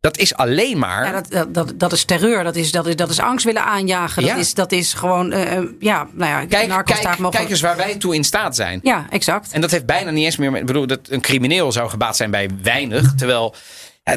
Dat 0.00 0.16
is 0.18 0.34
alleen 0.34 0.78
maar. 0.78 1.04
Ja, 1.06 1.12
dat, 1.12 1.30
dat, 1.30 1.54
dat, 1.54 1.72
dat 1.78 1.92
is 1.92 2.04
terreur, 2.04 2.44
dat 2.44 2.56
is, 2.56 2.72
dat, 2.72 2.86
is, 2.86 2.96
dat 2.96 3.10
is 3.10 3.20
angst 3.20 3.44
willen 3.44 3.64
aanjagen. 3.64 4.22
Dat, 4.22 4.30
Ja. 4.30 4.36
is, 4.36 4.54
dat 4.54 4.72
is 4.72 4.92
gewoon, 4.94 5.32
eh, 5.32 5.56
eh, 5.56 5.64
ja, 5.80 6.08
nou 6.12 6.30
ja, 6.30 6.38
kijk, 6.46 6.84
kijk, 6.84 7.18
mogen- 7.18 7.38
kijk 7.38 7.50
eens 7.50 7.60
waar 7.60 7.76
wij 7.76 7.94
toe 7.96 8.14
in 8.14 8.24
staat 8.24 8.56
zijn. 8.56 8.80
Ja, 8.82 9.06
exact. 9.10 9.52
En 9.52 9.60
dat 9.60 9.70
heeft 9.70 9.86
bijna 9.86 10.10
niet 10.10 10.24
eens 10.24 10.36
meer. 10.36 10.56
Ik 10.56 10.66
bedoel, 10.66 10.86
dat 10.86 11.00
een 11.08 11.20
crimineel 11.20 11.72
zou 11.72 11.88
gebaat 11.90 12.16
zijn 12.16 12.30
bij 12.30 12.48
weinig. 12.62 13.14
Terwijl 13.14 13.54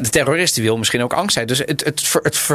de 0.00 0.08
terrorist 0.10 0.54
die 0.54 0.64
wil 0.64 0.78
misschien 0.78 1.02
ook 1.02 1.12
angst 1.12 1.34
zijn. 1.34 1.46
Dus 1.46 1.58
het, 1.58 1.84
het, 1.84 2.12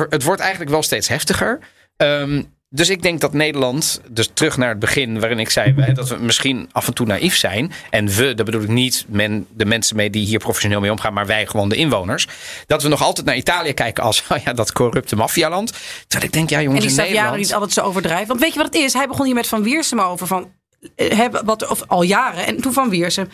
het, 0.09 0.23
wordt 0.23 0.41
eigenlijk 0.41 0.71
wel 0.71 0.83
steeds 0.83 1.07
heftiger. 1.07 1.59
Ehm, 1.97 2.41
dus 2.69 2.89
ik 2.89 3.01
denk 3.01 3.21
dat 3.21 3.33
Nederland, 3.33 4.01
dus 4.09 4.29
terug 4.33 4.57
naar 4.57 4.69
het 4.69 4.79
begin 4.79 5.19
waarin 5.19 5.39
ik 5.39 5.49
zei 5.49 5.93
dat 5.93 6.09
we 6.09 6.15
misschien 6.15 6.69
af 6.71 6.87
en 6.87 6.93
toe 6.93 7.05
naïef 7.05 7.35
zijn. 7.35 7.71
En 7.89 8.07
we, 8.07 8.33
daar 8.33 8.45
bedoel 8.45 8.61
ik 8.61 8.67
niet 8.67 9.05
men, 9.07 9.47
de 9.49 9.65
mensen 9.65 9.95
mee 9.95 10.09
die 10.09 10.25
hier 10.25 10.39
professioneel 10.39 10.79
mee 10.79 10.91
omgaan, 10.91 11.13
maar 11.13 11.25
wij 11.25 11.47
gewoon 11.47 11.69
de 11.69 11.75
inwoners. 11.75 12.27
Dat 12.65 12.83
we 12.83 12.89
nog 12.89 13.03
altijd 13.03 13.25
naar 13.25 13.35
Italië 13.35 13.73
kijken 13.73 14.03
als 14.03 14.23
oh 14.29 14.37
ja, 14.37 14.53
dat 14.53 14.71
corrupte 14.71 15.15
maffialand. 15.15 15.73
Terwijl 16.07 16.29
ik 16.29 16.33
denk, 16.33 16.49
ja 16.49 16.57
En 16.57 16.63
jongens, 16.63 16.85
die 16.85 16.91
in 16.91 16.97
Nederland... 16.97 17.37
niet 17.37 17.53
altijd 17.53 17.73
zo 17.73 17.81
overdrijven. 17.81 18.27
Want 18.27 18.39
weet 18.39 18.53
je 18.53 18.59
wat 18.59 18.73
het 18.73 18.83
is? 18.83 18.93
Hij 18.93 19.07
begon 19.07 19.25
hier 19.25 19.35
met 19.35 19.47
Van 19.47 19.63
Wiersum 19.63 19.99
over 19.99 20.27
van, 20.27 20.51
eh, 20.95 21.11
hebben 21.11 21.45
wat, 21.45 21.67
of 21.67 21.83
al 21.87 22.01
jaren. 22.01 22.45
En 22.45 22.61
toen 22.61 22.73
Van 22.73 22.89
Wiersum, 22.89 23.29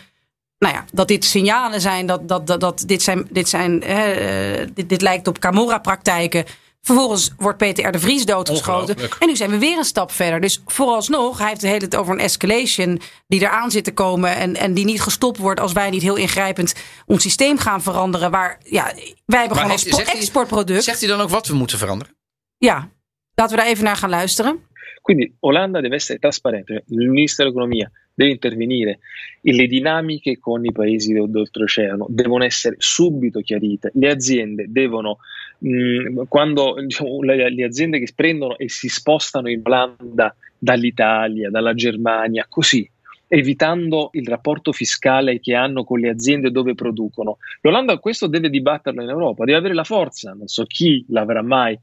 nou 0.64 0.76
ja, 0.76 0.86
dat 0.92 1.08
dit 1.08 1.26
signalen 1.26 1.82
zijn, 1.82 2.06
dat, 2.06 2.28
dat, 2.28 2.48
dat, 2.48 2.60
dat 2.60 2.84
dit, 2.86 3.02
zijn, 3.02 3.28
dit, 3.30 3.50
zijn, 3.50 3.84
hè, 3.84 4.12
eh, 4.12 4.68
dit, 4.74 4.90
dit 4.90 5.02
lijkt 5.02 5.28
op 5.28 5.40
Camorra-praktijken. 5.40 6.46
Vervolgens 6.82 7.32
wordt 7.38 7.58
Peter 7.58 7.86
R. 7.88 7.92
de 7.92 8.00
Vries 8.00 8.26
doodgeschoten. 8.26 8.96
En 9.20 9.28
nu 9.28 9.36
zijn 9.36 9.50
we 9.50 9.58
weer 9.58 9.78
een 9.78 9.84
stap 9.84 10.12
verder. 10.12 10.40
Dus 10.42 10.62
vooralsnog, 10.66 11.38
hij 11.38 11.48
heeft 11.48 11.62
de 11.62 11.68
hele 11.68 11.80
tijd 11.80 11.96
over 11.96 12.14
een 12.14 12.20
escalation 12.20 13.02
die 13.28 13.42
eraan 13.42 13.72
zit 13.72 13.84
te 13.84 13.94
komen. 13.94 14.36
En, 14.36 14.56
en 14.56 14.74
die 14.74 14.86
niet 14.86 15.02
gestopt 15.02 15.38
wordt 15.38 15.60
als 15.60 15.72
wij 15.72 15.90
niet 15.90 16.02
heel 16.02 16.16
ingrijpend 16.16 16.74
ons 17.06 17.22
systeem 17.22 17.58
gaan 17.58 17.82
veranderen. 17.82 18.32
Waar, 18.32 18.58
ja, 18.64 18.84
wij 19.26 19.40
hebben 19.40 19.58
Maar 19.58 19.80
gewoon 19.80 20.06
hij- 20.06 20.16
exportproduct. 20.16 20.84
Zegt 20.84 21.00
hij 21.00 21.10
dan 21.10 21.22
ook 21.22 21.30
wat 21.30 21.48
we 21.48 21.54
moeten 21.56 21.78
veranderen? 21.78 22.16
Ja, 22.58 22.90
laten 23.36 23.56
we 23.56 23.62
daar 23.62 23.72
even 23.72 23.84
naar 23.84 23.98
gaan 23.98 24.10
luisteren. 24.10 24.60
Quindi 25.04 25.36
Olanda 25.42 25.82
deve 25.82 25.96
essere 25.96 26.18
trasparente, 26.18 26.86
il 26.88 27.10
ministro 27.10 27.44
dell'economia 27.44 27.92
deve 28.14 28.32
intervenire 28.32 29.00
e 29.42 29.52
le 29.52 29.68
dinamiche 29.68 30.40
con 30.40 30.64
i 30.64 30.72
paesi 30.72 31.12
d'oltreoceano 31.12 32.06
devono 32.08 32.46
essere 32.46 32.78
subito 32.78 33.42
chiarite. 33.42 33.92
Le 33.96 34.10
aziende 34.10 34.68
devono, 34.70 35.18
mh, 35.58 36.24
quando 36.30 36.76
diciamo, 36.82 37.22
le, 37.22 37.54
le 37.54 37.64
aziende 37.66 38.00
che 38.00 38.14
prendono 38.16 38.58
e 38.58 38.70
si 38.70 38.88
spostano 38.88 39.50
in 39.50 39.60
Olanda 39.66 40.34
dall'Italia, 40.58 41.50
dalla 41.50 41.74
Germania, 41.74 42.46
così 42.48 42.90
evitando 43.28 44.10
il 44.14 44.28
rapporto 44.28 44.72
fiscale 44.72 45.42
che 45.42 45.54
hanno 45.54 45.84
con 45.84 46.00
le 46.00 46.10
aziende 46.10 46.50
dove 46.50 46.76
producono. 46.76 47.40
L'Olanda 47.60 47.98
questo 47.98 48.28
deve 48.28 48.50
dibatterlo 48.50 49.02
in 49.02 49.10
Europa, 49.10 49.44
deve 49.44 49.58
avere 49.58 49.74
la 49.74 49.84
forza, 49.84 50.32
non 50.32 50.48
so 50.48 50.64
chi 50.66 51.04
l'avrà 51.10 51.42
mai, 51.42 51.78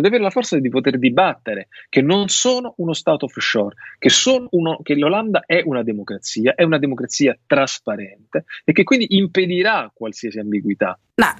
deve 0.00 0.14
avere 0.14 0.22
la 0.22 0.30
forza 0.30 0.58
di 0.58 0.68
poter 0.68 0.98
dibattere 0.98 1.68
che 1.88 2.02
non 2.02 2.28
sono 2.28 2.74
uno 2.76 2.92
Stato 2.92 3.24
offshore, 3.24 3.74
che, 3.98 4.10
uno, 4.50 4.80
che 4.82 4.94
l'Olanda 4.94 5.42
è 5.46 5.62
una 5.64 5.82
democrazia, 5.82 6.54
è 6.54 6.62
una 6.62 6.78
democrazia 6.78 7.36
trasparente 7.46 8.44
e 8.64 8.72
che 8.72 8.84
quindi 8.84 9.06
impedirà 9.16 9.90
qualsiasi 9.94 10.38
ambiguità. 10.38 10.98
Nou, 11.14 11.34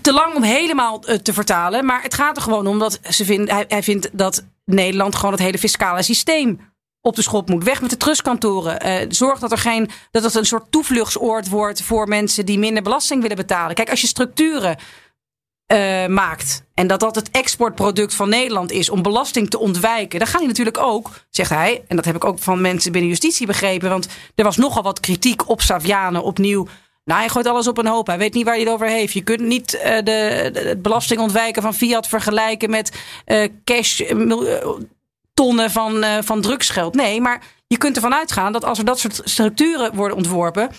te 0.00 0.12
lang 0.12 0.34
om 0.34 0.42
helemaal 0.42 1.04
eh, 1.06 1.22
te 1.22 1.32
vertalen. 1.32 1.84
Maar 1.84 2.02
het 2.02 2.14
gaat 2.14 2.36
er 2.36 2.42
gewoon 2.42 2.66
om 2.66 2.78
dat 2.78 3.00
ze 3.10 3.24
vindt, 3.24 3.50
hij, 3.50 3.64
hij 3.68 3.82
vindt 3.82 4.18
dat 4.18 4.46
Nederland 4.64 5.14
gewoon 5.14 5.32
het 5.32 5.42
hele 5.42 5.58
fiscale 5.58 6.02
systeem 6.02 6.72
op 7.00 7.16
de 7.16 7.22
schop 7.22 7.48
moet. 7.48 7.64
Weg 7.64 7.80
met 7.80 7.90
de 7.90 7.96
trustkantoren. 7.96 8.80
Eh, 8.80 9.06
zorg 9.08 9.38
dat 9.38 9.52
er 9.52 9.58
geen 9.58 9.90
dat 10.10 10.22
het 10.22 10.34
een 10.34 10.44
soort 10.44 10.70
toevluchtsoord 10.70 11.48
wordt 11.48 11.82
voor 11.82 12.08
mensen 12.08 12.46
die 12.46 12.58
minder 12.58 12.82
belasting 12.82 13.22
willen 13.22 13.36
betalen. 13.36 13.74
Kijk, 13.74 13.90
als 13.90 14.00
je 14.00 14.06
structuren 14.06 14.76
eh, 15.74 16.06
maakt 16.06 16.64
en 16.74 16.86
dat 16.86 17.00
dat 17.00 17.14
het 17.14 17.30
exportproduct 17.30 18.14
van 18.14 18.28
Nederland 18.28 18.70
is 18.70 18.90
om 18.90 19.02
belasting 19.02 19.50
te 19.50 19.58
ontwijken, 19.58 20.18
dan 20.18 20.28
gaan 20.28 20.38
die 20.38 20.48
natuurlijk 20.48 20.78
ook, 20.78 21.10
zegt 21.30 21.50
hij, 21.50 21.84
en 21.88 21.96
dat 21.96 22.04
heb 22.04 22.14
ik 22.14 22.24
ook 22.24 22.38
van 22.38 22.60
mensen 22.60 22.92
binnen 22.92 23.10
justitie 23.10 23.46
begrepen, 23.46 23.88
want 23.88 24.08
er 24.34 24.44
was 24.44 24.56
nogal 24.56 24.82
wat 24.82 25.00
kritiek 25.00 25.48
op 25.48 25.60
Savianen 25.60 26.22
opnieuw. 26.22 26.66
Nou, 27.04 27.20
hij 27.20 27.28
gooit 27.28 27.46
alles 27.46 27.68
op 27.68 27.78
een 27.78 27.86
hoop. 27.86 28.06
Hij 28.06 28.18
weet 28.18 28.34
niet 28.34 28.44
waar 28.44 28.54
hij 28.54 28.62
het 28.62 28.72
over 28.72 28.86
heeft. 28.86 29.12
Je 29.12 29.22
kunt 29.22 29.40
niet 29.40 29.74
eh, 29.74 29.96
de, 29.96 30.50
de, 30.52 30.60
het 30.60 30.82
belasting 30.82 31.20
ontwijken 31.20 31.62
van 31.62 31.74
Fiat 31.74 32.08
vergelijken 32.08 32.70
met 32.70 33.02
eh, 33.24 33.48
cash, 33.64 34.00
tonnen 35.34 35.70
van, 35.70 36.04
van 36.24 36.40
drugsgeld. 36.40 36.94
Nee, 36.94 37.20
maar 37.20 37.42
je 37.66 37.78
kunt 37.78 37.96
ervan 37.96 38.14
uitgaan 38.14 38.52
dat 38.52 38.64
als 38.64 38.78
er 38.78 38.84
dat 38.84 38.98
soort 38.98 39.20
structuren 39.24 39.94
worden 39.94 40.16
ontworpen, 40.16 40.70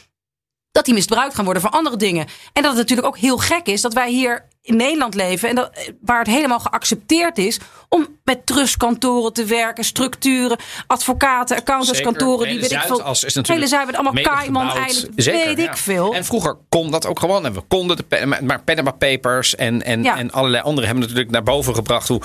dat 0.76 0.86
die 0.86 0.94
misbruikt 0.94 1.36
gaan 1.36 1.44
worden 1.44 1.62
voor 1.62 1.72
andere 1.72 1.98
dingen. 1.98 2.26
En 2.54 2.62
dat 2.62 2.72
het 2.72 2.78
natuurlijk 2.82 3.08
ook 3.08 3.18
heel 3.18 3.38
gek 3.38 3.68
is 3.68 3.82
dat 3.82 3.94
wij 3.94 4.10
hier 4.12 4.46
in 4.62 4.76
Nederland 4.76 5.14
leven. 5.16 5.50
En 5.50 5.56
dat, 5.56 5.70
eh, 5.74 5.90
waar 6.02 6.20
het 6.20 6.28
helemaal 6.28 6.60
geaccepteerd 6.60 7.38
is 7.38 7.60
om 7.90 8.08
met 8.24 8.46
trustkantoren 8.46 9.34
te 9.34 9.46
werken, 9.46 9.84
structuren, 9.84 10.58
advocaten, 10.88 11.58
accountantskantoren. 11.58 12.48
Die 12.48 12.60
weet 12.60 12.72
ik 12.72 12.80
veel. 12.80 13.10
Is 13.10 13.22
hele 13.22 13.34
natuurlijk 13.36 13.68
zijn 13.68 13.88
we 13.88 13.98
allemaal 13.98 14.24
Cayman 14.24 14.70
eiland. 14.72 15.10
Weet 15.16 15.58
ja. 15.58 15.72
ik 15.72 15.78
veel. 15.78 16.14
En 16.14 16.26
vroeger 16.26 16.58
kon 16.70 16.92
dat 16.92 17.06
ook 17.06 17.20
gewoon. 17.20 17.46
En 17.46 17.54
we 17.54 17.62
konden 17.68 17.98
de 17.98 18.04
pen- 18.04 18.30
maar- 18.30 18.44
maar 18.44 18.62
Panama 18.64 18.92
Papers 18.92 19.56
en, 19.56 19.84
en, 19.84 20.04
Ja. 20.04 20.18
en 20.18 20.32
allerlei 20.32 20.64
anderen 20.64 20.86
hebben 20.86 21.04
natuurlijk 21.04 21.32
naar 21.32 21.44
boven 21.44 21.76
gebracht 21.76 22.08
hoe, 22.08 22.22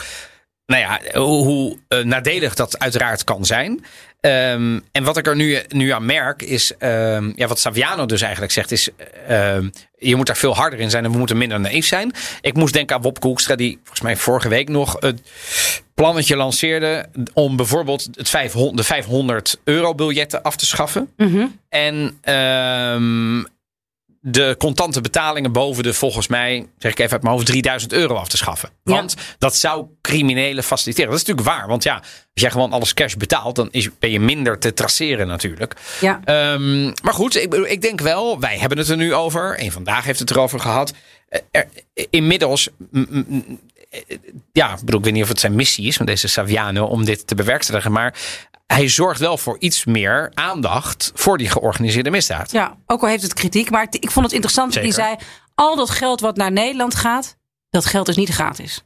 nou 0.71 0.83
ja, 0.83 1.21
hoe, 1.21 1.77
eh, 1.89 1.99
nadelig 1.99 2.55
dat 2.55 2.79
uiteraard 2.79 3.25
kan 3.25 3.45
zijn. 3.45 3.85
Ehm, 4.21 4.81
en 4.93 5.05
wat 5.05 5.17
ik 5.17 5.27
er 5.27 5.37
nu, 5.37 5.59
nu 5.69 5.91
aan 5.91 6.07
merk 6.07 6.43
is, 6.43 6.73
ehm, 6.79 7.33
ja, 7.37 7.47
wat 7.47 7.59
Saviano 7.59 8.07
dus 8.07 8.21
eigenlijk 8.21 8.53
zegt, 8.53 8.71
is 8.71 8.89
ehm, 9.27 9.69
je 9.99 10.17
moet 10.17 10.27
daar 10.27 10.37
veel 10.37 10.55
harder 10.55 10.79
in 10.79 10.91
zijn 10.91 11.05
en 11.05 11.11
we 11.11 11.19
moeten 11.19 11.37
minder 11.37 11.61
naïef 11.61 11.87
zijn. 11.87 12.13
Ik 12.41 12.55
moest 12.55 12.73
denken 12.73 12.97
aan 12.97 13.03
Wopke 13.03 13.27
Hoekstra, 13.27 13.57
die 13.57 13.79
volgens 13.79 14.01
mij 14.01 14.17
vorige 14.17 14.49
week 14.49 14.69
nog 14.69 14.97
het 15.01 15.21
plannetje 15.95 16.37
lanceerde 16.37 17.07
om 17.33 17.57
bijvoorbeeld 17.57 18.09
het 18.13 18.29
500, 18.29 18.77
de 18.77 18.85
500 18.85 19.61
euro 19.65 19.95
biljetten 19.95 20.43
af 20.43 20.57
te 20.57 20.67
schaffen. 20.67 21.13
Mhm. 21.17 21.47
En 21.69 22.19
de 24.23 24.55
contante 24.59 25.01
betalingen 25.01 25.53
boven 25.53 25.83
de, 25.83 25.95
volgens 25.95 26.27
mij, 26.29 26.69
zeg 26.79 26.93
ik 26.93 26.99
even 26.99 27.13
uit 27.13 27.23
mijn 27.23 27.35
hoofd, 27.35 27.47
3000 27.47 27.93
euro 27.93 28.15
af 28.15 28.29
te 28.29 28.37
schaffen. 28.37 28.71
Ja. 28.85 28.95
Want 28.95 29.15
dat 29.39 29.57
zou 29.57 29.87
criminelen 30.01 30.65
faciliteren. 30.65 31.11
Dat 31.11 31.21
is 31.21 31.27
natuurlijk 31.27 31.57
waar. 31.57 31.69
Want 31.69 31.83
ja, 31.83 31.95
als 31.95 32.43
jij 32.43 32.51
gewoon 32.51 32.73
alles 32.73 32.95
cash 32.95 33.15
betaalt, 33.15 33.57
dan 33.57 33.69
is, 33.71 33.89
ben 33.99 34.11
je 34.11 34.21
minder 34.21 34.59
te 34.59 34.73
traceren 34.73 35.27
natuurlijk. 35.27 35.77
Ja. 36.01 36.21
Ehm, 36.25 36.85
maar 36.85 37.15
goed, 37.15 37.37
ik, 37.37 37.55
ik 37.55 37.83
denk 37.83 38.01
wel, 38.01 38.41
wij 38.41 38.59
hebben 38.59 38.79
het 38.79 38.89
er 38.89 38.97
nu 38.97 39.15
over. 39.15 39.61
Een 39.63 39.73
vandaag 39.73 40.05
heeft 40.05 40.19
het 40.19 40.31
erover 40.31 40.61
gehad. 40.61 40.93
Eh, 41.29 41.41
Er, 41.51 41.69
inmiddels, 42.11 42.69
eh, 42.93 44.01
ja, 44.53 44.73
ik 44.73 44.81
bedoel, 44.85 44.99
ik 44.99 45.05
weet 45.05 45.15
niet 45.15 45.23
of 45.23 45.29
het 45.29 45.41
zijn 45.41 45.55
missie 45.55 45.87
is 45.87 45.97
van 45.97 46.07
deze 46.07 46.29
Saviano 46.29 46.85
om 46.85 47.05
dit 47.05 47.27
te 47.27 47.35
bewerkstelligen. 47.35 47.93
Maar 47.93 48.15
hij 48.73 48.89
zorgt 48.89 49.21
wel 49.21 49.39
voor 49.39 49.57
iets 49.59 49.85
meer 49.85 50.31
aandacht 50.35 51.13
voor 51.15 51.39
die 51.39 51.49
georganiseerde 51.49 52.11
misdaad. 52.11 52.51
Ja, 52.51 52.77
ook 52.87 53.03
al 53.03 53.09
heeft 53.09 53.23
het 53.23 53.35
kritiek. 53.35 53.71
Maar 53.71 53.87
ik 53.91 54.11
vond 54.11 54.25
het 54.25 54.35
interessant 54.35 54.75
dat 54.75 54.83
hij 54.83 54.93
zei... 54.93 55.17
al 55.55 55.77
dat 55.77 55.91
geld 55.91 56.21
wat 56.21 56.37
naar 56.37 56.53
Nederland 56.53 56.95
gaat, 56.95 57.37
dat 57.71 57.85
geld 57.85 58.09
is 58.09 58.17
niet 58.17 58.29
gratis. 58.29 58.83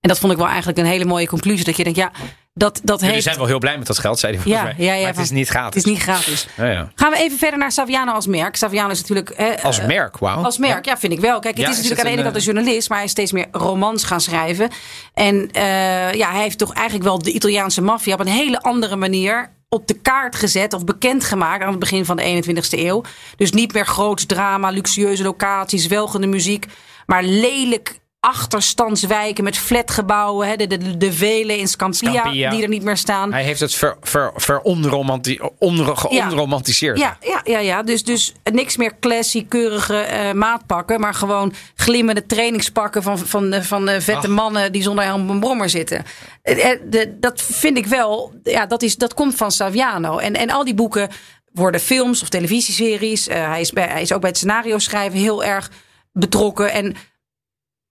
En 0.00 0.08
dat 0.08 0.18
vond 0.18 0.32
ik 0.32 0.38
wel 0.38 0.46
eigenlijk 0.46 0.78
een 0.78 0.84
hele 0.84 1.04
mooie 1.04 1.26
conclusie. 1.26 1.64
Dat 1.64 1.76
je 1.76 1.84
denkt, 1.84 1.98
ja, 1.98 2.12
dat, 2.58 2.80
dat 2.82 2.98
Jullie 2.98 3.12
heeft... 3.14 3.24
zijn 3.26 3.36
wel 3.36 3.46
heel 3.46 3.58
blij 3.58 3.78
met 3.78 3.86
dat 3.86 3.98
geld, 3.98 4.18
zei 4.18 4.36
hij 4.36 4.42
Ja, 4.44 4.62
mij. 4.62 4.74
ja, 4.76 4.92
ja, 4.92 5.00
maar 5.00 5.12
het 5.12 5.22
is 5.22 5.30
niet 5.30 5.48
gratis. 5.48 5.74
Het 5.74 5.86
is 5.86 5.92
niet 5.92 6.02
gratis. 6.02 6.46
Ja, 6.56 6.66
ja. 6.66 6.90
Gaan 6.94 7.10
we 7.10 7.18
even 7.18 7.38
verder 7.38 7.58
naar 7.58 7.72
Saviano 7.72 8.12
als 8.12 8.26
merk. 8.26 8.56
Saviano 8.56 8.90
is 8.90 9.00
natuurlijk... 9.00 9.58
Als 9.62 9.78
eh, 9.78 9.86
merk, 9.86 10.18
wauw. 10.18 10.42
Als 10.42 10.58
merk, 10.58 10.84
ja, 10.84 10.98
vind 10.98 11.12
ik 11.12 11.20
wel. 11.20 11.40
Kijk, 11.40 11.56
het 11.56 11.68
is 11.68 11.70
is 11.70 11.76
natuurlijk 11.76 12.00
aan 12.00 12.06
de 12.06 12.12
ene 12.12 12.22
kant 12.22 12.36
een, 12.36 12.42
journalist, 12.42 12.88
maar 12.88 12.98
hij 12.98 13.06
is 13.06 13.12
steeds 13.12 13.32
meer 13.32 13.46
romans 13.52 14.04
gaan 14.04 14.20
schrijven. 14.20 14.70
En 15.14 15.50
eh, 15.52 16.12
ja, 16.12 16.30
hij 16.30 16.42
heeft 16.42 16.58
toch 16.58 16.72
eigenlijk 16.72 17.04
wel 17.04 17.18
de 17.18 17.32
Italiaanse 17.32 17.82
maffia 17.82 18.14
op 18.14 18.20
een 18.20 18.26
hele 18.26 18.60
andere 18.60 18.96
manier 18.96 19.54
op 19.68 19.86
de 19.86 19.94
kaart 19.94 20.36
gezet 20.36 20.72
of 20.72 20.84
bekendgemaakt 20.84 21.62
aan 21.62 21.70
het 21.70 21.78
begin 21.78 22.04
van 22.04 22.16
de 22.16 22.42
21ste 22.44 22.78
eeuw. 22.78 23.02
Dus 23.36 23.52
niet 23.52 23.72
meer 23.72 23.86
groots 23.86 24.26
drama, 24.26 24.70
luxueuze 24.70 25.22
locaties, 25.22 25.86
welgende 25.86 26.26
muziek, 26.26 26.66
maar 27.06 27.22
lelijk 27.22 27.98
achterstandswijken 28.26 29.44
met 29.44 29.58
flatgebouwen, 29.58 30.48
hè, 30.48 30.56
de, 30.56 30.66
de, 30.66 30.96
de 30.96 31.12
velen 31.12 31.58
in 31.58 31.68
Scampia, 31.68 32.12
Scampia. 32.12 32.50
die 32.50 32.62
er 32.62 32.68
niet 32.68 32.82
meer 32.82 32.96
staan. 32.96 33.32
Hij 33.32 33.42
heeft 33.42 33.60
het 33.60 33.74
ver, 33.74 33.96
ver, 34.34 34.60
onder, 34.60 35.86
Ja. 35.86 35.94
geonromantiseerd. 35.94 36.98
Ja, 36.98 37.16
ja, 37.20 37.40
ja, 37.44 37.58
ja. 37.58 37.82
Dus, 37.82 38.04
dus 38.04 38.34
niks 38.52 38.76
meer 38.76 38.98
classy, 39.00 39.46
keurige 39.48 39.96
eh, 39.96 40.32
maatpakken. 40.32 41.00
Maar 41.00 41.14
gewoon 41.14 41.52
glimmende 41.74 42.26
trainingspakken 42.26 43.02
van, 43.02 43.18
van, 43.18 43.52
eh, 43.52 43.62
van 43.62 43.88
eh, 43.88 44.00
vette 44.00 44.28
mannen 44.28 44.72
die 44.72 44.82
zonder 44.82 45.04
helm 45.04 45.30
een 45.30 45.40
brommer 45.40 45.68
zitten. 45.68 46.04
De- 46.42 47.16
dat 47.20 47.42
vind 47.42 47.76
ik 47.76 47.86
wel, 47.86 48.32
ja, 48.42 48.66
dat, 48.66 48.82
is, 48.82 48.96
dat 48.96 49.14
komt 49.14 49.34
van 49.34 49.50
Saviano. 49.50 50.18
En, 50.18 50.34
en 50.34 50.50
al 50.50 50.64
die 50.64 50.74
boeken 50.74 51.08
worden 51.52 51.80
films 51.80 52.22
of 52.22 52.28
televisieseries. 52.28 53.26
Hij, 53.26 53.60
is 53.60 53.72
bij, 53.72 53.86
hij 53.86 54.02
is 54.02 54.12
ook 54.12 54.20
bij 54.20 54.28
het 54.28 54.38
scenario 54.38 54.78
schrijven 54.78 55.18
heel 55.18 55.44
erg 55.44 55.70
betrokken. 56.12 56.72
En 56.72 56.94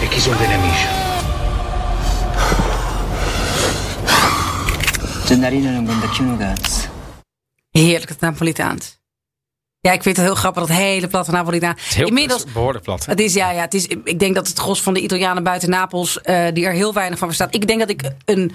e 0.00 0.08
chi 0.08 0.20
sono 0.20 0.42
i 0.42 0.46
nemici. 0.46 1.11
Gennarino 5.32 5.70
non 5.70 6.00
cazzo. 6.00 6.24
Heerlijk, 7.70 8.08
het 8.08 8.20
Napolitaans. 8.20 9.00
Ja, 9.80 9.92
ik 9.92 10.02
vind 10.02 10.16
het 10.16 10.24
heel 10.24 10.34
grappig, 10.34 10.66
dat 10.66 10.76
hele 10.76 11.06
platte 11.06 11.30
Napolitaan. 11.30 11.70
Het 11.70 11.80
is 11.88 11.94
heel 11.94 12.06
Inmiddels, 12.06 12.44
behoorlijk 12.52 12.84
plat. 12.84 13.06
het 13.06 13.20
is, 13.20 13.34
ja, 13.34 13.50
ja, 13.50 13.60
het 13.60 13.74
is, 13.74 13.86
ik 13.86 14.18
denk 14.18 14.34
dat 14.34 14.48
het 14.48 14.58
gros 14.58 14.82
van 14.82 14.94
de 14.94 15.00
Italianen 15.00 15.42
buiten 15.42 15.70
Napels, 15.70 16.20
eh, 16.20 16.46
die 16.52 16.64
er 16.66 16.72
heel 16.72 16.92
weinig 16.92 17.18
van 17.18 17.28
verstaan. 17.28 17.48
Ik 17.50 17.66
denk 17.66 17.78
dat 17.80 17.90
ik 17.90 18.02
een, 18.24 18.52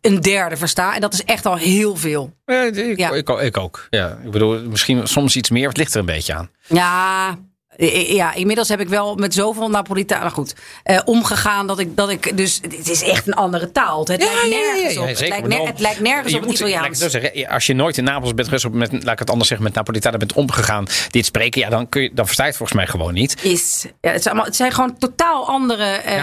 een 0.00 0.20
derde 0.20 0.56
versta. 0.56 0.94
En 0.94 1.00
dat 1.00 1.12
is 1.12 1.24
echt 1.24 1.46
al 1.46 1.56
heel 1.56 1.96
veel. 1.96 2.32
Ja, 2.44 2.62
ik, 2.62 2.98
Ja. 2.98 3.10
ik, 3.10 3.28
ik 3.28 3.56
ook. 3.56 3.86
Ja, 3.90 4.18
ik 4.24 4.30
bedoel, 4.30 4.60
misschien 4.68 5.06
soms 5.06 5.36
iets 5.36 5.50
meer. 5.50 5.68
Het 5.68 5.76
ligt 5.76 5.94
er 5.94 6.00
een 6.00 6.06
beetje 6.06 6.34
aan. 6.34 6.50
Ja, 6.66 7.38
ja, 7.86 8.34
inmiddels 8.34 8.68
heb 8.68 8.80
ik 8.80 8.88
wel 8.88 9.14
met 9.14 9.34
zoveel 9.34 9.70
Napolitanen 9.70 10.30
goed 10.30 10.54
eh, 10.82 10.98
omgegaan 11.04 11.66
dat 11.66 11.78
ik, 11.78 11.96
dat 11.96 12.10
ik 12.10 12.36
dus 12.36 12.58
het 12.62 12.88
is 12.88 13.02
echt 13.02 13.26
een 13.26 13.34
andere 13.34 13.72
taal. 13.72 13.98
Het 13.98 14.08
lijkt 14.08 14.48
nergens 14.48 14.96
op. 14.96 15.06
het, 15.06 15.20
lijkt 15.28 15.46
ner- 15.48 15.66
het 15.66 15.80
lijkt 15.80 16.00
nergens 16.00 16.32
Je 16.32 16.38
op 16.38 16.42
het 16.42 16.50
moet- 16.50 16.60
laat 16.60 16.68
ik 16.68 16.74
Italiaans. 16.94 17.12
zeggen, 17.12 17.48
als 17.48 17.66
je 17.66 17.74
nooit 17.74 17.98
in 17.98 18.04
Napels 18.04 18.34
bent 18.34 18.48
geweest, 18.48 18.64
of 18.64 18.72
met, 18.72 18.92
laat 18.92 19.12
ik 19.12 19.18
het 19.18 19.30
anders 19.30 19.48
zeggen, 19.48 19.66
met 19.66 19.76
Napolitanen 19.76 20.18
bent 20.18 20.32
omgegaan, 20.32 20.84
die 20.84 20.94
het 21.20 21.24
spreken, 21.24 21.60
ja, 21.60 21.68
dan, 21.68 21.88
kun 21.88 22.02
je, 22.02 22.10
dan 22.14 22.24
versta 22.24 22.42
je 22.42 22.48
het 22.48 22.58
volgens 22.58 22.78
mij 22.78 22.88
gewoon 22.88 23.14
niet. 23.14 23.36
Is, 23.42 23.86
ja, 24.00 24.10
het, 24.10 24.22
zijn 24.22 24.34
allemaal, 24.34 24.44
het 24.44 24.56
zijn 24.56 24.72
gewoon 24.72 24.98
totaal 24.98 25.48
andere. 25.48 25.84
eh, 25.84 26.22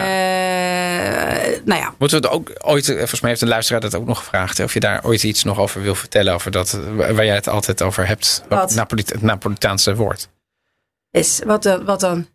Nou 1.65 1.79
ja, 1.81 1.93
Moeten 1.97 2.21
we 2.21 2.27
het 2.27 2.35
ook 2.35 2.51
ooit, 2.63 2.89
eh, 2.89 2.95
volgens 2.97 3.21
mij 3.21 3.29
heeft 3.29 3.41
een 3.41 3.47
luisteraar 3.47 3.81
dat 3.81 3.95
ook 3.95 4.05
nog 4.07 4.17
gevraagd, 4.17 4.57
hè, 4.57 4.63
of 4.63 4.73
je 4.73 4.79
daar 4.79 5.05
ooit 5.05 5.23
iets 5.23 5.43
nog 5.43 5.59
over 5.59 5.81
wil 5.81 5.95
vertellen, 5.95 6.33
over 6.33 6.51
dat, 6.51 6.79
eh, 6.99 7.11
waar 7.11 7.25
jij 7.25 7.35
het 7.35 7.47
altijd 7.49 7.81
over 7.81 8.07
hebt, 8.07 8.43
Wat? 8.49 8.73
Het 8.73 9.21
Napolitaanse 9.21 9.95
woord. 9.95 10.27
Is 11.15 11.41
wat 11.45 11.63
dan? 11.63 11.85
Wat 11.85 11.99
dan? 11.99 12.27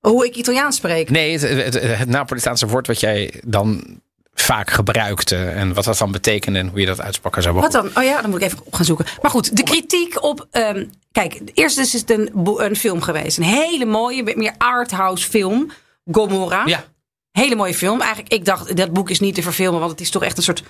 Hoe 0.00 0.26
ik 0.26 0.36
Italiaans 0.36 0.76
spreek. 0.76 1.10
Nee, 1.10 1.38
het, 1.38 1.74
het, 1.74 1.98
het 1.98 2.08
Napolitaanse 2.08 2.66
woord 2.66 2.86
wat 2.86 3.00
jij 3.00 3.40
dan 3.44 4.00
vaak 4.34 4.70
gebruikte 4.70 5.36
en 5.36 5.74
wat 5.74 5.84
dat 5.84 5.98
dan 5.98 6.12
betekende 6.12 6.58
en 6.58 6.68
hoe 6.68 6.80
je 6.80 6.86
dat 6.86 7.00
uitsprak. 7.00 7.42
Zou 7.42 7.54
Wat 7.54 7.72
dan? 7.72 7.90
Oh 7.94 8.02
ja, 8.04 8.20
dan 8.20 8.30
moet 8.30 8.40
ik 8.40 8.46
even 8.46 8.58
op 8.64 8.74
gaan 8.74 8.84
zoeken. 8.84 9.06
Maar 9.22 9.30
goed, 9.30 9.56
de 9.56 9.62
kritiek 9.62 10.22
op. 10.22 10.46
ehm, 10.50 10.86
kijk, 11.12 11.40
eerst 11.54 11.78
is 11.78 11.92
het 11.92 12.10
een, 12.10 12.30
een 12.56 12.76
film 12.76 13.00
geweest. 13.00 13.38
Een 13.38 13.44
hele 13.44 13.84
mooie, 13.84 14.32
meer 14.36 14.54
arthouse 14.58 15.28
film. 15.28 15.70
Gomorra. 16.10 16.62
Ja, 16.66 16.84
Hele 17.32 17.54
mooie 17.54 17.74
film. 17.74 18.00
Eigenlijk, 18.00 18.32
ik 18.32 18.44
dacht, 18.44 18.76
dat 18.76 18.92
boek 18.92 19.10
is 19.10 19.20
niet 19.20 19.34
te 19.34 19.42
verfilmen, 19.42 19.78
want 19.80 19.92
het 19.92 20.00
is 20.00 20.10
toch 20.10 20.22
echt 20.22 20.36
een 20.36 20.42
soort. 20.42 20.62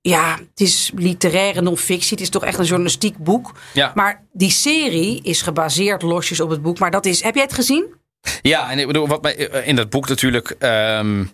Ja, 0.00 0.38
het 0.38 0.60
is 0.60 0.92
literaire 0.94 1.60
non-fictie. 1.60 2.10
Het 2.10 2.20
is 2.20 2.28
toch 2.28 2.44
echt 2.44 2.58
een 2.58 2.64
journalistiek 2.64 3.16
boek. 3.16 3.54
Ja. 3.74 3.92
Maar 3.94 4.24
die 4.32 4.50
serie 4.50 5.22
is 5.22 5.42
gebaseerd 5.42 6.02
losjes 6.02 6.40
op 6.40 6.50
het 6.50 6.62
boek. 6.62 6.78
Maar 6.78 6.90
dat 6.90 7.06
is. 7.06 7.22
Heb 7.22 7.34
jij 7.34 7.42
het 7.42 7.52
gezien? 7.52 7.94
Ja, 8.42 8.70
en 8.70 8.78
ik 8.78 8.86
bedoel, 8.86 9.08
wat 9.08 9.22
mij 9.22 9.50
eh, 9.50 9.68
in 9.68 9.76
dat 9.76 9.90
boek 9.90 10.08
natuurlijk 10.08 10.50
ehm, 10.50 11.24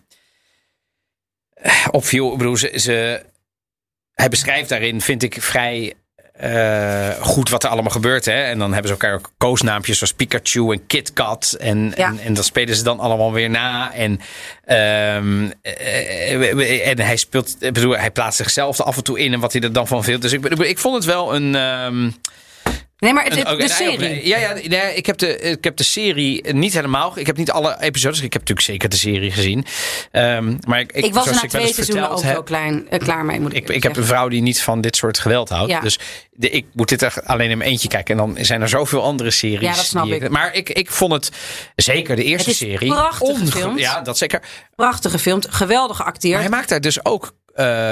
opviel, 1.91 2.33
ik 2.33 2.39
bedoel, 2.39 2.57
ze, 2.57 2.73
ze, 2.75 3.25
hij 4.13 4.29
beschrijft 4.29 4.69
daarin, 4.69 5.01
vind 5.01 5.23
ik, 5.23 5.43
vrij 5.43 5.95
eh, 6.39 7.09
goed 7.21 7.49
wat 7.51 7.65
er 7.65 7.71
allemaal 7.71 7.91
gebeurt. 7.91 8.25
Hè? 8.25 8.43
En 8.43 8.59
dan 8.59 8.73
hebben 8.73 8.87
ze 8.87 8.93
elkaar 8.93 9.15
ook 9.15 9.31
koosnaampjes 9.39 9.99
zoals 9.99 10.13
Pikachu 10.13 10.73
en 10.73 10.87
KitKat. 10.87 11.57
En, 11.61 11.93
Ja. 11.97 12.07
en, 12.09 12.19
en 12.19 12.35
dat 12.35 12.45
spelen 12.45 12.77
ze 12.77 12.83
dan 12.83 13.01
allemaal 13.01 13.33
weer 13.33 13.51
na. 13.51 13.93
En, 13.95 14.21
ehm, 14.65 15.51
eh, 15.63 16.89
en 16.89 17.01
hij 17.01 17.17
speelt, 17.17 17.57
ik 17.61 17.73
bedoel, 17.73 17.97
hij 17.97 18.11
plaatst 18.11 18.37
zichzelf 18.39 18.79
er 18.79 18.85
af 18.85 18.97
en 18.97 19.05
toe 19.05 19.19
in 19.19 19.33
en 19.33 19.41
wat 19.41 19.53
hij 19.53 19.63
er 19.63 19.73
dan 19.73 19.87
van 19.87 20.05
vindt. 20.05 20.23
Dus 20.23 20.33
ik, 20.33 20.41
bedoel, 20.41 20.65
ik 20.67 20.79
vond 20.79 20.95
het 20.95 21.05
wel 21.05 21.35
een. 21.35 21.55
ehm, 21.55 22.11
Nee, 22.99 23.13
maar 23.13 23.25
het- 23.25 23.47
ook 23.47 23.61
de 23.61 23.69
serie. 23.69 24.27
Ja, 24.27 24.39
ja 24.39 24.53
nee, 24.53 24.95
ik, 24.95 25.07
heb 25.07 25.19
de, 25.19 25.39
ik 25.41 25.65
heb 25.65 25.77
de 25.77 25.85
serie 25.85 26.53
niet 26.53 26.73
helemaal. 26.73 27.13
Ik 27.19 27.27
heb 27.27 27.37
niet 27.37 27.51
alle 27.51 27.77
episodes. 27.81 28.21
Ik 28.21 28.33
heb 28.33 28.41
natuurlijk 28.41 28.67
zeker 28.67 28.89
de 28.89 28.97
serie 28.97 29.31
gezien. 29.31 29.65
Ehm, 30.11 30.57
maar 30.67 30.81
ik, 30.81 30.93
ik, 30.93 31.05
Ik 31.05 31.15
was 31.15 31.25
zoals 31.25 31.43
na 31.43 31.49
twee 31.49 31.73
seizoenen 31.75 32.11
ook 32.11 32.23
wel 32.23 32.43
klein, 32.43 32.87
eh, 32.91 32.99
klaar 32.99 33.25
mee, 33.25 33.41
moet 33.41 33.51
ik, 33.51 33.57
ik, 33.57 33.63
ik 33.63 33.67
eerlijk 33.69 33.85
heb 33.85 33.97
een 33.97 34.05
vrouw 34.09 34.29
die 34.29 34.43
niet 34.43 34.63
van 34.63 34.81
dit 34.81 34.97
soort 34.97 35.19
geweld 35.19 35.49
houdt. 35.49 35.71
Ja. 35.71 35.81
Dus 35.81 35.99
de, 36.31 36.51
ik 36.51 36.67
moet 36.73 36.89
dit 36.89 37.03
er 37.03 37.15
alleen 37.25 37.51
in 37.51 37.59
mijn 37.59 37.71
eentje 37.71 37.89
kijken. 37.89 38.19
En 38.19 38.27
dan 38.35 38.45
zijn 38.45 38.63
er 38.63 38.69
zoveel 38.69 39.03
andere 39.03 39.31
series. 39.31 39.61
Ja, 39.69 39.75
dat 39.75 39.85
snap 39.85 40.05
die 40.05 40.15
ik. 40.15 40.29
Maar 40.29 40.55
ik, 40.55 40.69
ik 40.71 40.91
vond 40.91 41.13
het 41.13 41.31
zeker 41.77 42.17
de 42.17 42.25
eerste 42.25 42.51
is 42.51 42.57
serie. 42.57 42.89
prachtig 42.89 43.39
gefilmd. 43.39 43.79
Ja, 43.81 44.01
dat 44.01 44.19
zeker. 44.19 44.43
Prachtig 44.75 45.11
gefilmd, 45.11 45.47
geweldig 45.51 45.97
geacteerd. 45.97 46.33
Maar 46.33 46.43
hij 46.43 46.51
maakt 46.51 46.69
daar 46.69 46.81
dus 46.81 47.05
ook. 47.05 47.33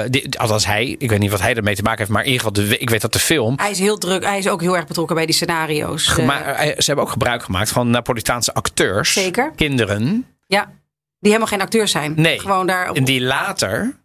Die- 0.09 0.39
althans, 0.39 0.65
hij. 0.65 0.95
Ik 0.99 1.09
weet 1.09 1.19
niet 1.19 1.31
wat 1.31 1.41
hij 1.41 1.55
ermee 1.55 1.75
te 1.75 1.81
maken 1.81 1.99
heeft. 1.99 2.09
Maar 2.11 2.23
in 2.23 2.31
ieder 2.31 2.45
geval, 2.47 2.65
de, 2.67 2.77
ik 2.77 2.89
weet 2.89 3.01
dat 3.01 3.13
de 3.13 3.19
film. 3.19 3.53
Hij 3.59 3.71
is 3.71 3.79
heel 3.79 3.97
druk. 3.97 4.23
Hij 4.23 4.37
is 4.37 4.47
ook 4.49 4.61
heel 4.61 4.75
erg 4.75 4.87
betrokken 4.87 5.15
bij 5.15 5.25
die 5.25 5.35
scenario's. 5.35 6.17
Eh, 6.17 6.27
ze 6.59 6.83
hebben 6.85 7.03
ook 7.05 7.11
gebruik 7.11 7.43
gemaakt 7.43 7.69
van 7.69 7.89
Napolitaanse 7.89 8.53
acteurs. 8.53 9.13
Zeker. 9.13 9.51
Kinderen. 9.55 10.25
ja, 10.47 10.63
die 11.19 11.31
helemaal 11.33 11.47
geen 11.47 11.61
acteurs 11.61 11.91
zijn. 11.91 12.13
Nee. 12.15 12.39
Gewoon 12.39 12.67
daar 12.67 12.91
En 12.91 13.03
die 13.03 13.21
later. 13.21 13.95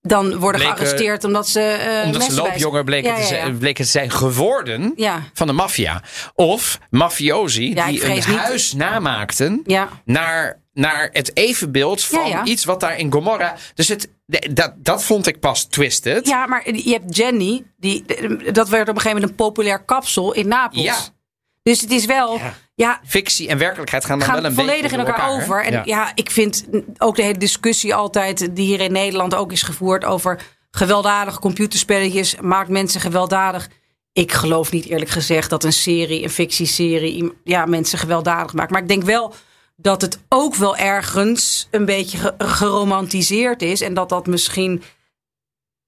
dan 0.00 0.36
worden 0.38 0.60
bleken- 0.60 0.78
gearresteerd 0.78 1.24
omdat 1.24 1.48
ze 1.48 1.60
eh 1.60 2.06
omdat 2.06 2.22
ze 2.22 2.34
loopjonger 2.34 2.84
bleken, 2.84 3.10
Ja, 3.16 3.26
te 3.26 3.34
ja, 3.34 3.50
bleken 3.50 3.84
te 3.84 3.90
zijn 3.90 4.10
geworden. 4.10 4.92
Ja. 4.96 5.22
Van 5.34 5.46
de 5.46 5.52
maffia. 5.52 6.02
Of 6.34 6.78
mafiosi 6.90 7.74
die 7.74 8.04
een 8.04 8.22
huis 8.22 8.72
namaakten. 8.72 9.62
Ja. 9.66 9.88
naar, 10.04 10.60
naar 10.74 11.08
het 11.12 11.36
evenbeeld 11.36 12.04
van 12.04 12.28
Ja, 12.28 12.28
ja. 12.28 12.44
iets 12.44 12.64
wat 12.64 12.80
daar 12.80 12.98
in 12.98 13.12
Gomorra. 13.12 13.56
Dus 13.74 13.88
het, 13.88 14.08
dat, 14.50 14.72
dat 14.76 15.04
vond 15.04 15.26
ik 15.26 15.40
pas 15.40 15.64
twisted. 15.64 16.26
Ja, 16.26 16.46
maar 16.46 16.74
je 16.74 16.90
hebt 16.90 17.16
Jenny. 17.16 17.64
Die, 17.76 18.04
dat 18.52 18.68
werd 18.68 18.88
op 18.88 18.94
een 18.94 19.00
gegeven 19.00 19.12
moment 19.12 19.30
een 19.30 19.34
populair 19.34 19.84
kapsel 19.84 20.32
in 20.32 20.48
Napels. 20.48 20.82
Ja. 20.82 20.96
Dus 21.62 21.80
het 21.80 21.90
is 21.90 22.04
wel... 22.04 22.40
Ja, 22.76 23.00
Fictie 23.04 23.48
en 23.48 23.58
werkelijkheid 23.58 24.04
gaan 24.04 24.18
dan 24.18 24.28
gaan 24.28 24.36
wel 24.36 24.44
een 24.44 24.54
volledig 24.54 24.80
beetje 24.80 24.96
in 24.96 25.06
elkaar, 25.06 25.26
hè? 25.26 25.34
over. 25.34 25.64
En 25.64 25.82
ja. 25.84 26.12
ik 26.14 26.30
vind 26.30 26.64
ook 26.98 27.16
de 27.16 27.22
hele 27.22 27.38
discussie 27.38 27.94
altijd... 27.94 28.56
die 28.56 28.66
hier 28.66 28.80
in 28.80 28.92
Nederland 28.92 29.34
ook 29.34 29.52
is 29.52 29.62
gevoerd... 29.62 30.04
over 30.04 30.40
gewelddadige 30.70 31.38
computerspelletjes... 31.38 32.36
maakt 32.40 32.68
mensen 32.68 33.00
gewelddadig. 33.00 33.68
Ik 34.12 34.32
geloof 34.32 34.70
niet 34.70 34.86
eerlijk 34.86 35.10
gezegd 35.10 35.50
dat 35.50 35.64
een 35.64 35.72
serie, 35.72 36.22
een 36.22 36.30
fictieserie... 36.30 37.32
ja, 37.44 37.66
mensen 37.66 37.98
gewelddadig 37.98 38.52
maakt. 38.52 38.70
Maar 38.70 38.82
ik 38.82 38.88
denk 38.88 39.02
wel 39.02 39.34
dat 39.76 40.00
het 40.00 40.18
ook 40.28 40.54
wel 40.54 40.76
ergens... 40.76 41.68
een 41.70 41.84
beetje 41.84 42.18
ge- 42.18 42.34
geromantiseerd 42.38 43.62
is. 43.62 43.80
En 43.80 43.94
dat 43.94 44.08
dat 44.08 44.26
misschien... 44.26 44.82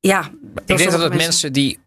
Ja, 0.00 0.30
Ik 0.66 0.76
denk 0.76 0.90
dat 0.90 1.00
het 1.00 1.14
mensen 1.14 1.52
die 1.52 1.78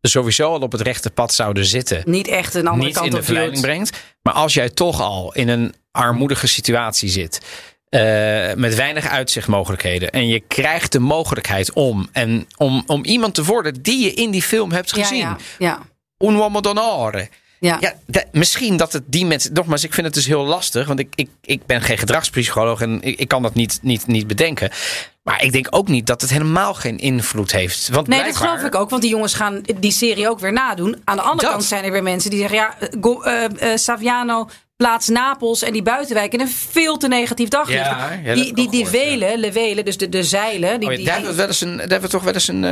sowieso 0.00 0.52
al 0.52 0.60
op 0.60 0.72
het 0.72 0.80
rechte 0.80 1.10
pad 1.10 1.34
zouden 1.34 1.64
zitten. 1.64 2.02
niet 2.04 2.28
echt 2.28 2.54
een 2.54 2.66
andere 2.66 2.86
niet 2.86 2.94
kant 2.94 3.06
in 3.06 3.12
de 3.12 3.18
op 3.18 3.24
verleiding 3.24 3.60
brengt. 3.60 4.00
Maar 4.22 4.34
als 4.34 4.54
jij 4.54 4.70
toch 4.70 5.00
al 5.00 5.34
in 5.34 5.48
een 5.48 5.74
armoedige 5.90 6.46
situatie 6.46 7.08
zit. 7.08 7.40
eh, 7.88 8.54
met 8.54 8.74
weinig 8.74 9.06
uitzichtmogelijkheden. 9.08 10.10
En 10.10 10.26
je 10.28 10.40
krijgt 10.40 10.92
de 10.92 10.98
mogelijkheid 10.98 11.72
om, 11.72 12.08
en 12.12 12.46
om, 12.56 12.82
om 12.86 13.04
iemand 13.04 13.34
te 13.34 13.44
worden 13.44 13.82
die 13.82 14.04
je 14.04 14.12
in 14.12 14.30
die 14.30 14.42
film 14.42 14.72
hebt 14.72 14.96
Ja, 14.96 15.02
gezien. 15.02 15.18
ja, 15.18 15.36
ja. 15.58 15.78
Un 16.18 16.34
uomo 16.34 16.60
d'onore. 16.60 17.28
Ja. 17.62 17.78
Ja, 17.80 18.24
misschien 18.32 18.76
dat 18.76 18.92
het 18.92 19.02
die 19.06 19.26
mensen. 19.26 19.52
Nogmaals, 19.52 19.84
ik 19.84 19.94
vind 19.94 20.06
het 20.06 20.14
dus 20.14 20.26
heel 20.26 20.44
lastig. 20.44 20.86
Want 20.86 20.98
ik, 20.98 21.12
ik, 21.14 21.30
ik 21.42 21.66
ben 21.66 21.80
geen 21.80 21.98
gedragspsycholoog 21.98 22.80
en 22.80 23.02
ik, 23.02 23.18
ik 23.18 23.28
kan 23.28 23.42
dat 23.42 23.54
niet, 23.54 23.78
niet, 23.82 24.06
niet 24.06 24.26
bedenken. 24.26 24.70
Maar 25.22 25.42
ik 25.42 25.52
denk 25.52 25.66
ook 25.70 25.88
niet 25.88 26.06
dat 26.06 26.20
het 26.20 26.30
helemaal 26.30 26.74
geen 26.74 26.98
invloed 26.98 27.52
heeft. 27.52 27.88
Want 27.88 28.06
Nee, 28.06 28.24
dat 28.24 28.36
geloof 28.36 28.62
ik 28.62 28.74
ook. 28.74 28.90
Want 28.90 29.02
die 29.02 29.10
jongens 29.10 29.34
gaan 29.34 29.60
die 29.80 29.92
serie 29.92 30.28
ook 30.28 30.38
weer 30.38 30.52
nadoen. 30.52 31.00
Aan 31.04 31.16
de 31.16 31.22
andere 31.22 31.42
Dat. 31.42 31.50
kant 31.50 31.64
zijn 31.64 31.84
er 31.84 31.92
weer 31.92 32.02
mensen 32.02 32.30
die 32.30 32.38
zeggen... 32.38 32.58
ja, 32.58 32.76
eh, 32.78 32.88
Go- 33.00 33.22
eh, 33.22 33.44
eh, 33.44 33.78
Saviano 33.78 34.48
plaatst 34.76 35.10
Napels 35.10 35.62
en 35.62 35.72
die 35.72 35.82
buitenwijk 35.82 36.32
in 36.32 36.40
een 36.40 36.48
veel 36.48 36.96
te 36.96 37.08
negatief 37.08 37.48
daglicht. 37.48 37.84
Ja, 37.84 38.20
ja, 38.24 38.34
die 38.34 38.54
die, 38.54 38.70
die 38.70 38.86
gehoord, 38.86 39.02
velen, 39.02 39.38
levelen, 39.38 39.84
dus 39.84 39.96
de, 39.96 40.08
de 40.08 40.22
zeilen... 40.22 40.80
Die, 40.80 40.88
Oh 40.88 40.94
ja, 40.94 40.98
die, 40.98 41.06
daar, 41.06 41.14
hebben 41.14 41.30
we 41.30 41.36
wel 41.36 41.46
eens 41.46 41.60
een, 41.60 41.76
daar 41.76 41.78
hebben 41.78 42.00
we 42.00 42.08
toch 42.08 42.22
wel 42.22 42.34
eens 42.34 42.48
een. 42.48 42.64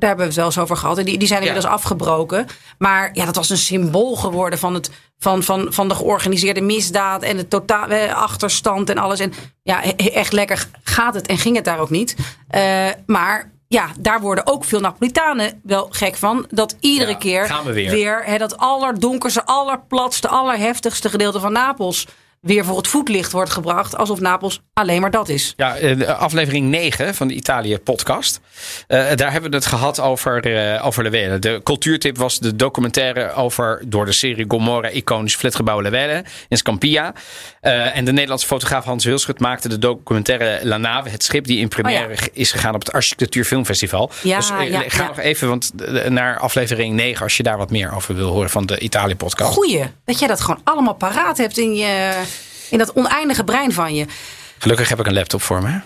Daar 0.00 0.08
hebben 0.08 0.18
we 0.18 0.32
het 0.32 0.34
wel 0.34 0.44
eens 0.44 0.58
over 0.58 0.76
gehad. 0.76 0.98
En 0.98 1.04
die, 1.04 1.18
die 1.18 1.28
zijn 1.28 1.42
Ja. 1.42 1.46
inmiddels 1.46 1.74
afgebroken. 1.74 2.46
Maar 2.78 3.10
ja, 3.12 3.24
dat 3.24 3.36
was 3.36 3.50
een 3.50 3.56
symbool 3.56 4.16
geworden 4.16 4.58
van, 4.58 4.74
het, 4.74 4.90
van, 5.18 5.42
van, 5.42 5.66
van 5.70 5.88
de 5.88 5.94
georganiseerde 5.94 6.60
misdaad. 6.60 7.22
En 7.22 7.36
de 7.36 7.48
totale 7.48 8.14
achterstand 8.14 8.90
en 8.90 8.98
alles. 8.98 9.20
En 9.20 9.32
ja, 9.62 9.82
echt 9.96 10.32
lekker 10.32 10.68
gaat 10.82 11.14
het 11.14 11.26
en 11.26 11.38
ging 11.38 11.56
het 11.56 11.64
daar 11.64 11.78
ook 11.78 11.90
niet. 11.90 12.16
Eh, 12.48 12.86
maar 13.06 13.50
ja, 13.68 13.86
daar 13.98 14.20
worden 14.20 14.46
ook 14.46 14.64
veel 14.64 14.80
Napolitanen 14.80 15.60
wel 15.62 15.86
gek 15.90 16.16
van. 16.16 16.46
Dat 16.50 16.76
iedere 16.80 17.10
Ja, 17.10 17.16
keer 17.16 17.46
gaan 17.46 17.64
we 17.64 17.72
weer. 17.72 18.22
hè, 18.24 18.38
dat 18.38 18.56
allerdonkerste, 18.56 19.44
allerplatste, 19.46 20.28
allerheftigste 20.28 21.08
gedeelte 21.08 21.40
van 21.40 21.52
Napels 21.52 22.06
weer 22.40 22.64
voor 22.64 22.76
het 22.76 22.88
voetlicht 22.88 23.32
wordt 23.32 23.50
gebracht. 23.50 23.96
Alsof 23.96 24.20
Napels 24.20 24.60
alleen 24.72 25.00
maar 25.00 25.10
dat 25.10 25.28
is. 25.28 25.54
Ja, 25.56 25.76
eh, 25.76 26.18
aflevering 26.18 26.66
9 26.66 27.14
van 27.14 27.28
de 27.28 27.34
Italië-podcast. 27.34 28.40
Eh, 28.86 29.06
daar 29.14 29.32
hebben 29.32 29.50
we 29.50 29.56
het 29.56 29.66
gehad 29.66 30.00
over, 30.00 30.56
eh 30.56 30.86
over 30.86 31.02
Le 31.02 31.10
Vele. 31.10 31.38
De 31.38 31.60
cultuurtip 31.64 32.18
was 32.18 32.38
de 32.38 32.56
documentaire 32.56 33.32
over, 33.32 33.82
door 33.86 34.04
de 34.04 34.12
serie 34.12 34.44
Gomorra, 34.48 34.88
iconisch 34.88 35.34
flatgebouw 35.36 35.80
Le 35.80 35.90
Vele 35.90 36.24
in 36.48 36.56
Scampia. 36.56 37.12
En 37.60 38.04
de 38.04 38.12
Nederlandse 38.12 38.46
fotograaf 38.46 38.84
Hans 38.84 39.04
Wilschut 39.04 39.40
maakte 39.40 39.68
de 39.68 39.78
documentaire 39.78 40.60
La 40.62 40.76
Nave, 40.76 41.08
het 41.08 41.22
schip 41.22 41.46
die 41.46 41.58
in 41.58 41.68
première 41.68 41.88
Oh 42.04 42.10
ja. 42.10 42.26
is 42.32 42.52
gegaan 42.52 42.74
op 42.74 42.80
het 42.80 42.92
Architectuur 42.92 43.44
Filmfestival. 43.44 44.10
Ja, 44.22 44.36
dus 44.36 44.48
ja, 44.48 44.82
ga 44.86 45.06
nog 45.06 45.18
even 45.18 45.48
want, 45.48 45.72
naar 46.08 46.38
aflevering 46.38 46.94
9 46.94 47.22
als 47.22 47.36
je 47.36 47.42
daar 47.42 47.56
wat 47.56 47.70
meer 47.70 47.94
over 47.94 48.14
wil 48.14 48.28
horen 48.28 48.50
van 48.50 48.66
de 48.66 48.78
Italië-podcast. 48.78 49.52
Goeie, 49.52 49.84
dat 50.04 50.18
jij 50.18 50.28
dat 50.28 50.40
gewoon 50.40 50.60
allemaal 50.64 50.94
paraat 50.94 51.38
hebt 51.38 51.58
in, 51.58 51.74
je, 51.74 52.12
in 52.70 52.78
dat 52.78 52.92
oneindige 52.92 53.44
brein 53.44 53.72
van 53.72 53.94
je. 53.94 54.06
Gelukkig 54.58 54.88
heb 54.88 55.00
ik 55.00 55.06
een 55.06 55.12
laptop 55.12 55.42
voor 55.42 55.62
me. 55.62 55.80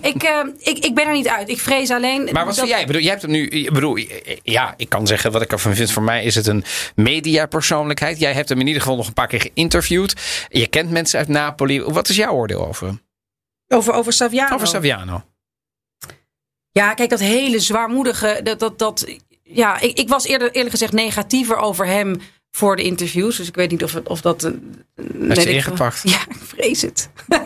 ik, 0.00 0.22
eh, 0.22 0.40
ik, 0.58 0.78
ik 0.78 0.94
ben 0.94 1.06
er 1.06 1.12
niet 1.12 1.28
uit. 1.28 1.48
Ik 1.48 1.60
vrees 1.60 1.90
alleen. 1.90 2.24
Maar 2.24 2.32
wat 2.32 2.44
dat- 2.46 2.54
vind 2.56 2.68
jij? 2.68 2.80
Ik 2.80 2.86
bedoel, 2.86 3.02
jij 3.02 3.10
hebt 3.10 3.22
hem 3.22 3.30
nu. 3.30 3.46
Ik 3.46 3.72
bedoel, 3.72 3.98
ja, 4.42 4.74
ik 4.76 4.88
kan 4.88 5.06
zeggen 5.06 5.32
wat 5.32 5.42
ik 5.42 5.52
ervan 5.52 5.74
vind. 5.74 5.90
Voor 5.92 6.02
mij 6.02 6.24
is 6.24 6.34
het 6.34 6.46
een 6.46 6.64
mediapersoonlijkheid. 6.94 8.18
Jij 8.18 8.32
hebt 8.32 8.48
hem 8.48 8.60
in 8.60 8.66
ieder 8.66 8.82
geval 8.82 8.96
nog 8.96 9.06
een 9.06 9.12
paar 9.12 9.26
keer 9.26 9.40
geïnterviewd. 9.40 10.14
Je 10.48 10.66
kent 10.66 10.90
mensen 10.90 11.18
uit 11.18 11.28
Napoli. 11.28 11.80
Wat 11.82 12.08
is 12.08 12.16
jouw 12.16 12.32
oordeel 12.32 12.66
over 12.66 12.86
hem? 12.86 13.00
Over, 13.68 13.92
over 13.92 14.12
Saviano. 14.12 14.54
Over 14.54 14.66
Saviano. 14.66 15.24
Ja, 16.70 16.94
kijk, 16.94 17.10
dat 17.10 17.20
hele 17.20 17.58
zwaarmoedige. 17.58 18.40
Dat, 18.42 18.58
dat, 18.58 18.78
dat, 18.78 19.06
ja, 19.42 19.80
ik, 19.80 19.98
ik 19.98 20.08
was 20.08 20.24
eerder, 20.26 20.50
eerlijk 20.50 20.70
gezegd 20.70 20.92
negatiever 20.92 21.56
over 21.56 21.86
hem 21.86 22.20
voor 22.56 22.76
de 22.76 22.82
interviews. 22.82 23.36
Dus 23.36 23.48
ik 23.48 23.54
weet 23.54 23.70
niet 23.70 23.82
of, 23.84 24.00
of 24.04 24.20
dat. 24.20 24.44
eh, 24.44 24.50
weet 25.18 25.42
je 25.42 25.50
ingepakt? 25.50 26.00
Ja, 26.04 26.18
ik 26.28 26.36
vrees 26.46 26.82
het. 26.82 27.08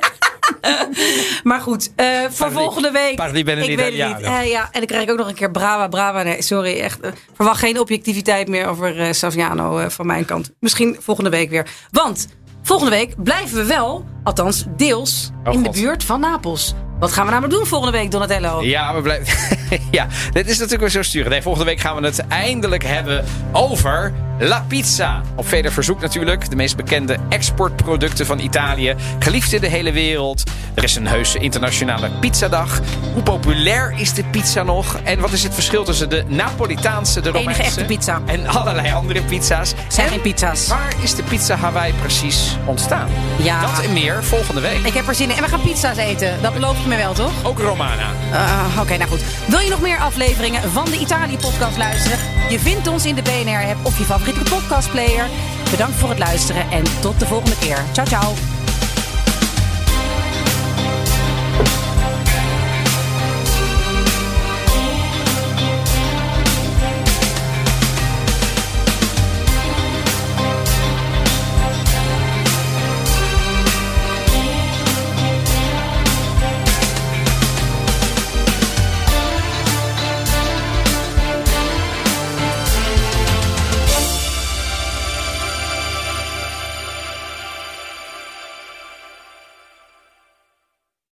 maar 1.43 1.61
goed, 1.61 1.93
eh, 1.97 2.07
voor 2.21 2.47
Parli- 2.47 2.55
volgende 2.55 2.91
week. 2.91 3.17
parli 3.17 3.45
bene 3.45 3.61
ik 3.67 3.77
weet 3.77 3.99
het 3.99 4.17
niet. 4.17 4.27
Eh, 4.27 4.51
ja, 4.51 4.63
en 4.65 4.79
dan 4.79 4.87
krijg 4.87 5.03
ik 5.03 5.11
ook 5.11 5.17
nog 5.19 5.29
een 5.29 5.35
keer 5.35 5.51
brava, 5.51 5.89
brava. 5.89 6.23
Nee, 6.23 6.43
sorry, 6.43 6.81
echt. 6.81 7.01
eh, 7.01 7.11
verwacht 7.35 7.59
geen 7.61 7.79
objectiviteit 7.81 8.49
meer 8.49 8.67
over 8.67 8.99
eh, 9.01 9.13
Saviano 9.13 9.79
eh, 9.79 9.89
van 9.89 10.07
mijn 10.07 10.25
kant. 10.25 10.51
Misschien 10.61 10.97
volgende 11.01 11.31
week 11.31 11.51
weer. 11.51 11.67
Want 11.91 12.29
volgende 12.63 12.91
week 12.97 13.23
blijven 13.23 13.57
we 13.57 13.65
wel, 13.65 14.05
althans 14.25 14.65
deels, 14.77 15.31
Oh, 15.45 15.53
in 15.55 15.65
God. 15.65 15.75
de 15.75 15.81
buurt 15.81 16.05
van 16.05 16.21
Napels. 16.21 16.75
Wat 16.99 17.13
gaan 17.13 17.25
we 17.27 17.31
namelijk 17.33 17.55
doen 17.59 17.67
volgende 17.67 17.99
week, 17.99 18.11
Donatello? 18.11 18.63
Ja, 18.63 18.95
we 18.95 19.01
blijven. 19.03 19.59
ja, 19.91 20.07
dit 20.33 20.45
is 20.47 20.53
natuurlijk 20.55 20.81
weer 20.81 20.91
zo 20.91 21.03
sturen. 21.03 21.31
Nee, 21.31 21.43
volgende 21.43 21.67
week 21.67 21.81
gaan 21.81 21.97
we 22.01 22.07
het 22.07 22.27
eindelijk 22.29 22.85
hebben 22.85 23.25
over 23.53 24.13
La 24.43 24.65
Pizza. 24.69 25.21
Op 25.35 25.49
veder 25.49 25.73
verzoek 25.73 26.01
natuurlijk. 26.01 26.51
De 26.51 26.57
meest 26.57 26.77
bekende 26.77 27.17
exportproducten 27.29 28.27
van 28.27 28.39
Italië. 28.39 28.95
Geliefd 29.19 29.53
in 29.53 29.61
de 29.61 29.69
hele 29.69 29.93
wereld. 29.93 30.43
Er 30.75 30.85
is 30.85 30.97
een 30.97 31.07
heuse 31.07 31.39
internationale 31.39 32.11
pizzadag. 32.21 32.81
Hoe 33.13 33.23
populair 33.23 33.95
is 33.97 34.13
de 34.13 34.25
pizza 34.25 34.63
nog? 34.63 35.01
En 35.05 35.21
wat 35.21 35.33
is 35.33 35.43
het 35.43 35.55
verschil 35.55 35.85
tussen 35.85 36.11
de 36.11 36.25
Napolitaanse, 36.27 37.21
de 37.21 37.29
Enige 37.29 37.39
Romeinse... 37.39 37.63
echte 37.63 37.85
pizza. 37.85 38.23
En 38.27 38.47
allerlei 38.47 38.93
andere 38.93 39.23
pizza's. 39.23 39.75
Zijn 39.89 40.07
En 40.07 40.13
geen 40.13 40.21
pizza's. 40.21 40.69
Waar 40.69 40.95
is 41.03 41.15
de 41.15 41.23
pizza 41.23 41.57
Hawaii 41.57 41.93
precies 41.93 42.57
ontstaan? 42.65 43.09
Ja. 43.37 43.61
Dat 43.61 43.85
en 43.85 43.93
meer 43.93 44.25
volgende 44.25 44.61
week. 44.61 44.87
Ik 44.87 44.95
heb 44.95 45.09
er 45.09 45.15
zin 45.15 45.31
in. 45.31 45.37
En 45.37 45.43
we 45.43 45.49
gaan 45.49 45.63
pizza's 45.63 45.97
eten. 45.97 46.43
Dat 46.43 46.55
beloof 46.55 46.83
je 46.83 46.89
me 46.89 46.97
wel, 46.97 47.13
toch? 47.13 47.33
Ook 47.43 47.59
Romana. 47.59 48.11
Ah, 48.33 48.81
Oké, 48.81 48.97
nou 48.97 49.11
goed. 49.11 49.23
Wil 49.47 49.59
je 49.59 49.71
nog 49.71 49.81
meer 49.81 49.99
afleveringen 49.99 50.71
van 50.71 50.85
de 50.85 50.99
Italië-podcast 50.99 51.77
luisteren? 51.77 52.19
Je 52.51 52.59
vindt 52.59 52.87
ons 52.87 53.07
in 53.07 53.15
de 53.15 53.23
BNR-app 53.23 53.87
of 53.87 53.99
je 53.99 54.05
favoriete 54.31 54.55
podcastplayer. 54.55 55.29
Bedankt 55.71 55.97
voor 55.97 56.09
het 56.09 56.19
luisteren 56.19 56.71
en 56.71 56.85
tot 57.01 57.21
de 57.21 57.27
volgende 57.27 57.59
keer. 57.59 57.79
Ciao, 57.93 58.07
ciao. 58.07 58.50